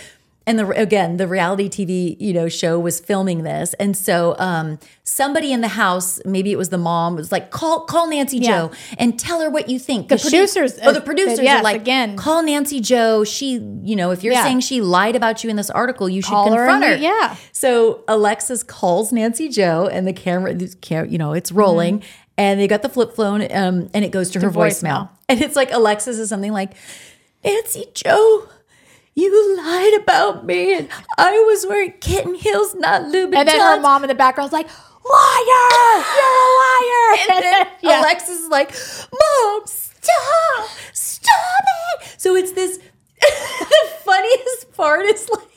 [0.47, 4.77] and the again the reality TV you know show was filming this, and so um,
[5.03, 8.49] somebody in the house, maybe it was the mom, was like, "Call call Nancy Yeah.
[8.67, 11.81] Joe and tell her what you think." she- producers, oh, the producers yes, are like,
[11.81, 12.15] again.
[12.17, 13.23] call Nancy Jo.
[13.23, 14.43] She, you know, if you're Yeah.
[14.43, 16.95] saying she lied about you in this article, you should Call her confront her.
[16.95, 17.35] yeah.
[17.51, 20.53] So Alexis calls Nancy Jo, and the camera,
[21.07, 22.03] you know, it's rolling,
[22.37, 25.07] and they got the flip phone, um, and it goes to her voicemail.
[25.07, 25.09] voicemail.
[25.29, 26.71] and it's like Alexis is something like,
[27.43, 28.47] Nancy Jo.
[29.15, 33.37] You lied about me, and I was wearing kitten heels, not Louboutins.
[33.37, 37.17] And then her mom in the background's like, liar, you're a liar.
[37.29, 38.01] And then Yeah.
[38.01, 38.71] Alexis is like,
[39.13, 41.63] Mom, stop, stop
[42.01, 42.15] it.
[42.17, 42.77] So it's this.
[43.19, 45.47] the funniest part is like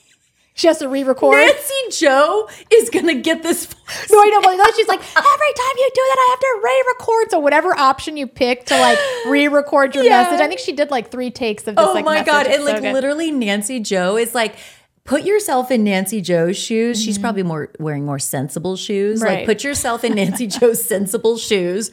[0.59, 1.37] she has to re-record.
[1.37, 3.69] Nancy Jo is gonna get this.
[4.11, 6.61] No, I know, but then she's like, every time you do that, I have to
[6.63, 7.31] re-record.
[7.31, 8.99] So whatever option you pick to like
[9.29, 10.25] re-record your Yeah.
[10.25, 11.87] message, I think she did like three takes of this.
[11.87, 12.27] Oh like, my message.
[12.27, 12.47] god!
[12.47, 12.93] It's And so like good.
[12.93, 14.57] literally, Nancy Jo is like.
[15.05, 16.99] Put yourself in Nancy Jo's shoes.
[16.99, 17.05] Mm-hmm.
[17.07, 19.23] She's probably more wearing more sensible shoes.
[19.23, 21.91] Like put yourself in Nancy Jo's sensible shoes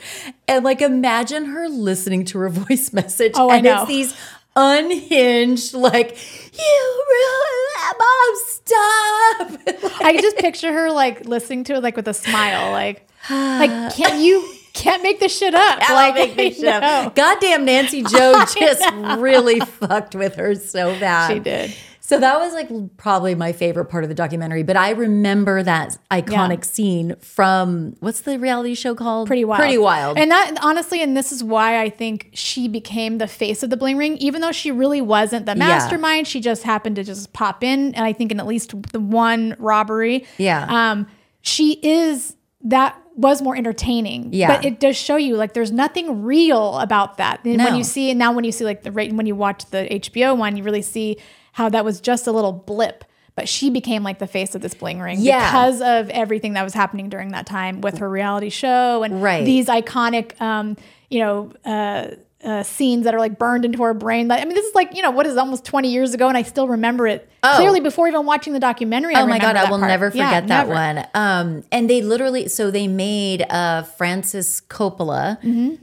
[0.49, 3.31] and like imagine her listening to her voice message.
[3.35, 3.77] Oh, I and know.
[3.83, 4.13] it's these
[4.57, 6.17] unhinged, like,
[6.57, 10.01] you ruined that, mom, stop.
[10.01, 13.69] I can just picture her like listening to it like with a smile, like, like
[13.95, 15.79] can't you can't make this shit up?
[15.81, 17.15] I'll like, make this shit up.
[17.15, 21.33] Goddamn Nancy Joe just really fucked with her so bad.
[21.33, 21.73] She did.
[22.07, 24.61] So that was like probably my favorite part of the documentary.
[24.61, 26.61] But I remember that iconic Yeah.
[26.71, 29.25] scene from what's the reality show called?
[29.25, 29.59] Pretty wild.
[29.59, 30.15] Pretty wild.
[30.15, 33.77] And that honestly, and this is why I think she became the face of the
[33.77, 36.27] bling ring, even though she really wasn't the mastermind.
[36.27, 39.55] She just happened to just pop in, and I think in at least the one
[39.57, 40.27] robbery.
[40.37, 40.67] Yeah.
[40.69, 41.07] Um,
[41.41, 42.35] she is
[42.65, 44.29] that was more entertaining.
[44.31, 44.55] Yeah.
[44.55, 47.43] But it does show you like there's nothing real about that.
[47.45, 49.65] And when you see and now when you see like the rate when you watch
[49.71, 51.17] the HBO one, you really see
[51.55, 53.05] how that was just a little blip.
[53.35, 55.49] But she became like the face of this bling ring Yeah.
[55.49, 59.43] because of everything that was happening during that time with her reality show and Right.
[59.45, 60.75] these iconic, um,
[61.09, 64.27] you know, uh, uh, scenes that are like burned into our brain.
[64.27, 66.37] Like, I mean, this is like you know what is almost twenty years ago, and
[66.37, 69.15] I still remember it clearly before even watching the documentary.
[69.15, 69.89] I Oh my god, I will part.
[69.89, 70.71] never Yeah, forget that never.
[70.73, 71.07] one.
[71.13, 75.37] Um, and they literally, so they made uh, Francis Coppola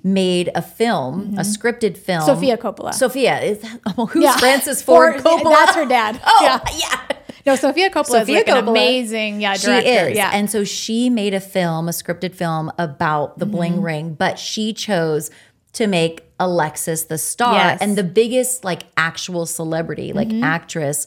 [0.04, 2.20] made a film, a scripted film.
[2.20, 2.26] Mm-hmm.
[2.34, 2.94] Sofia Coppola.
[2.94, 4.36] Sofia is that, oh, who's Yeah.
[4.38, 5.52] Francis Ford For- Coppola?
[5.52, 6.20] That's her dad.
[6.26, 6.78] Oh Yeah.
[6.78, 7.16] yeah.
[7.44, 8.70] No, Sofia Coppola Sofia is like an Coppola.
[8.70, 10.16] amazing, yeah, She is.
[10.16, 13.82] Yeah, And so she made a film, a scripted film about the bling Mm-hmm.
[13.84, 15.28] ring, but she chose
[15.74, 17.74] to make Alexis the star Yes.
[17.74, 17.82] Mm-hmm.
[17.84, 21.06] and the biggest like actual celebrity, like actress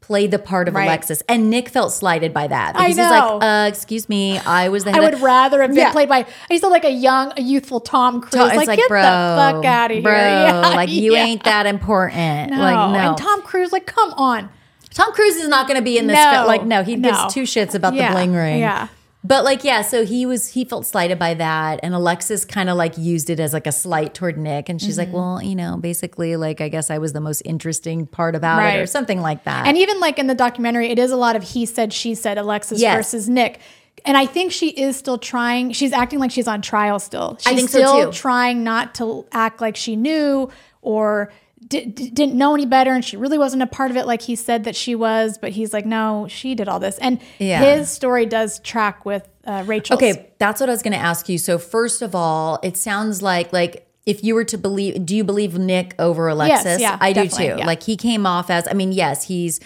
[0.00, 0.84] played the part of Right.
[0.84, 1.22] Alexis.
[1.28, 3.36] And Nick felt slighted by that I because he's know.
[3.38, 5.92] like, uh, excuse me, I was the I head would rather have been Yeah.
[5.92, 6.26] played by.
[6.50, 8.34] I to like a young, a youthful Tom Cruise.
[8.48, 11.24] it's like, like, get bro, the fuck out of here, bro, Yeah, like you yeah.
[11.24, 12.50] ain't that important.
[12.50, 12.58] No.
[12.58, 14.48] Like no, And Tom Cruise, like, come on.
[14.92, 16.16] Tom Cruise is not going to be in this.
[16.16, 16.30] No.
[16.32, 16.46] film.
[16.48, 17.08] Like, no, he No.
[17.08, 18.58] gives two shits about the bling ring.
[18.58, 18.88] Yeah.
[19.24, 22.76] But like, yeah, so he was he felt slighted by that, and Alexis kind of
[22.76, 25.12] like used it as like a slight toward Nick, and she's Mm-hmm.
[25.12, 28.58] like, well, you know, basically, like, I guess I was the most interesting part about
[28.74, 29.66] it, or something like that.
[29.68, 32.36] And even like in the documentary, it is a lot of he said, she said,
[32.36, 32.96] Alexis Yes.
[32.96, 33.60] versus Nick.
[34.04, 35.70] And I think she is still trying.
[35.72, 37.36] She's acting like she's on trial still.
[37.38, 38.18] She's I think so, still too.
[38.18, 40.50] trying not to act like she knew
[40.80, 41.32] or
[41.72, 42.92] di- di- didn't know any better.
[42.92, 45.38] And she really wasn't a part of it like he said that she was.
[45.38, 46.98] But he's like, no, she did all this.
[46.98, 47.60] And Yeah.
[47.76, 49.96] his story does track with uh, Rachel's.
[49.98, 51.38] Okay, that's what I was going to ask you.
[51.38, 55.22] So first of all, it sounds like like if you were to believe, do you
[55.24, 56.64] believe Nick over Alexis?
[56.64, 57.44] yes, yeah, I do too.
[57.44, 57.66] yeah.
[57.66, 59.60] Like he came off as, I mean, yes, he's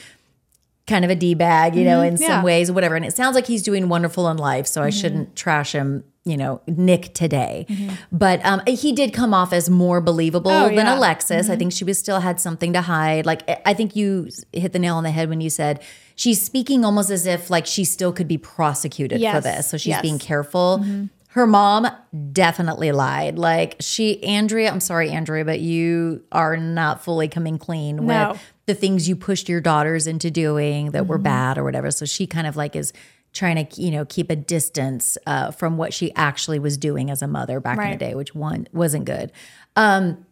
[0.86, 2.22] kind of a d bag, you know, in Mm-hmm.
[2.22, 2.28] yeah.
[2.28, 2.94] some ways, whatever.
[2.96, 5.00] And it sounds like he's doing wonderful in life, so I Mm-hmm.
[5.00, 6.04] shouldn't trash him.
[6.28, 7.66] You know, Nick today,
[8.10, 10.84] but um, he did come off as more believable Oh, than yeah.
[10.86, 10.98] Mm-hmm.
[10.98, 11.48] Alexis.
[11.48, 13.26] I think she was still had something to hide.
[13.26, 15.84] Like I think you hit the nail on the head when you said
[16.16, 19.70] she's speaking almost as if like she still could be prosecuted for this.
[19.70, 20.02] So she's Yes.
[20.02, 20.84] being careful.
[21.28, 21.86] Her mom
[22.32, 23.38] definitely lied.
[23.38, 28.30] Like she, Andrea, I'm sorry, Andrea, but you are not fully coming clean No.
[28.30, 31.08] with the things you pushed your daughters into doing that Mm-hmm.
[31.10, 31.90] were bad or whatever.
[31.90, 32.92] So she kind of like is
[33.32, 37.22] trying to, you know, keep a distance uh, from what she actually was doing as
[37.22, 39.30] a mother back in the day, which one wasn't good.
[39.76, 40.26] Um,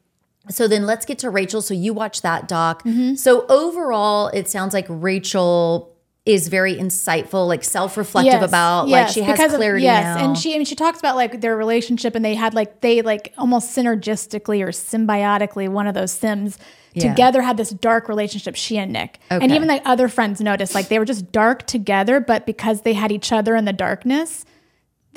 [0.48, 1.62] so then let's get to Rachel.
[1.62, 2.82] So you watch that doc.
[2.82, 3.14] Mm-hmm.
[3.14, 5.93] So overall, it sounds like Rachel
[6.26, 10.24] is very insightful, like self-reflective about like she has of- clarity yes, now.
[10.24, 13.02] and she I mean she talks about like their relationship and they had like they
[13.02, 16.58] like almost synergistically or symbiotically one of those sims
[16.94, 17.10] Yeah.
[17.10, 20.88] together had this dark relationship she and Nick and even like other friends noticed like
[20.88, 24.46] they were just dark together but because they had each other in the darkness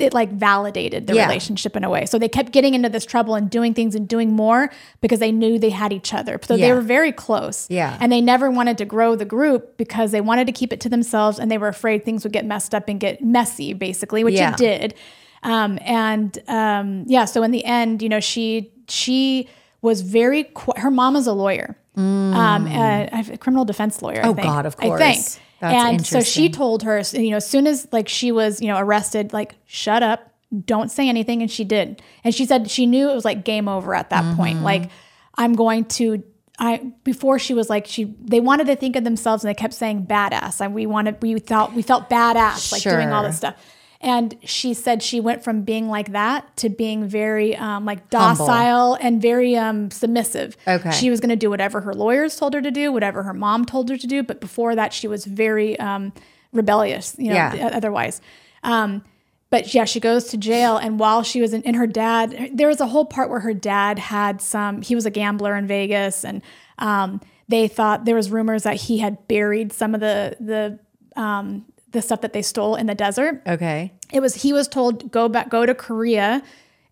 [0.00, 1.26] it like validated the Yeah.
[1.26, 2.06] relationship in a way.
[2.06, 4.70] So they kept getting into this trouble and doing things and doing more
[5.00, 6.38] because they knew they had each other.
[6.42, 7.66] So they were very close.
[7.70, 7.96] Yeah.
[8.00, 10.88] And they never wanted to grow the group because they wanted to keep it to
[10.88, 14.34] themselves and they were afraid things would get messed up and get messy, basically, which
[14.34, 14.52] Yeah.
[14.52, 14.94] it did.
[15.42, 19.48] Um, and um, yeah, so in the end, you know, she she
[19.82, 20.44] was very.
[20.54, 24.20] Qu- her mom is a lawyer, um, a, a criminal defense lawyer.
[24.24, 25.24] I Oh, God, of I think.
[25.60, 28.68] That's and so she told her, you know, as soon as like she was, you
[28.68, 30.32] know, arrested, like shut up,
[30.64, 32.00] don't say anything, and she did.
[32.22, 34.36] And she said she knew it was like game over at that Mm-hmm.
[34.36, 34.62] point.
[34.62, 34.90] Like
[35.34, 36.22] I'm going to.
[36.60, 39.74] I before she was like she they wanted to think of themselves and they kept
[39.74, 43.54] saying badass and we wanted we thought we felt badass like doing all this stuff
[44.00, 48.46] and she said she went from being like that to being very um, like Humble.
[48.46, 50.56] docile and very um, submissive.
[50.68, 50.92] Okay.
[50.92, 53.64] She was going to do whatever her lawyers told her to do, whatever her mom
[53.64, 54.22] told her to do.
[54.22, 56.12] But before that, she was very um,
[56.52, 57.70] rebellious, you know, Yeah.
[57.72, 58.20] otherwise.
[58.62, 59.02] Um,
[59.50, 60.76] but yeah, she goes to jail.
[60.76, 63.54] And while she was in, in her dad, there was a whole part where her
[63.54, 66.24] dad had some, he was a gambler in Vegas.
[66.24, 66.42] And
[66.78, 70.78] um, they thought there was rumors that he had buried some of the, the,
[71.20, 73.42] um, the stuff that they stole in the desert.
[73.46, 73.92] Okay.
[74.12, 76.42] it was he was told go back go to korea.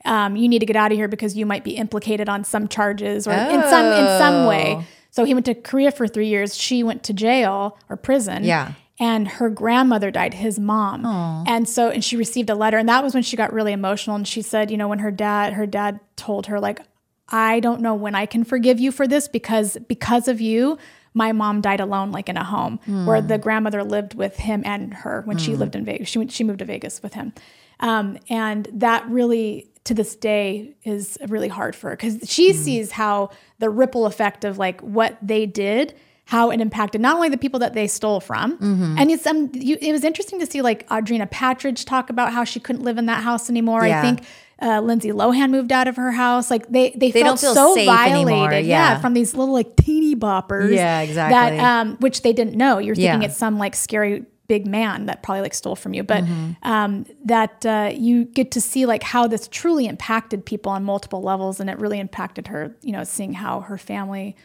[0.05, 2.69] Um, you need to get out of here because you might be implicated on some
[2.69, 4.77] charges or in some in some way.
[4.79, 4.85] Oh.
[5.11, 6.57] so he went to korea for three years.
[6.57, 8.45] She went to jail or prison.
[8.45, 8.73] Yeah.
[8.99, 11.05] and her grandmother died his mom.
[11.47, 14.17] And so and she received a letter and that was when she got really emotional
[14.17, 16.81] and she said you know when her dad her dad told her like
[17.29, 20.79] i don't know when i can forgive you for this because because of you
[21.17, 24.93] my mom died alone like in a home where the grandmother lived with him and
[24.93, 27.33] her when she lived in vegas she, went, she moved to vegas with him.
[27.81, 32.93] Um, and that really to this day is really hard for her because she sees
[32.93, 35.95] how the ripple effect of like what they did
[36.27, 38.59] how it impacted not only the people that they stole from,
[38.99, 42.43] and it's um, you, it was interesting to see like Audrina Patridge talk about how
[42.43, 43.87] she couldn't live in that house anymore.
[43.87, 44.01] Yeah.
[44.01, 44.27] I think
[44.63, 46.51] uh, Lindsay Lohan moved out of her house.
[46.51, 48.61] Like they they, They felt so safe violated, anymore, yeah.
[48.61, 49.01] yeah.
[49.01, 51.59] from these little like teeny boppers, Yeah, exactly.
[51.59, 52.79] That um, which they didn't know.
[52.79, 53.29] You're thinking Yeah.
[53.29, 56.53] it's some like scary big man that probably like stole from you, but Mm-hmm.
[56.71, 61.21] um, that uh, you get to see like how this truly impacted people on multiple
[61.21, 62.75] levels, and it really impacted her.
[62.83, 64.37] You know, seeing how her family,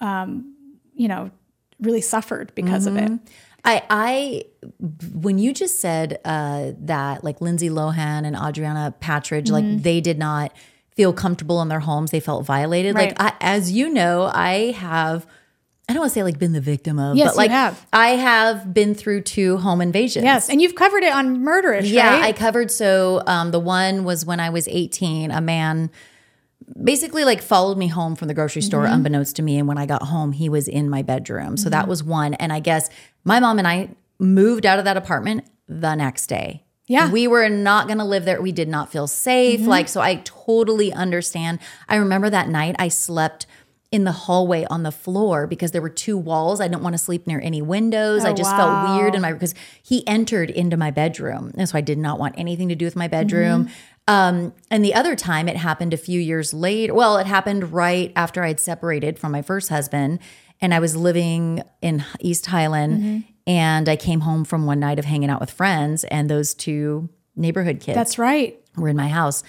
[0.00, 0.54] um,
[0.94, 1.30] you know,
[1.80, 3.12] really suffered because of it.
[3.64, 4.44] I, I,
[5.14, 9.52] when you just said uh, that, like Lindsay Lohan and Adriana Patridge, Mm-hmm.
[9.74, 10.52] like they did not
[10.94, 12.94] feel comfortable in their homes, they felt violated.
[12.94, 15.26] Like, I, as you know, I have.
[15.86, 17.86] I don't want to say like been the victim of, Yes, but like have.
[17.92, 20.24] I have been through two home invasions.
[20.24, 22.24] Yes, and you've covered it on Murderish, Yeah, right?
[22.24, 22.70] I covered.
[22.70, 25.30] So um, the one was when I was 18.
[25.30, 25.90] A man
[26.82, 28.94] basically like followed me home from the grocery store, Mm-hmm.
[28.94, 29.58] unbeknownst to me.
[29.58, 31.58] And when I got home, he was in my bedroom.
[31.58, 32.32] So that was one.
[32.34, 32.88] And I guess
[33.24, 36.62] my mom and I moved out of that apartment the next day.
[36.86, 37.10] Yeah.
[37.10, 38.40] We were not going to live there.
[38.42, 39.60] We did not feel safe.
[39.60, 39.68] Mm-hmm.
[39.68, 41.58] Like, so I totally understand.
[41.88, 43.46] I remember that night I slept
[43.90, 46.60] in the hallway on the floor because there were two walls.
[46.60, 48.24] I didn't want to sleep near any windows.
[48.24, 48.84] I Oh, just wow.
[48.84, 51.52] felt weird in my because he entered into my bedroom.
[51.56, 53.66] And so I did not want anything to do with my bedroom.
[53.66, 53.72] Mm-hmm.
[54.06, 56.92] Um, and the other time it happened a few years later.
[56.92, 60.18] Well, it happened right after I'd separated from my first husband
[60.64, 63.18] and I was living in East Highland Mm-hmm.
[63.46, 67.08] and I came home from one night of hanging out with friends and those two
[67.36, 68.58] neighborhood kids That's right.
[68.76, 69.42] were in my house.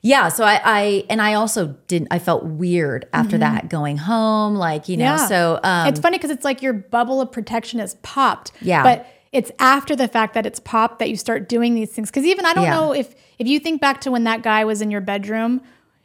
[0.00, 2.08] Yeah, so I, I and I also didn't.
[2.10, 5.04] I felt weird after that going home, like you know.
[5.04, 5.20] Mm-hmm.
[5.22, 5.26] Yeah.
[5.28, 8.50] So um, it's funny because it's like your bubble of protection is popped.
[8.60, 8.82] Yeah.
[8.82, 12.10] But it's after the fact that it's popped that you start doing these things.
[12.10, 12.74] Because even I don't Yeah.
[12.80, 15.60] know if if you think back to when that guy was in your bedroom,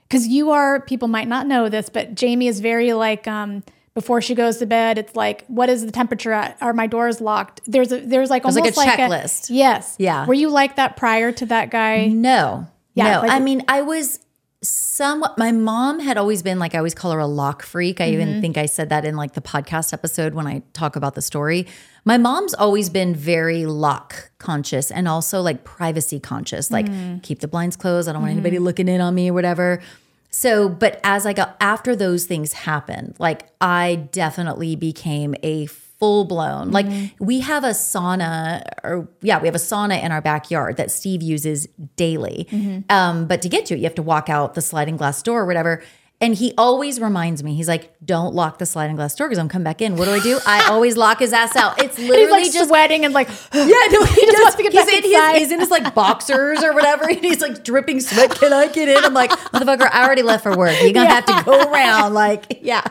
[0.08, 3.64] because you are people might not know this, but Jami is very like um
[3.98, 6.56] before she goes to bed, it's like, what is the temperature at?
[6.62, 7.62] Are my doors locked?
[7.66, 9.48] There's a there's like There's like a like checklist.
[9.50, 9.96] yes.
[9.98, 10.28] Yeah.
[10.28, 12.06] Were you like that prior to that guy?
[12.06, 12.68] No.
[12.94, 13.22] Yeah, no.
[13.22, 14.20] like- I mean, I was
[14.64, 18.00] somewhat my mom had always been like I always call her a lock freak.
[18.02, 18.22] I Mm-hmm.
[18.22, 21.22] even think I said that in like the podcast episode when I talk about the
[21.22, 21.66] story.
[22.06, 26.70] My mom's always been very lock conscious and also like privacy conscious.
[26.72, 27.22] Like Mm.
[27.24, 28.08] keep the blinds closed.
[28.10, 28.40] I don't want Mm-hmm.
[28.46, 29.82] anybody looking in on me or whatever.
[30.30, 35.66] So, but as I got after those things happened, like I definitely became a
[36.00, 36.70] full blown.
[36.70, 36.86] Like
[37.20, 41.24] we have a sauna, or yeah, we have a sauna in our backyard that Steve
[41.24, 42.48] uses daily.
[42.90, 45.42] Um, but to get to it, you have to walk out the sliding glass door
[45.42, 45.82] or whatever.
[46.20, 49.48] And he always reminds me, he's like, "Don't lock the sliding glass door because I'm
[49.50, 50.40] come back in." What do I do?
[50.48, 51.80] I always lock his ass out.
[51.84, 54.72] It's He's literally like just sweating and like yeah, no, he, just wants to get
[54.72, 58.00] he's, back in his, he's in his like boxers or whatever, and he's like dripping
[58.00, 58.32] sweat.
[58.32, 58.98] Can I get in?
[59.06, 60.76] I'm like, motherfucker, I already left for work.
[60.82, 62.16] You're gonna have to go around.
[62.16, 62.82] Like, yeah.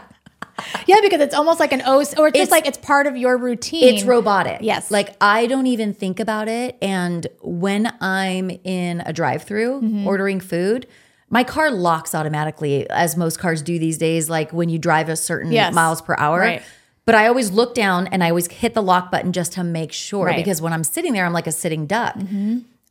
[0.87, 3.17] yeah, because it's almost like an O, or it's, It's- just like it's part of
[3.17, 3.93] your routine.
[3.93, 4.59] It's robotic.
[4.61, 4.91] Yes.
[4.93, 6.79] Like I don't even think about it.
[6.81, 10.07] And when I'm in a drive through Mm-hmm.
[10.07, 10.87] ordering food,
[11.31, 15.17] my car locks automatically, as most cars do these days, like when you drive a
[15.17, 15.75] certain Yes.
[15.75, 16.41] miles per hour.
[16.41, 16.63] Right.
[17.05, 19.93] But I always look down and I always hit the lock button just to make
[19.93, 20.33] sure Right.
[20.33, 20.41] Mm-hmm.
[20.41, 22.17] because when I'm sitting there, I'm like a sitting duck.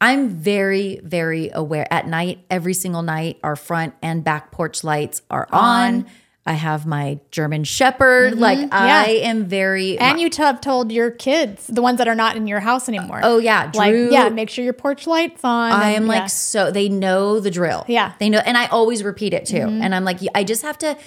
[0.02, 1.88] I'm very, very aware.
[1.92, 6.06] At night, every single night, our front and back porch lights are on.
[6.48, 8.38] I have my German Shepherd.
[8.38, 10.04] Like I am very Mm-hmm.
[10.04, 12.88] And you t- have told your kids, the ones that are not in your house
[12.88, 13.22] anymore.
[13.24, 15.72] Oh yeah, like yeah, make sure your porch lights on.
[15.72, 16.20] I and- am yeah.
[16.20, 17.84] like so they know the drill.
[17.88, 18.10] Yeah.
[18.10, 18.18] Mm-hmm.
[18.20, 19.58] they know, and I always repeat it too.
[19.58, 20.98] And I'm like, I just have to.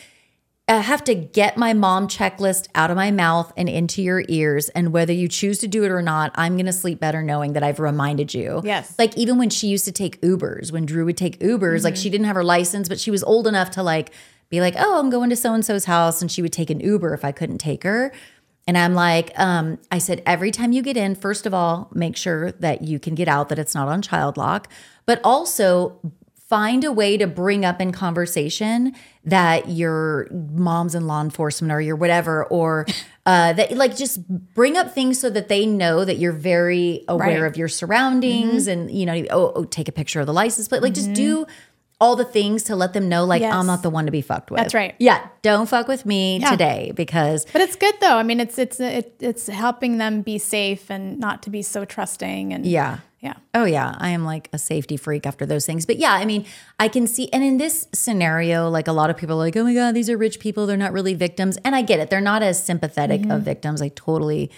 [0.70, 4.68] I have to get my mom checklist out of my mouth and into your ears.
[4.70, 7.54] And whether you choose to do it or not, I'm going to sleep better knowing
[7.54, 8.60] that I've reminded you.
[8.62, 8.94] Yes.
[8.98, 12.02] Like even when she used to take Ubers, when Drew would take Ubers, like Mm-hmm.
[12.02, 14.10] she didn't have her license, but she was old enough to like
[14.50, 16.20] be like, oh, I'm going to so and so's house.
[16.22, 18.12] And she would take an Uber if I couldn't take her.
[18.66, 22.16] And I'm like, um, I said, every time you get in, first of all, make
[22.16, 24.68] sure that you can get out, that it's not on child lock,
[25.06, 26.00] but also
[26.48, 28.94] find a way to bring up in conversation
[29.24, 32.86] that your mom's in law enforcement or your whatever, or
[33.26, 37.26] uh, that like just bring up things so that they know that you're very aware
[37.28, 37.36] Right.
[37.36, 37.44] Mm-hmm.
[37.46, 40.82] of your surroundings and, you know, oh, oh, take a picture of the license plate.
[40.82, 41.46] Like just do
[42.00, 43.52] all the things to let them know, like, Yes.
[43.52, 44.58] I'm not the one to be fucked with.
[44.58, 44.94] That's right.
[45.00, 45.26] Yeah.
[45.42, 46.50] Don't fuck with me Yeah.
[46.50, 48.16] today because But it's good though.
[48.16, 51.84] I mean, it's it's it, it's helping them be safe and not to be so
[51.84, 52.98] trusting and Yeah.
[53.20, 53.34] yeah.
[53.52, 55.86] Oh yeah, I am like a safety freak after those things.
[55.86, 56.44] But yeah, I mean,
[56.78, 59.64] I can see and in this scenario, like a lot of people are like, "Oh
[59.64, 62.10] my god, these are rich people, they're not really victims." And I get it.
[62.10, 63.30] They're not as sympathetic Mm-hmm.
[63.32, 63.82] of victims.
[63.82, 64.52] I totally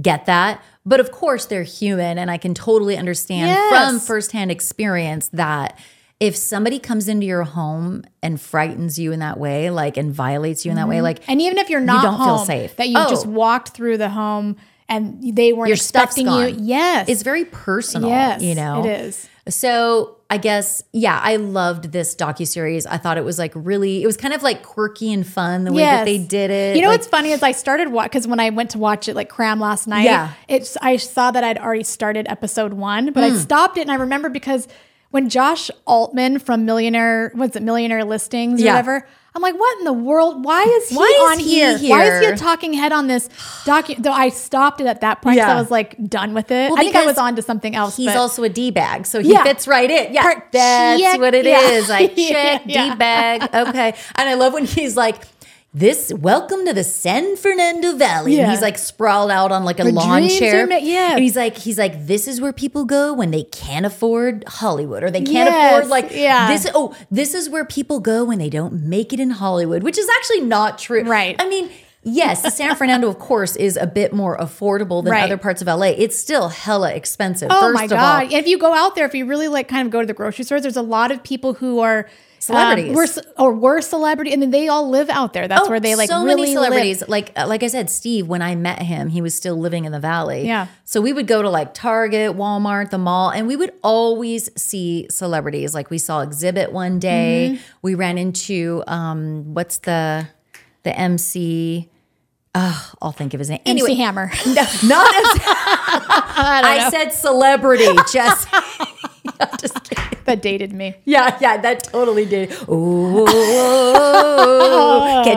[0.00, 0.62] get that.
[0.86, 3.70] But of course, they're human and I can totally understand Yes.
[3.90, 5.76] from firsthand experience that
[6.20, 10.64] if somebody comes into your home and frightens you in that way, like and violates
[10.64, 12.76] you in that way, like And even if you're not you don't feel safe.
[12.76, 13.08] that you Oh.
[13.10, 14.56] just walked through the home
[14.88, 16.56] and they weren't your expecting you.
[16.60, 17.08] Yes.
[17.08, 18.42] It's very personal, yes.
[18.42, 18.84] you know.
[18.84, 19.28] It is.
[19.48, 22.86] So I guess yeah, I loved this docu series.
[22.86, 25.72] I thought it was like really, it was kind of like quirky and fun the
[25.72, 26.76] way that they did it.
[26.76, 29.08] You know Like, what's funny is I started watch because when I went to watch
[29.08, 30.30] it like cram last night, Yeah.
[30.48, 33.34] it's I saw that I'd already started episode one, but Hmm.
[33.34, 34.68] I stopped it and I remember because
[35.14, 38.72] when Josh Altman from Millionaire, what's it, Millionaire Listings or Yeah.
[38.72, 40.44] whatever, I'm like, what in the world?
[40.44, 41.78] Why is he Why is on he here?
[41.90, 43.28] Why is he a talking head on this
[43.64, 44.00] docu?
[44.02, 45.56] Though I stopped it at that point, 'cause Yeah.
[45.56, 46.70] I was like done with it.
[46.70, 47.96] Well, I think I was on to something else.
[47.96, 49.42] He's also a D bag, so he Yeah.
[49.44, 50.12] fits right in.
[50.14, 51.60] Yeah, Part- that's check, what it yeah.
[51.70, 51.88] is.
[51.88, 52.58] Like yeah.
[52.64, 53.42] D bag.
[53.54, 55.16] Okay, and I love when he's like.
[55.76, 58.34] This welcome to the San Fernando Valley.
[58.38, 58.50] And Yeah.
[58.52, 60.68] he's like sprawled out on like a Where lawn chair.
[60.70, 61.14] yes.
[61.14, 65.02] And he's like, he's like, this is where people go when they can't afford Hollywood
[65.02, 66.46] or they can't Yes, afford like yeah.
[66.46, 66.68] this.
[66.76, 70.08] Oh, this is where people go when they don't make it in Hollywood, which is
[70.16, 71.02] actually not true.
[71.02, 71.34] Right.
[71.40, 71.68] I mean,
[72.04, 75.24] yes, San Fernando, of course, is a bit more affordable than Right.
[75.24, 75.88] other parts of LA.
[75.88, 77.48] It's still hella expensive.
[77.50, 78.26] Oh first my of god!
[78.26, 78.32] all.
[78.38, 80.44] If you go out there, if you really like, kind of go to the grocery
[80.44, 82.08] stores, there's a lot of people who are
[82.46, 82.90] Celebrities.
[82.90, 85.48] um, were, ce- or were celebrity, and then they all live out there.
[85.48, 86.64] That's where they like Oh, so really many live.
[86.64, 87.02] celebrities.
[87.08, 88.26] Like uh, like I said, Steve.
[88.26, 90.46] When I met him, he was still living in the valley.
[90.46, 90.66] Yeah.
[90.84, 95.06] So we would go to like Target, Walmart, the mall, and we would always see
[95.10, 95.74] celebrities.
[95.74, 97.50] Like we saw Xzibit one day.
[97.54, 97.62] Mm-hmm.
[97.82, 100.28] We ran into um, what's the
[100.84, 101.90] the MC.
[102.56, 103.58] Oh, I'll think of his name.
[103.66, 104.30] MC Anyway, Hammer.
[104.46, 104.52] no,
[104.84, 105.40] not MC.
[105.44, 107.88] I, said celebrity.
[108.12, 108.46] Just,
[109.60, 110.18] just kidding.
[110.24, 110.94] that dated me.
[111.04, 112.50] Yeah, yeah, that totally did.
[112.50, 112.68] Can't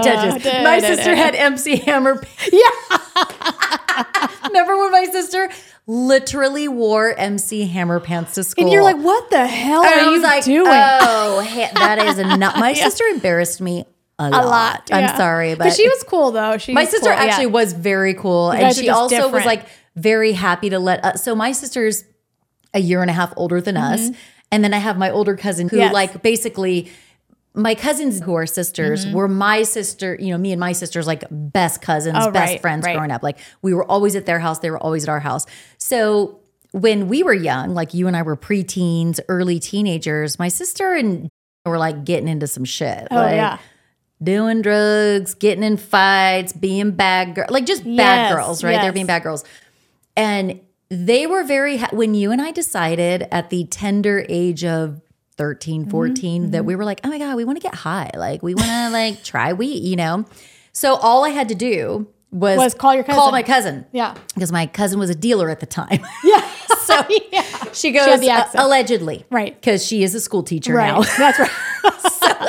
[0.04, 0.64] touch this.
[0.64, 2.20] My sister had MC Hammer.
[2.20, 2.50] Pants.
[2.52, 2.70] Yeah.
[4.48, 5.50] Remember when my sister
[5.88, 8.66] literally wore MC Hammer pants to school?
[8.66, 10.68] And you're like, what the hell And are you like, doing?
[10.68, 11.42] oh,
[11.74, 12.58] that is not.
[12.58, 13.86] My sister embarrassed me
[14.20, 14.44] a lot.
[14.44, 14.90] a lot.
[14.92, 15.18] I'm yeah.
[15.18, 16.58] sorry, but she was cool though.
[16.58, 17.26] She my sister cool, yeah.
[17.26, 19.66] actually was very cool, and she also was like
[19.96, 21.04] very happy to let.
[21.06, 21.24] us.
[21.24, 22.04] so my sister's
[22.74, 24.10] a year and a half older than us,
[24.52, 25.84] and then I have my older cousin who, Mm-hmm.
[25.84, 25.94] Yes.
[25.94, 26.92] like, basically.
[27.54, 29.16] My cousins who are sisters Mm-hmm.
[29.16, 32.62] were my sister, you know, me and my sisters like best cousins, Oh, best right,
[32.62, 32.94] friends right.
[32.96, 33.24] growing up.
[33.24, 35.48] Like we were always at their house, they were always at our house.
[35.80, 36.40] So
[36.72, 41.30] when we were young, like you and I were preteens, early teenagers, my sister and
[41.66, 43.08] were like getting into some shit.
[43.10, 43.58] Oh like, yeah.
[44.22, 48.80] doing drugs, getting in fights, being bad girls, like just bad girls, right?
[48.82, 49.44] They're being bad girls.
[50.16, 55.02] And they were very, ha- when you and I decided at the tender age of
[55.38, 58.10] 13, Mm-hmm, 14, that we were like, oh my God, we want to get high.
[58.16, 60.26] Like we want to like try weed, you know?
[60.74, 63.20] So all I had to do was, Was call your cousin.
[63.20, 63.86] Call my cousin.
[63.92, 64.16] Yeah.
[64.34, 66.00] Because my cousin was a dealer at the time.
[66.24, 66.50] Yeah.
[66.86, 67.44] so yeah.
[67.74, 69.54] she goes the "Uh, allegedly, Right.
[69.54, 70.88] Because she is a school teacher right.
[70.94, 71.02] now.
[71.18, 71.52] That's right.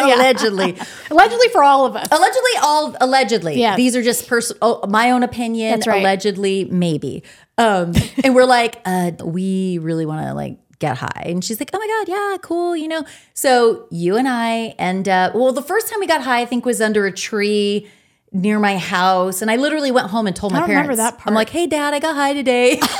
[0.00, 0.76] allegedly,
[1.10, 2.06] Allegedly for all of us.
[2.10, 3.58] allegedly, all allegedly.
[3.58, 3.76] Yes.
[3.76, 5.70] These are just personal, Oh, my own opinion.
[5.72, 6.00] That's right.
[6.00, 7.22] Allegedly, maybe.
[7.58, 7.92] Um,
[8.24, 11.78] and we're like, uh, we really want to like get high, and she's like, oh
[11.78, 13.04] my god, yeah, cool, you know.
[13.34, 15.34] So you and I end up.
[15.34, 17.88] Well, the first time we got high, I think was under a tree.
[18.30, 20.88] Near my house, and I literally went home and told my don't parents.
[20.90, 22.78] remember that I'm like, "Hey, Dad, I got high today."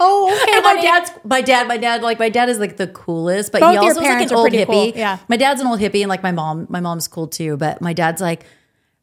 [0.00, 0.56] Oh, okay.
[0.56, 3.60] And my dad's my dad, my dad, like my dad is like the coolest, but
[3.60, 4.92] Both he also is like parents an old pretty hippie.
[4.92, 5.18] cool, yeah.
[5.28, 7.56] My dad's an old hippie, and like my mom, my mom's cool too.
[7.56, 8.44] But my dad's like,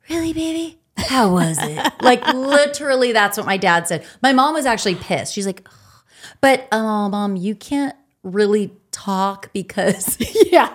[0.10, 0.78] really, baby?
[0.98, 1.92] How was it?
[2.02, 4.06] like literally, that's what my dad said.
[4.22, 5.34] My mom was actually pissed.
[5.34, 6.04] She's like, "Ugh."
[6.42, 10.18] but oh, mom, you can't really talk because
[10.52, 10.74] Yeah.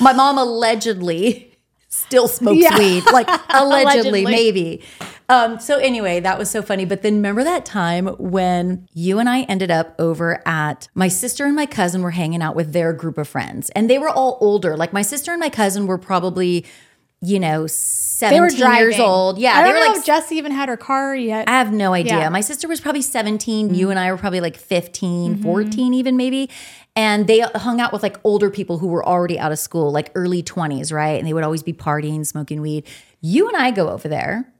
[0.00, 1.56] my mom allegedly
[1.88, 2.78] still smokes Yeah.
[2.78, 3.04] weed.
[3.12, 4.24] Like allegedly, Allegedly.
[4.24, 4.82] maybe.
[5.28, 6.84] Um, so anyway, that was so funny.
[6.84, 11.46] But then remember that time when you and I ended up over at my sister
[11.46, 14.36] and my cousin were hanging out with their group of friends, and they were all
[14.40, 14.76] older.
[14.76, 16.66] Like my sister and my cousin were probably,
[17.24, 19.38] you know, They were seventeen years old.
[19.38, 21.48] Yeah, I they don't were know like if Jessi even had her car yet.
[21.48, 22.18] I have no idea.
[22.18, 22.28] Yeah.
[22.28, 23.74] My sister was probably 17.
[23.74, 25.42] You and I were probably like 15, Mm-hmm.
[25.42, 26.50] 14, even maybe.
[26.96, 30.10] And they hung out with like older people who were already out of school, like
[30.14, 31.18] early 20s, right?
[31.18, 32.86] And they would always be partying, smoking weed.
[33.20, 34.52] You and I go over there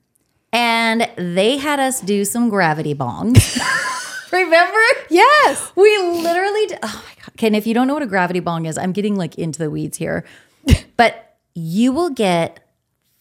[0.51, 3.59] and they had us do some gravity bongs.
[4.31, 4.79] Remember?
[5.09, 5.71] yes.
[5.75, 7.37] We literally, d- oh my God.
[7.37, 9.69] Ken, if you don't know what a gravity bong is, I'm getting like into the
[9.69, 10.25] weeds here,
[10.97, 12.59] but you will get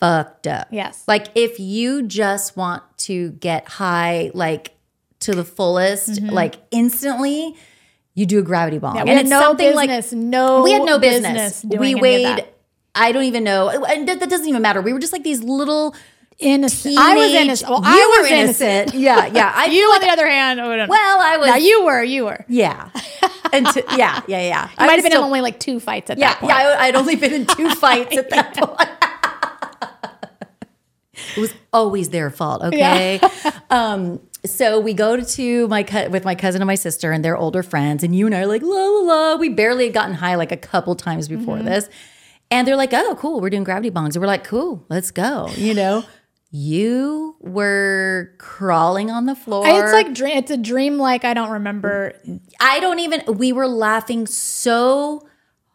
[0.00, 0.68] fucked up.
[0.70, 1.04] Yes.
[1.06, 4.74] Like if you just want to get high, like
[5.20, 7.54] to the fullest, like instantly,
[8.14, 8.78] you do a gravity.
[8.78, 8.96] Mm-hmm.
[8.96, 10.12] Yeah, we had no business.
[10.12, 11.62] no, we had no business.
[11.62, 12.44] doing we weighed.
[12.94, 13.68] I don't even know.
[13.70, 14.82] And that, that doesn't even matter.
[14.82, 15.94] We were just like these little
[16.38, 16.98] innocent.
[16.98, 17.70] I was innocent.
[17.70, 18.94] Well, you I were was innocent.
[18.94, 19.52] Yeah, yeah.
[19.56, 20.86] I You, on the other hand, oh, no.
[20.88, 21.46] well, I was.
[21.46, 22.44] now you were, you were.
[22.48, 22.90] Yeah.
[23.52, 24.70] And to, yeah, yeah, yeah.
[24.78, 26.50] I might have been still- in only like two fights at Yeah, that point.
[26.52, 26.76] yeah.
[26.78, 28.88] I, I'd only been in two fights at that point.
[31.36, 32.62] it was always their fault.
[32.62, 33.20] Okay.
[33.70, 34.20] um.
[34.44, 37.62] So we go to my co- with my cousin and my sister and their older
[37.62, 39.36] friends, and you and I are like la la la.
[39.36, 41.66] We barely had gotten high like a couple times before Mm-hmm.
[41.66, 41.88] this,
[42.50, 45.48] and they're like, "Oh, cool, we're doing gravity bongs." And we're like, "Cool, let's go."
[45.56, 46.04] You know.
[46.54, 49.64] You were crawling on the floor.
[49.66, 50.36] It's like dream.
[50.36, 50.98] It's a dream.
[50.98, 52.12] Like I don't remember.
[52.60, 53.22] I don't even.
[53.38, 55.26] We were laughing so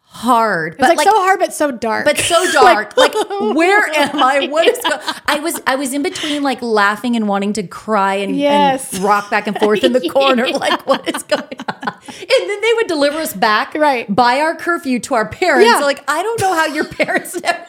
[0.02, 2.04] hard, but like, so hard, but so dark.
[2.04, 2.96] but so dark.
[2.96, 4.46] like, oh where am I?
[4.46, 5.00] What is going?
[5.26, 8.94] I was I was in between like laughing and wanting to cry and, Yes.
[8.94, 10.46] and rock back and forth in the corner.
[10.48, 11.94] Like, what is going on?
[12.06, 14.14] And then they would deliver us back Right.
[14.14, 15.66] by our curfew to our parents.
[15.68, 15.80] Yeah.
[15.80, 17.66] Like, I don't know how your parents never.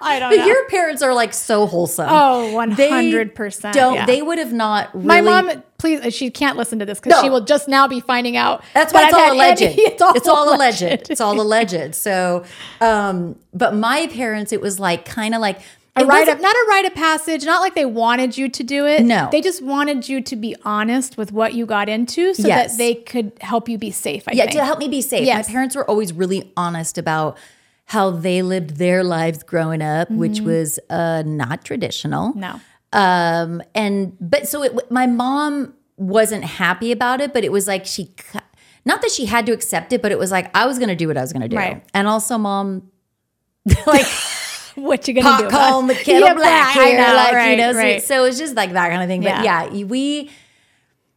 [0.00, 0.46] I don't But know.
[0.46, 2.06] your parents are like so wholesome.
[2.08, 4.06] Oh, 100%, Don't yeah.
[4.06, 7.22] they would have not really My mom, please, she can't listen to this because No.
[7.22, 8.62] she will just now be finding out.
[8.74, 9.62] That's that why it's all alleged.
[9.62, 10.82] any- it's all, alleged.
[10.82, 11.10] alleged.
[11.10, 11.94] It's all alleged.
[11.94, 12.44] So,
[12.80, 15.60] um, but my parents, it was like kind of like
[15.96, 18.62] A it rite of, not a rite of passage, not like they wanted you to
[18.62, 19.02] do it.
[19.04, 19.28] No.
[19.32, 22.72] They just wanted you to be honest with what you got into so Yes.
[22.72, 24.22] that they could help you be safe.
[24.28, 24.56] I yeah, think.
[24.56, 25.26] to help me be safe.
[25.26, 25.48] Yes.
[25.48, 27.36] My parents were always really honest about
[27.88, 32.30] how they lived their lives growing up, which was uh, not traditional.
[32.30, 32.40] Mm-hmm.
[32.40, 32.60] No.
[32.92, 37.84] Um, and but so it, my mom wasn't happy about it, but it was like
[37.86, 38.14] she,
[38.84, 40.94] not that she had to accept it, but it was like I was going to
[40.96, 41.82] do what I was going to do, Right.
[41.94, 42.90] and also mom,
[43.86, 44.06] like.
[44.74, 45.48] What you gonna pot do?
[45.50, 47.98] calling the kettle Yeah, black here, know, like you right, know.
[47.98, 49.22] so- it was just like that kind of thing.
[49.22, 49.70] But Yeah.
[49.72, 50.30] yeah, we,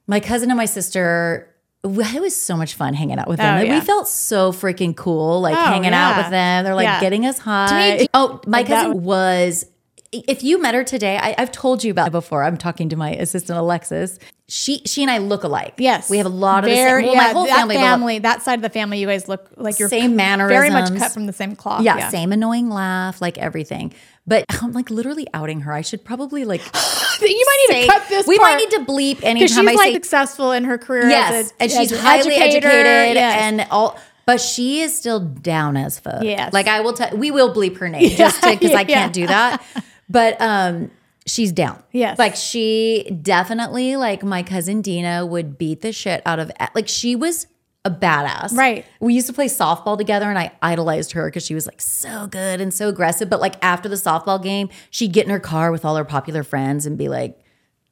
[0.07, 1.47] my cousin and my sister.
[1.83, 3.55] It was so much fun hanging out with them.
[3.55, 3.79] Oh, Like, yeah.
[3.79, 6.63] We felt so freaking cool, like Oh, hanging out with them.
[6.63, 6.99] They're like Yeah.
[6.99, 7.97] getting us high.
[7.97, 9.65] me, oh, my cousin was.
[10.13, 12.43] If you met her today, I, I've told you about it before.
[12.43, 14.19] I'm talking to my assistant Alexis.
[14.49, 15.75] She, she and I look alike.
[15.77, 17.05] Yes, we have a lot of the same.
[17.05, 19.79] Well, my whole that family, family, that side of the family, you guys look like
[19.79, 21.83] you're Same mannerisms, very much cut from the same cloth.
[21.83, 23.93] yeah, same annoying laugh, like everything.
[24.27, 25.71] But I'm like literally outing her.
[25.71, 26.59] I should probably like
[27.21, 28.27] You might need say- to cut this.
[28.27, 28.51] We part.
[28.51, 31.07] might need to bleep anytime she's I like say successful in her career.
[31.07, 33.41] yes, as a, and as she's highly educator, educated yes.
[33.43, 33.97] and all.
[34.25, 36.23] But she is still down as fuck.
[36.23, 36.51] Yes.
[36.51, 37.15] like I will tell.
[37.15, 38.85] We will bleep her name just because I Yeah.
[38.85, 39.63] can't do that.
[40.11, 40.91] But um,
[41.25, 41.81] she's down.
[41.91, 42.19] Yes.
[42.19, 47.15] like she definitely like my cousin Dina would beat the shit out of like she
[47.15, 47.47] was.
[47.83, 48.55] A badass.
[48.55, 48.85] Right.
[48.99, 52.27] We used to play softball together and I idolized her because she was like so
[52.27, 53.27] good and so aggressive.
[53.27, 56.43] But like after the softball game, she'd get in her car with all her popular
[56.43, 57.39] friends and be like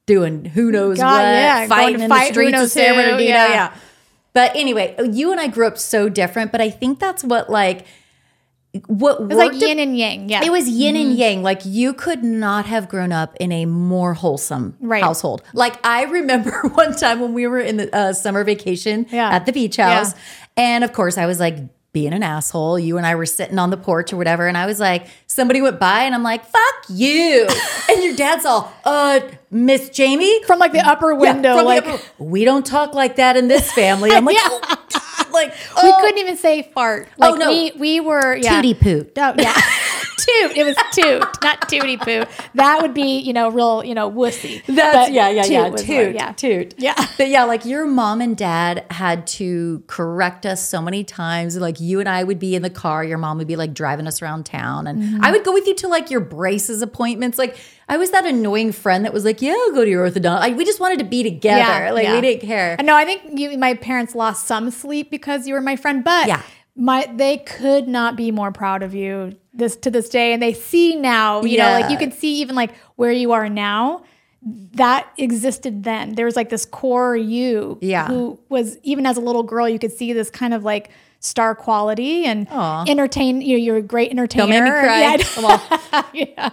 [0.06, 3.30] doing who knows God, what, yeah, fighting in fight the streets of San Bernardino.
[3.30, 3.48] yeah.
[3.48, 3.74] Yeah.
[4.32, 7.84] But anyway, you and I grew up so different, but I think that's what like
[8.86, 10.28] what It was like yin and yang.
[10.28, 10.44] Yeah.
[10.44, 11.42] it was yin and yang.
[11.42, 15.02] Like you could not have grown up in a more wholesome Right.
[15.02, 15.42] household.
[15.54, 19.28] Like I remember one time when we were in the uh, summer vacation Yeah.
[19.30, 20.14] at the beach house,
[20.56, 21.56] and of course I was like
[21.92, 22.78] being an asshole.
[22.78, 25.60] You and I were sitting on the porch or whatever, and I was like, somebody
[25.60, 27.48] went by, and I'm like, "Fuck you!"
[27.90, 29.18] and your dad's all, "Uh,
[29.50, 31.56] Miss Jami." from like the upper Yeah, window.
[31.56, 34.10] the like upper- we don't talk like that in this family.
[34.14, 34.46] I'm like, Yeah.
[34.48, 34.76] oh,
[35.40, 37.08] Like we oh, couldn't even say fart.
[37.18, 37.48] Like Oh, no.
[37.50, 38.60] we we were yeah.
[38.60, 39.12] tootie poot.
[39.16, 39.54] Oh, yeah.
[40.20, 40.56] toot.
[40.56, 42.30] It was toot, not tootie poo.
[42.54, 44.62] That would be, you know, real, you know, wussy.
[44.66, 45.70] That's But yeah, yeah, toot yeah.
[45.70, 46.32] Toot, more- yeah.
[46.32, 46.74] toot.
[46.78, 47.06] Yeah.
[47.16, 51.56] But yeah, like your mom and dad had to correct us so many times.
[51.56, 54.06] Like you and I would be in the car, your mom would be like driving
[54.06, 55.24] us around town, and Mm-hmm.
[55.24, 57.38] I would go with you to like your braces appointments.
[57.38, 57.56] Like
[57.90, 60.56] I was that annoying friend that was like, "Yeah, I'll go to your orthodontist." Like
[60.56, 61.58] we just wanted to be together.
[61.86, 62.14] Yeah, like yeah.
[62.14, 62.76] we didn't care.
[62.82, 66.28] No, I think you, my parents lost some sleep because you were my friend, but
[66.28, 66.40] Yeah.
[66.76, 70.32] my they could not be more proud of you this to this day.
[70.32, 73.48] And they see now, you know, like you can see even like where you are
[73.48, 74.04] now.
[74.42, 76.14] That existed then.
[76.14, 78.06] There was like this core you, Yeah.
[78.06, 80.88] who was even as a little girl, you could see this kind of like
[81.18, 82.84] star quality and Aw.
[82.88, 83.42] entertain.
[83.42, 84.46] You know, you're a great entertainer.
[84.46, 85.00] Don't make me cry.
[85.02, 86.04] Yeah, I- Come on.
[86.14, 86.50] yeah.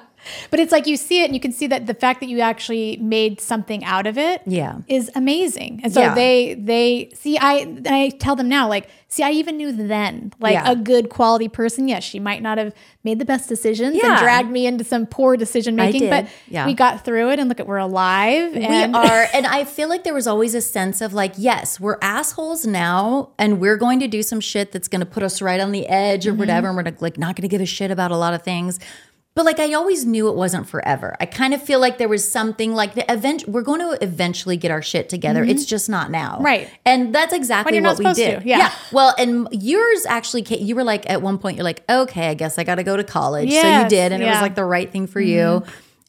[0.51, 2.39] But it's like you see it and you can see that the fact that you
[2.39, 4.77] actually made something out of it Yeah.
[4.87, 5.81] is amazing.
[5.83, 6.13] And so Yeah.
[6.15, 10.33] they they see I and I tell them now like see I even knew then
[10.39, 10.71] like Yeah.
[10.71, 12.73] a good quality person yes she might not have
[13.03, 16.65] made the best decisions and dragged me into some poor decision making but Yeah.
[16.65, 19.87] we got through it and look at we're alive and we are and i feel
[19.87, 24.01] like there was always a sense of like yes we're assholes now and we're going
[24.01, 26.39] to do some shit that's going to put us right on the edge or Mm-hmm.
[26.39, 28.77] whatever and we're like not going to give a shit about a lot of things
[29.37, 32.29] but like i always knew it wasn't forever i kind of feel like there was
[32.29, 36.09] something like the event we're going to eventually get our shit together it's just not
[36.11, 36.43] now Mm-hmm.
[36.45, 36.69] Right.
[36.85, 38.73] and that's exactly what we did to, yeah.
[38.91, 42.57] well and yours actually you were like at one point you're like okay i guess
[42.57, 44.91] i got to go to college so you did and it was like the right
[44.91, 45.63] thing for you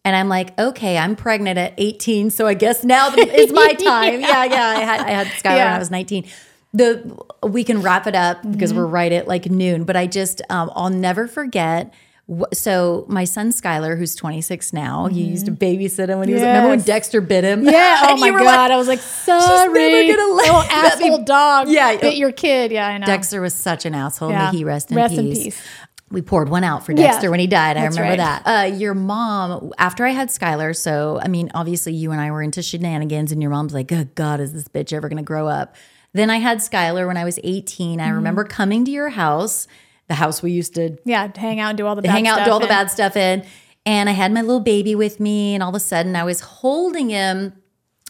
[0.04, 4.20] and I'm like, okay, I'm pregnant at 18, so I guess now is my time.
[4.20, 4.44] yeah.
[4.44, 6.24] yeah, I had I had Skylar when I was 19.
[6.72, 9.84] The we can wrap it up because we're right at like noon.
[9.84, 11.92] But I just um, I'll never forget.
[12.52, 16.42] So my son Skylar, who's 26 now, he used to babysit him when he was.
[16.42, 17.64] Remember when Dexter bit him?
[17.64, 21.68] yeah oh my god like, I was like sorry never gonna let be- asshole dog
[21.70, 21.96] Yeah.
[21.96, 24.30] bit your kid yeah I know Dexter was such an asshole.
[24.30, 24.50] Yeah.
[24.50, 25.44] May he rest in Rest in peace.
[25.44, 25.62] peace.
[26.10, 27.76] We poured one out for Yeah, Dexter when he died.
[27.76, 28.42] I that's remember right.
[28.44, 28.72] that.
[28.72, 32.40] Uh, your mom, after I had Skylar, so I mean, obviously you and I were
[32.42, 35.48] into shenanigans, and your mom's like, "Good God, is this bitch ever going to grow
[35.48, 35.76] up?"
[36.14, 37.98] Then I had Skylar when I was 18.
[37.98, 38.06] Mm-hmm.
[38.06, 39.68] I remember coming to your house,
[40.08, 42.36] the house we used to yeah hang out and do all the bad hang out,
[42.36, 43.44] stuff do all the bad stuff in.
[43.86, 46.40] And I had my little baby with me, and all of a sudden I was
[46.40, 47.54] holding him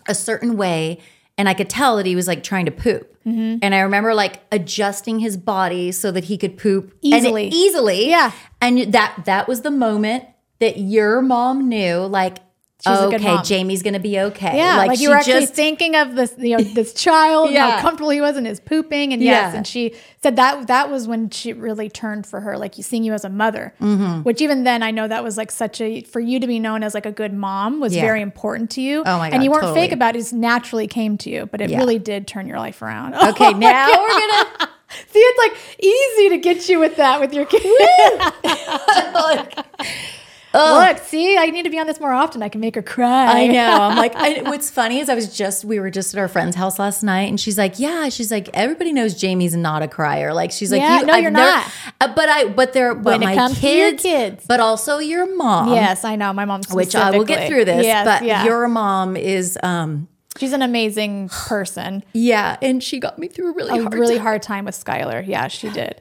[0.09, 0.99] a certain way,
[1.37, 3.15] and I could tell that he was like trying to poop.
[3.25, 3.59] Mm-hmm.
[3.62, 7.49] And I remember like adjusting his body so that he could poop and it- Easily.
[7.49, 8.09] easily.
[8.09, 8.33] Yeah.
[8.61, 10.25] And that that was the moment
[10.61, 12.39] that your mom knew, like,
[12.87, 13.37] She's a good okay.
[13.39, 14.57] Jami's gonna be okay.
[14.57, 17.73] Yeah, like, she you were actually just- thinking of this, you know, this child, Yeah.
[17.73, 19.57] how comfortable he was in his pooping, and yes, Yeah.
[19.57, 23.03] and she said that that was when she really turned for her, like you seeing
[23.03, 23.75] you as a mother.
[23.81, 24.23] Mm-hmm.
[24.23, 26.85] Which even then, I know that was like such a for you to be known
[26.85, 28.03] as like a good mom was Yeah.
[28.03, 29.03] very important to you.
[29.05, 29.81] Oh my god, And you weren't totally.
[29.81, 32.59] fake about it; it just naturally came to you, but it really did turn your
[32.59, 33.15] life around.
[33.29, 34.69] Okay, now we're gonna
[35.11, 37.61] See, it's like easy to get you with that with your kid.
[39.15, 39.59] like,
[40.55, 42.43] Look, see, I need to be on this more often.
[42.43, 43.43] I can make her cry.
[43.43, 43.70] I know.
[43.83, 46.57] I'm like, I, what's funny is I was just, we were just at our friend's
[46.57, 50.33] house last night, and she's like, yeah, she's like, everybody knows Jami's not a crier.
[50.33, 51.73] Like, she's like, Yeah, you, no, I've you're never- not.
[52.01, 54.45] Uh, but I, but they're, but When it my comes to your kids, kids.
[54.49, 55.73] but also your mom.
[55.73, 56.33] Yes, I know.
[56.33, 58.45] My mom, Which I will get through this, Yes, but yeah.
[58.45, 60.09] your mom is, um,
[60.39, 62.05] She's an amazing person.
[62.12, 64.23] yeah, and she got me through a really a hard really time.
[64.25, 65.27] hard time with Skylar.
[65.27, 66.01] Yeah, she did.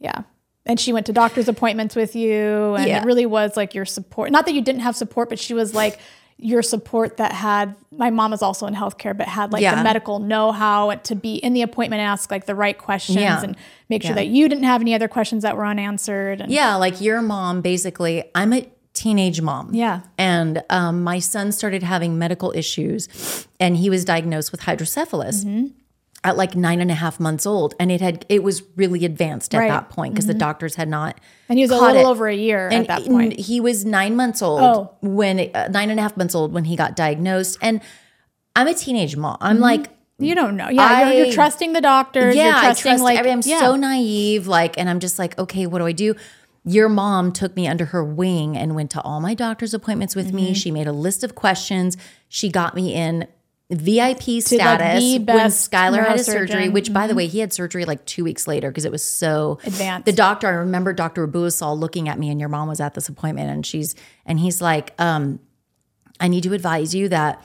[0.00, 0.22] Yeah.
[0.66, 2.74] And she went to doctor's appointments with you.
[2.74, 3.02] And Yeah.
[3.02, 4.30] it really was like your support.
[4.30, 5.98] Not that you didn't have support, but she was like
[6.36, 9.76] your support that had my mom is also in healthcare, but had like Yeah.
[9.76, 13.40] the medical know-how to be in the appointment and ask like the right questions Yeah.
[13.42, 13.56] and
[13.88, 16.40] make sure that you didn't have any other questions that were unanswered.
[16.40, 19.70] And Yeah, like your mom, basically, I'm a teenage mom.
[19.74, 20.00] Yeah.
[20.18, 25.44] And um, my son started having medical issues, and he was diagnosed with hydrocephalus.
[25.44, 25.66] Mm-hmm.
[26.24, 29.54] At like nine and a half months old, and it had it was really advanced
[29.54, 29.66] at Right.
[29.70, 29.74] Mm-hmm.
[29.76, 31.20] that point because the doctors had not.
[31.50, 32.06] and he was a little it.
[32.06, 33.38] over a year and at that point.
[33.38, 34.94] he was nine months old Oh.
[35.02, 37.58] when uh, nine and a half months old when he got diagnosed.
[37.60, 37.82] And
[38.56, 39.36] I'm a teenage mom.
[39.42, 40.70] I'm like, you don't know.
[40.70, 42.34] Yeah, you're, you're trusting the doctors.
[42.36, 43.60] yeah, you're I trusting trust like every- I'm yeah.
[43.60, 46.14] so naive, like, and I'm just like, okay, what do I do?
[46.64, 50.28] Your mom took me under her wing and went to all my doctor's appointments with
[50.28, 50.36] Mm-hmm.
[50.36, 50.54] me.
[50.54, 51.98] She made a list of questions.
[52.30, 53.26] She got me in
[53.74, 58.04] VIP status when Skylar had his surgery, which by the way, he had surgery like
[58.06, 60.06] two weeks later because it was so Advanced.
[60.06, 61.26] The doctor, I remember Dr.
[61.26, 63.94] Abuasal looking at me and your mom was at this appointment and she's
[64.26, 65.40] and he's like, um,
[66.20, 67.42] I need to advise you that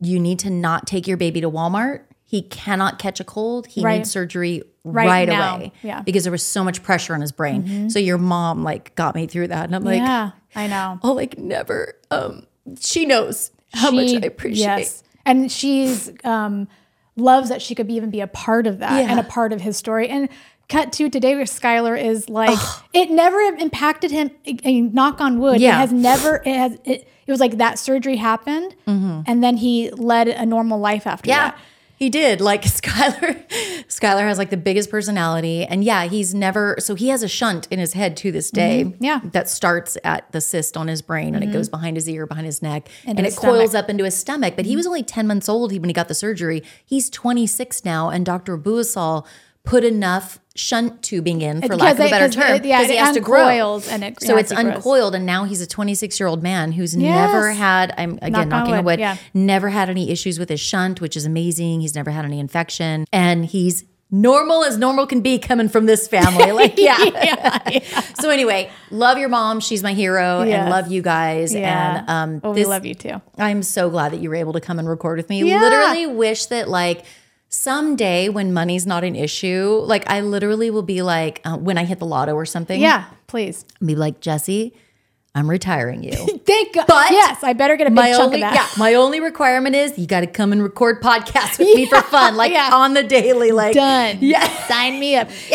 [0.00, 2.02] you need to not take your baby to Walmart.
[2.24, 3.66] He cannot catch a cold.
[3.66, 3.98] He Right.
[3.98, 5.56] needs surgery right, now.
[5.56, 5.72] away.
[5.82, 5.96] Yeah.
[5.96, 6.04] Mm-hmm.
[6.04, 7.90] Because there was so much pressure on his brain.
[7.90, 9.64] So your mom like got me through that.
[9.64, 10.98] And I'm like, yeah, I know.
[11.02, 12.46] I'll like never um
[12.80, 14.64] she knows how much I appreciate.
[14.64, 16.68] Yes, and she's um,
[17.16, 19.10] loves that she could be, even be a part of that Yeah.
[19.10, 20.08] and a part of his story.
[20.08, 20.28] And
[20.68, 22.58] cut to today, where Skylar is like,
[22.92, 24.30] it never impacted him.
[24.94, 25.76] Knock on wood, Yeah.
[25.76, 26.36] it has never.
[26.46, 26.72] It has.
[26.84, 31.30] It, it was like that surgery happened, and then he led a normal life after
[31.30, 31.40] Mm-hmm.
[31.40, 31.50] Yeah.
[31.50, 31.58] that.
[32.00, 32.40] He did.
[32.40, 33.46] Like Skylar,
[33.86, 35.66] Skylar has like the biggest personality.
[35.66, 38.84] And yeah, he's never so he has a shunt in his head to this day.
[38.84, 39.04] Mm-hmm.
[39.04, 39.20] Yeah.
[39.22, 42.46] That starts at the cyst on his brain and it goes behind his ear, behind
[42.46, 43.84] his neck, and it his coils stomach.
[43.84, 44.56] up into his stomach.
[44.56, 46.62] But he was only 10 months old when he got the surgery.
[46.82, 48.56] He's 26 now, and Dr.
[48.56, 49.26] Buasal
[49.62, 52.98] put enough shunt tubing in, for lack of a it- term, it- yeah, he it
[52.98, 53.48] has to grow.
[53.90, 56.94] and it- so yeah, it's uncoiled, and now he's a 26 year old man who's
[56.96, 57.32] Yes.
[57.32, 57.92] never had.
[57.96, 59.16] I'm again Knock knocking on wood, wood yeah.
[59.34, 61.80] never had any issues with his shunt, which is amazing.
[61.80, 66.08] He's never had any infection, and he's normal as normal can be coming from this
[66.08, 66.50] family.
[66.60, 66.98] Like, yeah.
[67.70, 69.60] yeah so anyway, love your mom.
[69.60, 71.54] She's my hero, and love you guys.
[71.54, 71.98] Yeah.
[72.00, 73.22] And um, oh, this, we love you too.
[73.38, 75.44] I'm so glad that you were able to come and record with me.
[75.44, 75.60] Yeah.
[75.60, 77.04] Literally wish that like
[77.50, 81.84] someday when money's not an issue, like I literally will be like uh, when I
[81.84, 82.80] hit the lotto or something.
[82.80, 83.66] Yeah, please.
[83.82, 84.72] I'll be like Jessi.
[85.32, 86.12] I'm retiring you.
[86.44, 86.86] Thank God.
[86.88, 88.54] But yes, I better get a big my chunk only of that.
[88.54, 92.02] yeah, my only requirement is you got to come and record podcasts with me for
[92.02, 92.70] fun, like yeah.
[92.72, 94.18] on the daily, like Done.
[94.20, 95.28] Yeah, Sign me up.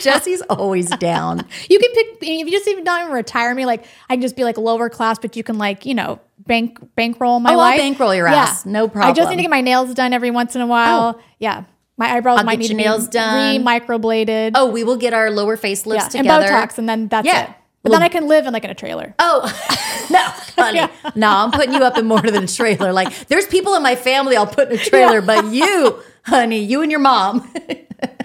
[0.00, 1.44] Jessi's always down.
[1.68, 3.66] You can pick if you just even not even retire me.
[3.66, 6.78] Like I can just be like lower class, but you can like you know bank
[6.94, 7.78] bankroll my Oh, I'll life.
[7.78, 8.64] bankroll your ass.
[8.64, 9.10] No problem.
[9.10, 11.16] I just need to get my nails done every once in a while.
[11.18, 11.22] Oh.
[11.38, 11.64] Yeah,
[11.96, 13.58] my eyebrows might get need to nails be done.
[13.58, 14.52] re microbladed.
[14.54, 16.46] Oh, we will get our lower face facelifts yeah, and together.
[16.46, 17.44] Botox, and then that's Yeah.
[17.50, 17.56] it.
[17.82, 19.14] But then I can live in like in a trailer.
[19.18, 19.40] Oh
[20.10, 20.20] no,
[20.62, 21.28] honey, no!
[21.28, 22.92] I'm putting you up in more than a trailer.
[22.92, 26.82] Like, there's people in my family I'll put in a trailer, but you, honey, you
[26.82, 27.50] and your mom.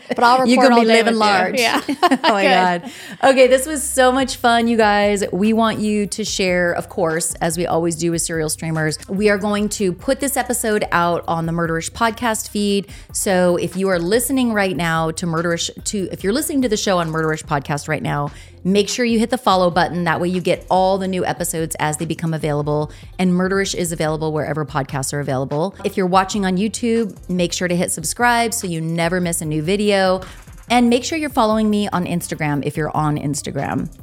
[0.07, 1.19] But I'll You're gonna all be living with you.
[1.19, 1.59] large.
[1.59, 1.81] Yeah.
[1.87, 2.91] oh my god.
[3.23, 5.23] Okay, this was so much fun, you guys.
[5.31, 8.97] We want you to share, of course, as we always do with serial streamers.
[9.09, 12.87] We are going to put this episode out on the Murderish podcast feed.
[13.13, 16.77] So if you are listening right now to Murderish, to if you're listening to the
[16.77, 18.31] show on Murderish podcast right now,
[18.65, 20.03] make sure you hit the follow button.
[20.03, 22.91] That way you get all the new episodes as they become available.
[23.19, 25.75] And Murderish is available wherever podcasts are available.
[25.85, 29.45] If you're watching on YouTube, make sure to hit subscribe so you never miss a
[29.45, 30.21] new video.
[30.69, 33.95] And make sure you're following me on Instagram if you're on Instagram.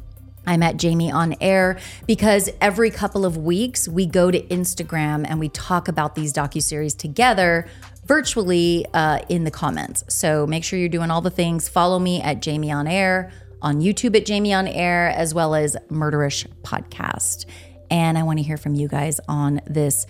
[0.47, 5.41] I'm at Jami on air because every couple of weeks we go to Instagram and
[5.41, 7.69] we talk about these docuseries together
[8.05, 10.05] virtually uh, in the comments.
[10.09, 11.69] So make sure you're doing all the things.
[11.69, 13.33] Follow me at Jami on air
[13.63, 17.47] on YouTube at Jami on air as well as Murderish podcast.
[17.91, 20.07] And I want to hear from you guys on this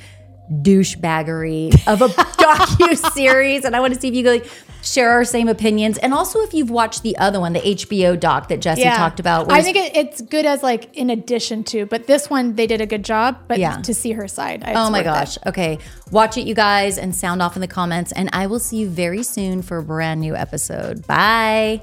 [0.50, 4.46] douchebaggery of a docu series, and I want to see if you like
[4.82, 8.48] share our same opinions, and also if you've watched the other one, the HBO doc
[8.48, 9.50] that Jessi talked about.
[9.50, 12.80] I think it, it's good as like in addition to, but this one they did
[12.80, 13.38] a good job.
[13.48, 13.76] But Yeah.
[13.82, 15.38] to see her side, Oh my gosh.
[15.46, 15.78] Okay.
[16.10, 18.12] Watch it, you guys, and sound off in the comments.
[18.12, 21.06] And I will see you very soon for a brand new episode.
[21.06, 21.82] Bye.